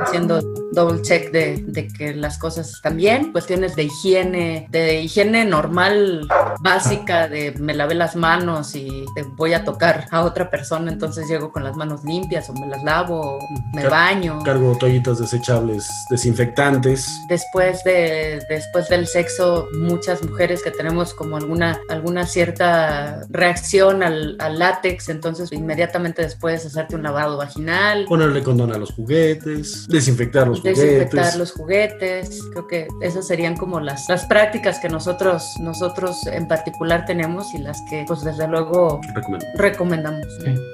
haciendo 0.01 0.48
double 0.71 1.01
check 1.01 1.31
de, 1.31 1.63
de 1.67 1.87
que 1.87 2.13
las 2.13 2.37
cosas 2.37 2.69
están 2.69 2.97
bien, 2.97 3.31
cuestiones 3.31 3.75
de 3.75 3.83
higiene, 3.83 4.67
de 4.69 5.01
higiene 5.01 5.45
normal, 5.45 6.27
básica, 6.61 7.27
de 7.27 7.53
me 7.59 7.73
lavé 7.73 7.95
las 7.95 8.15
manos 8.15 8.75
y 8.75 9.05
te 9.15 9.23
voy 9.23 9.53
a 9.53 9.63
tocar 9.63 10.05
a 10.11 10.21
otra 10.23 10.49
persona, 10.49 10.91
entonces 10.91 11.27
llego 11.27 11.51
con 11.51 11.63
las 11.63 11.75
manos 11.75 12.03
limpias 12.03 12.49
o 12.49 12.53
me 12.53 12.67
las 12.67 12.83
lavo, 12.83 13.37
o 13.37 13.39
me 13.73 13.81
Car- 13.83 13.91
baño. 13.91 14.39
Cargo 14.43 14.75
toallitas 14.79 15.19
desechables 15.19 15.87
desinfectantes. 16.09 17.07
Después, 17.27 17.83
de, 17.83 18.39
después 18.49 18.87
del 18.89 19.07
sexo, 19.07 19.67
muchas 19.79 20.23
mujeres 20.23 20.61
que 20.63 20.71
tenemos 20.71 21.13
como 21.13 21.37
alguna, 21.37 21.79
alguna 21.89 22.25
cierta 22.25 23.21
reacción 23.29 24.03
al, 24.03 24.35
al 24.39 24.59
látex, 24.59 25.09
entonces 25.09 25.51
inmediatamente 25.51 26.21
después 26.21 26.65
hacerte 26.65 26.95
un 26.95 27.03
lavado 27.03 27.37
vaginal, 27.37 28.05
Ponerle 28.07 28.43
condón 28.43 28.71
a 28.73 28.77
los 28.77 28.91
juguetes, 28.93 29.87
desinfectar 29.87 30.47
los 30.47 30.58
desinfectar 30.63 31.09
juguetes. 31.33 31.35
los 31.37 31.51
juguetes. 31.51 32.41
Creo 32.51 32.67
que 32.67 32.87
esas 33.01 33.27
serían 33.27 33.55
como 33.57 33.79
las, 33.79 34.07
las 34.09 34.25
prácticas 34.25 34.79
que 34.79 34.89
nosotros, 34.89 35.55
nosotros 35.59 36.25
en 36.27 36.47
particular 36.47 37.05
tenemos 37.05 37.53
y 37.53 37.59
las 37.59 37.81
que 37.89 38.03
pues 38.07 38.23
desde 38.23 38.47
luego 38.47 38.99
Recomiendo. 39.15 39.45
recomendamos. 39.55 40.25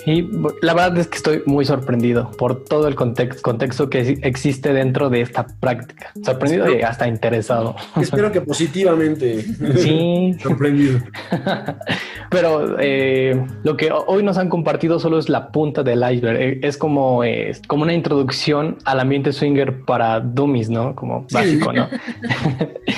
Y 0.05 0.27
la 0.61 0.73
verdad 0.73 0.97
es 0.97 1.07
que 1.07 1.17
estoy 1.17 1.43
muy 1.45 1.65
sorprendido 1.65 2.31
por 2.37 2.63
todo 2.63 2.87
el 2.87 2.95
context- 2.95 3.41
contexto 3.41 3.89
que 3.89 3.99
ex- 4.01 4.19
existe 4.23 4.73
dentro 4.73 5.09
de 5.09 5.21
esta 5.21 5.45
práctica. 5.59 6.11
Sorprendido 6.23 6.73
y 6.75 6.81
hasta 6.81 7.07
interesado. 7.07 7.75
Espero 7.99 8.31
que 8.31 8.41
positivamente. 8.41 9.45
Sí, 9.77 10.35
Sorprendido. 10.43 10.99
pero 12.29 12.77
eh, 12.79 13.45
lo 13.63 13.77
que 13.77 13.91
ho- 13.91 14.03
hoy 14.07 14.23
nos 14.23 14.37
han 14.37 14.49
compartido 14.49 14.99
solo 14.99 15.19
es 15.19 15.29
la 15.29 15.51
punta 15.51 15.83
del 15.83 16.03
iceberg. 16.09 16.39
Eh, 16.39 16.59
Es 16.63 16.77
como, 16.77 17.23
eh, 17.23 17.51
como 17.67 17.83
una 17.83 17.93
introducción 17.93 18.77
al 18.85 18.99
ambiente 18.99 19.31
swinger 19.33 19.74
para 19.75 20.19
dummies, 20.19 20.69
¿no? 20.69 20.95
Como 20.95 21.25
básico, 21.31 21.71
¿no? 21.73 21.87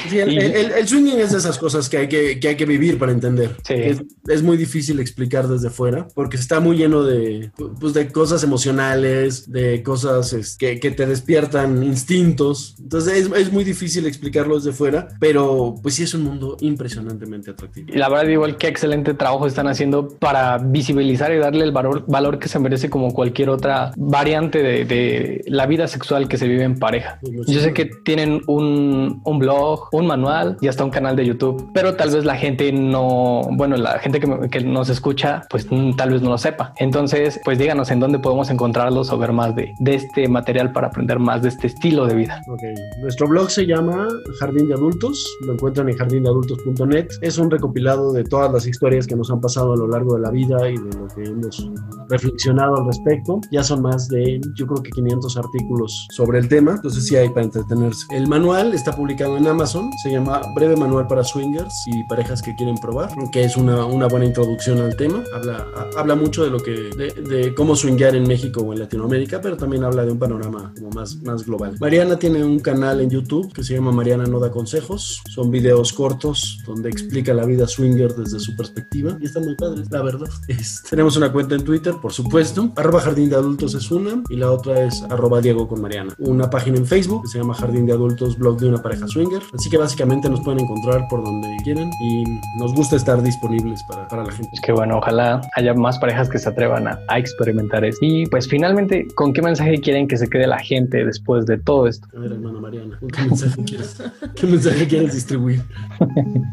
Sí, 0.10 0.20
el, 0.20 0.88
swinging 0.88 1.20
es 1.20 1.32
de 1.32 1.38
esas 1.38 1.58
cosas 1.58 1.90
que 1.90 1.98
hay 1.98 2.08
que, 2.08 2.40
que 2.40 2.50
hay 2.50 2.56
que 2.56 2.66
vivir 2.66 2.98
para 2.98 3.12
entender. 3.12 3.56
Es, 3.70 4.02
es, 4.28 4.44
muy 4.44 4.58
difícil 4.58 5.00
explicar 5.00 5.48
desde 5.48 5.70
fuera 5.70 6.08
porque 6.13 6.38
está 6.38 6.60
muy 6.60 6.78
lleno 6.78 7.04
de, 7.04 7.52
pues, 7.80 7.94
de 7.94 8.08
cosas 8.10 8.44
emocionales, 8.44 9.52
de 9.52 9.84
cosas 9.84 10.58
que, 10.58 10.80
que 10.80 10.92
te 10.92 11.06
despiertan 11.06 11.84
instintos. 11.84 12.76
Entonces 12.80 13.13
es, 13.13 13.32
es, 13.38 13.52
muy 13.52 13.63
difícil 13.63 14.06
explicarlo 14.06 14.56
desde 14.56 14.72
fuera, 14.72 15.08
pero 15.20 15.76
pues 15.82 15.96
sí 15.96 16.04
es 16.04 16.13
un 16.13 16.24
mundo 16.24 16.58
impresionantemente 16.62 17.52
atractivo. 17.52 17.88
Y 17.94 17.98
la 17.98 18.10
verdad, 18.10 18.28
igual 18.28 18.58
qué 18.58 18.68
excelente 18.68 19.13
trabajo 19.13 19.48
están 19.48 19.68
haciendo 19.68 20.10
para 20.20 20.58
visibilizar 20.58 21.32
y 21.32 21.38
darle 21.38 21.63
el 21.63 21.72
valor, 21.72 22.06
valor 22.08 22.40
que 22.40 22.48
se 22.48 22.60
merece 22.60 22.90
como 22.90 23.13
cualquier 23.13 23.50
otra 23.50 23.92
variante 23.96 24.62
de, 24.62 24.86
de 24.86 25.44
la 25.48 25.66
vida 25.66 25.88
sexual 25.88 26.28
que 26.28 26.38
se 26.38 26.48
vive 26.48 26.63
en 26.67 26.77
pareja. 26.77 27.19
Pues, 27.21 27.47
Yo 27.47 27.60
sé 27.60 27.73
que 27.73 27.86
tienen 27.86 28.41
un, 28.47 29.21
un 29.23 29.39
blog, 29.39 29.89
un 29.91 30.08
manual 30.08 30.58
y 30.62 30.67
hasta 30.67 30.84
un 30.84 30.91
canal 30.91 31.15
de 31.15 31.25
YouTube, 31.25 31.69
pero 31.73 31.95
tal 31.95 32.12
vez 32.12 32.25
la 32.25 32.36
gente 32.36 32.71
no, 32.71 33.41
bueno, 33.53 33.75
la 33.77 33.99
gente 33.99 34.19
que, 34.19 34.49
que 34.49 34.62
nos 34.62 34.89
escucha, 34.89 35.43
pues 35.49 35.67
tal 35.97 36.12
vez 36.12 36.21
no 36.21 36.30
lo 36.30 36.38
sepa. 36.38 36.73
Entonces, 36.77 37.39
pues 37.43 37.58
díganos 37.58 37.91
en 37.91 37.99
dónde 37.99 38.19
podemos 38.19 38.49
encontrarlos 38.49 39.12
o 39.12 39.17
ver 39.17 39.34
más 39.34 39.56
de, 39.56 39.73
de 39.80 39.95
este 39.95 40.27
material 40.27 40.71
para 40.71 40.88
aprender 40.88 41.19
más 41.19 41.41
de 41.41 41.49
este 41.49 41.67
estilo 41.67 42.06
de 42.06 42.15
vida. 42.15 42.41
Okay. 42.47 42.73
Nuestro 43.01 43.27
blog 43.27 43.49
se 43.49 43.65
llama 43.65 44.08
Jardín 44.39 44.67
de 44.67 44.73
Adultos, 44.73 45.25
lo 45.45 45.53
encuentran 45.53 45.89
en 45.89 45.97
jardindeadultos.net. 45.97 47.08
Es 47.21 47.38
un 47.38 47.49
recopilado 47.49 48.12
de 48.12 48.23
todas 48.23 48.51
las 48.51 48.67
historias 48.67 49.08
que 49.08 49.15
nos 49.15 49.32
han 49.32 49.41
pasado 49.41 49.73
a 49.73 49.77
lo 49.77 49.88
largo 49.88 50.15
de 50.15 50.22
la 50.22 50.32
vida 50.32 50.70
y 50.70 50.78
de 50.78 50.97
lo 50.97 51.07
que 51.07 51.24
hemos 51.24 51.72
reflexionado 52.09 52.78
al 52.78 52.86
respecto. 52.86 53.39
Ya 53.51 53.63
son 53.63 53.82
más 53.82 54.07
de, 54.07 54.39
yo 54.55 54.68
creo 54.68 54.84
que 54.84 54.91
500 54.91 55.38
artículos 55.38 56.07
sobre 56.11 56.39
el 56.39 56.47
tema, 56.47 56.57
entonces 56.58 57.05
sí 57.05 57.16
hay 57.16 57.30
para 57.30 57.43
entretenerse. 57.43 58.05
El 58.12 58.28
manual 58.28 58.74
está 58.74 58.95
publicado 58.95 59.38
en 59.38 59.47
Amazon, 59.47 59.89
se 60.01 60.12
llama 60.12 60.41
Breve 60.55 60.76
Manual 60.76 61.08
para 61.08 61.24
Swingers 61.24 61.84
y 61.88 62.03
parejas 62.03 62.41
que 62.41 62.55
quieren 62.55 62.78
probar, 62.78 63.10
que 63.32 63.43
es 63.43 63.58
una, 63.58 63.86
una 63.86 64.08
buena 64.08 64.26
introducción 64.26 64.80
al 64.80 64.95
tema. 64.95 65.24
Habla, 65.34 65.66
habla 65.97 66.16
mucho 66.16 66.43
de 66.43 66.49
lo 66.49 66.60
que, 66.60 66.72
de, 66.72 67.12
de 67.22 67.55
cómo 67.55 67.76
swingar 67.76 68.16
en 68.16 68.28
México 68.28 68.62
o 68.62 68.74
en 68.74 68.80
Latinoamérica, 68.80 69.41
pero 69.41 69.58
también 69.58 69.84
habla 69.84 70.05
de 70.05 70.12
un 70.12 70.20
panorama 70.20 70.74
como 70.76 70.89
más, 70.91 71.22
más 71.24 71.45
global. 71.45 71.76
Mariana 71.80 72.18
tiene 72.18 72.43
un 72.43 72.60
canal 72.60 73.01
en 73.01 73.10
YouTube 73.10 73.51
que 73.53 73.64
se 73.64 73.76
llama 73.76 73.91
Mariana 73.91 74.26
No 74.26 74.39
da 74.39 74.51
consejos. 74.51 75.22
Son 75.30 75.51
videos 75.51 75.93
cortos 75.93 76.60
donde 76.66 76.89
explica 76.89 77.34
la 77.34 77.45
vida 77.45 77.68
swinger 77.68 78.14
desde 78.16 78.39
su 78.39 78.55
perspectiva 78.55 79.18
y 79.20 79.26
está 79.26 79.39
muy 79.39 79.55
padre, 79.55 79.84
la 79.89 80.01
verdad. 80.01 80.30
Es, 80.47 80.82
tenemos 80.89 81.18
una 81.18 81.32
cuenta 81.32 81.55
en 81.55 81.64
Twitter, 81.64 81.95
por 82.01 82.14
supuesto. 82.14 82.72
Arroba 82.78 83.01
Jardín 83.01 83.30
de 83.30 83.36
Adultos 83.36 83.74
es 83.74 83.91
una 83.91 84.24
y 84.30 84.38
la 84.38 84.51
otra 84.51 84.84
es 84.84 85.03
arroba 85.03 85.41
Diego 85.41 85.68
con 85.68 85.82
Mariana. 85.82 86.14
Una 86.20 86.47
página 86.50 86.78
en 86.78 86.86
Facebook 86.86 87.24
que 87.24 87.30
se 87.30 87.39
llama 87.39 87.54
Jardín 87.54 87.86
de 87.86 87.93
Adultos, 87.93 88.38
blog 88.38 88.60
de 88.60 88.70
una 88.70 88.82
pareja 88.82 89.08
swinger. 89.08 89.41
Así 89.54 89.70
que 89.70 89.78
básicamente 89.78 90.30
nos 90.30 90.41
pueden 90.41 90.62
encontrar 90.62 91.08
por 91.10 91.24
donde 91.24 91.56
quieran 91.64 91.89
y 92.02 92.24
nos 92.58 92.74
gusta 92.74 92.95
estar 92.95 93.22
disponibles 93.22 93.84
para, 93.84 94.08
para 94.08 94.24
la 94.24 94.32
gente. 94.32 94.50
Es 94.54 94.62
que 94.62 94.72
bueno, 94.72 94.98
ojalá 94.98 95.41
haya 95.56 95.74
más 95.74 95.98
parejas 96.00 96.30
que 96.30 96.39
se 96.39 96.50
atrevan 96.50 96.88
a, 96.88 97.00
a 97.08 97.20
experimentar 97.20 97.84
eso. 97.86 97.98
Y 98.02 98.26
pues 98.28 98.48
finalmente, 98.48 99.08
¿con 99.16 99.34
qué 99.34 99.41
mensaje 99.41 99.80
quieren 99.80 100.08
que 100.08 100.18
se 100.18 100.30
quede 100.30 100.48
la 100.48 100.60
gente 100.60 101.06
después 101.06 101.45
de 101.45 101.58
todo 101.58 101.88
esto? 101.88 102.08
A 102.16 102.20
ver, 102.20 102.32
hermano 102.32 102.60
Mariana, 102.60 103.00
¿qué 103.14 103.22
mensaje 103.24 103.64
quieres, 103.64 104.02
¿qué 104.36 104.48
mensaje 104.48 104.88
quieres 104.88 105.14
distribuir? 105.14 105.62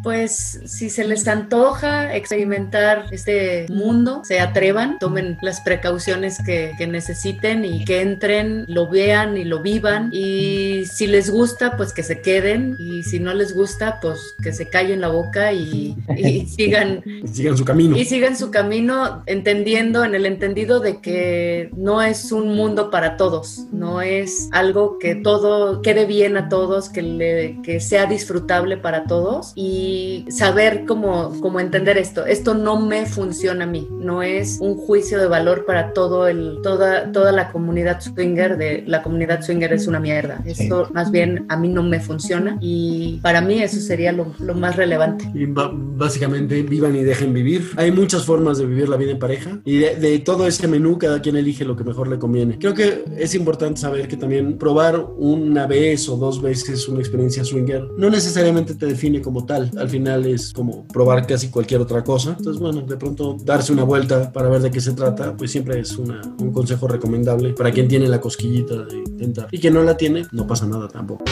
Pues 0.02 0.60
si 0.64 0.90
se 0.90 1.04
les 1.04 1.26
antoja 1.28 2.14
experimentar 2.14 3.06
este 3.10 3.66
mundo, 3.70 4.22
se 4.24 4.40
atrevan, 4.40 4.98
tomen 4.98 5.38
las 5.42 5.60
precauciones 5.60 6.38
que, 6.44 6.72
que 6.78 6.86
necesiten 6.86 7.64
y 7.64 7.84
que 7.84 8.02
entren, 8.02 8.64
lo 8.68 8.88
vean 8.88 9.36
y 9.36 9.44
lo 9.44 9.62
vivan. 9.62 9.83
Y 10.12 10.84
si 10.86 11.06
les 11.06 11.30
gusta, 11.30 11.76
pues 11.76 11.92
que 11.92 12.02
se 12.02 12.20
queden. 12.20 12.76
Y 12.78 13.02
si 13.02 13.20
no 13.20 13.34
les 13.34 13.54
gusta, 13.54 13.98
pues 14.00 14.34
que 14.42 14.52
se 14.52 14.68
callen 14.68 15.00
la 15.00 15.08
boca 15.08 15.52
y, 15.52 15.96
y 16.16 16.46
sigan, 16.56 17.02
y 17.06 17.28
sigan 17.28 17.56
su 17.56 17.64
camino. 17.64 17.96
Y 17.96 18.04
sigan 18.04 18.36
su 18.36 18.50
camino 18.50 19.22
entendiendo, 19.26 20.04
en 20.04 20.14
el 20.14 20.26
entendido 20.26 20.80
de 20.80 21.00
que 21.00 21.70
no 21.76 22.02
es 22.02 22.32
un 22.32 22.54
mundo 22.54 22.90
para 22.90 23.16
todos, 23.16 23.66
no 23.72 24.00
es 24.00 24.48
algo 24.52 24.98
que 24.98 25.14
todo 25.14 25.82
quede 25.82 26.06
bien 26.06 26.36
a 26.36 26.48
todos, 26.48 26.88
que, 26.88 27.02
le, 27.02 27.60
que 27.62 27.80
sea 27.80 28.06
disfrutable 28.06 28.76
para 28.76 29.04
todos 29.04 29.52
y 29.54 30.26
saber 30.30 30.84
cómo, 30.86 31.38
cómo 31.40 31.60
entender 31.60 31.98
esto. 31.98 32.26
Esto 32.26 32.54
no 32.54 32.80
me 32.80 33.06
funciona 33.06 33.64
a 33.64 33.68
mí, 33.68 33.88
no 33.90 34.22
es 34.22 34.58
un 34.60 34.76
juicio 34.76 35.18
de 35.18 35.26
valor 35.26 35.64
para 35.66 35.92
todo 35.92 36.28
el, 36.28 36.58
toda, 36.62 37.12
toda 37.12 37.32
la 37.32 37.50
comunidad 37.52 38.00
swinger, 38.00 38.56
de 38.56 38.84
la 38.86 39.02
comunidad 39.02 39.42
swinger 39.42 39.72
es 39.74 39.86
una 39.86 40.00
mierda. 40.00 40.42
Esto 40.44 40.88
más 40.92 41.10
bien 41.10 41.46
a 41.48 41.56
mí 41.56 41.68
no 41.68 41.82
me 41.82 42.00
funciona 42.00 42.58
y 42.60 43.18
para 43.22 43.40
mí 43.40 43.62
eso 43.62 43.80
sería 43.80 44.12
lo, 44.12 44.32
lo 44.38 44.54
más 44.54 44.76
relevante. 44.76 45.30
Y 45.34 45.46
básicamente 45.46 46.62
vivan 46.62 46.96
y 46.96 47.02
dejen 47.02 47.32
vivir. 47.32 47.70
Hay 47.76 47.92
muchas 47.92 48.24
formas 48.24 48.58
de 48.58 48.66
vivir 48.66 48.88
la 48.88 48.96
vida 48.96 49.12
en 49.12 49.18
pareja 49.18 49.60
y 49.64 49.78
de, 49.78 49.96
de 49.96 50.18
todo 50.18 50.46
ese 50.46 50.68
menú 50.68 50.98
cada 50.98 51.20
quien 51.20 51.36
elige 51.36 51.64
lo 51.64 51.76
que 51.76 51.84
mejor 51.84 52.08
le 52.08 52.18
conviene. 52.18 52.58
Creo 52.58 52.74
que 52.74 53.04
es 53.16 53.34
importante 53.34 53.80
saber 53.80 54.08
que 54.08 54.16
también 54.16 54.58
probar 54.58 55.04
una 55.16 55.66
vez 55.66 56.08
o 56.08 56.16
dos 56.16 56.40
veces 56.40 56.88
una 56.88 57.00
experiencia 57.00 57.44
swinger 57.44 57.86
no 57.96 58.10
necesariamente 58.10 58.74
te 58.74 58.86
define 58.86 59.20
como 59.20 59.44
tal. 59.46 59.70
Al 59.76 59.88
final 59.88 60.26
es 60.26 60.52
como 60.52 60.86
probar 60.88 61.26
casi 61.26 61.48
cualquier 61.48 61.80
otra 61.80 62.02
cosa. 62.02 62.34
Entonces, 62.38 62.60
bueno, 62.60 62.82
de 62.82 62.96
pronto 62.96 63.36
darse 63.44 63.72
una 63.72 63.84
vuelta 63.84 64.32
para 64.32 64.48
ver 64.48 64.62
de 64.62 64.70
qué 64.70 64.80
se 64.80 64.92
trata, 64.92 65.36
pues 65.36 65.50
siempre 65.50 65.80
es 65.80 65.96
una, 65.96 66.20
un 66.38 66.52
consejo 66.52 66.88
recomendable 66.88 67.52
para 67.54 67.70
quien 67.72 67.88
tiene 67.88 68.08
la 68.08 68.20
cosquillita 68.20 68.84
de 68.84 68.98
intentar. 68.98 69.48
Y 69.50 69.58
quien 69.64 69.72
no 69.72 69.82
la 69.82 69.96
tiene, 69.96 70.26
no 70.30 70.46
pasa 70.46 70.66
nada 70.66 70.88
tampoco. 70.88 71.24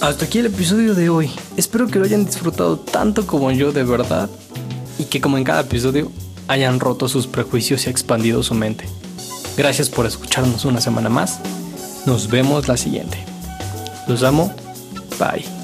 Hasta 0.00 0.24
aquí 0.24 0.38
el 0.38 0.46
episodio 0.46 0.94
de 0.94 1.10
hoy. 1.10 1.30
Espero 1.58 1.86
que 1.88 1.98
lo 1.98 2.06
hayan 2.06 2.24
disfrutado 2.24 2.78
tanto 2.78 3.26
como 3.26 3.50
yo 3.50 3.70
de 3.70 3.84
verdad 3.84 4.30
y 4.98 5.04
que 5.04 5.20
como 5.20 5.36
en 5.36 5.44
cada 5.44 5.60
episodio 5.60 6.10
hayan 6.48 6.80
roto 6.80 7.06
sus 7.06 7.26
prejuicios 7.26 7.86
y 7.86 7.90
expandido 7.90 8.42
su 8.42 8.54
mente. 8.54 8.86
Gracias 9.58 9.90
por 9.90 10.06
escucharnos 10.06 10.64
una 10.64 10.80
semana 10.80 11.10
más. 11.10 11.40
Nos 12.06 12.28
vemos 12.28 12.68
la 12.68 12.78
siguiente. 12.78 13.18
Los 14.08 14.22
amo. 14.22 14.54
Bye. 15.18 15.61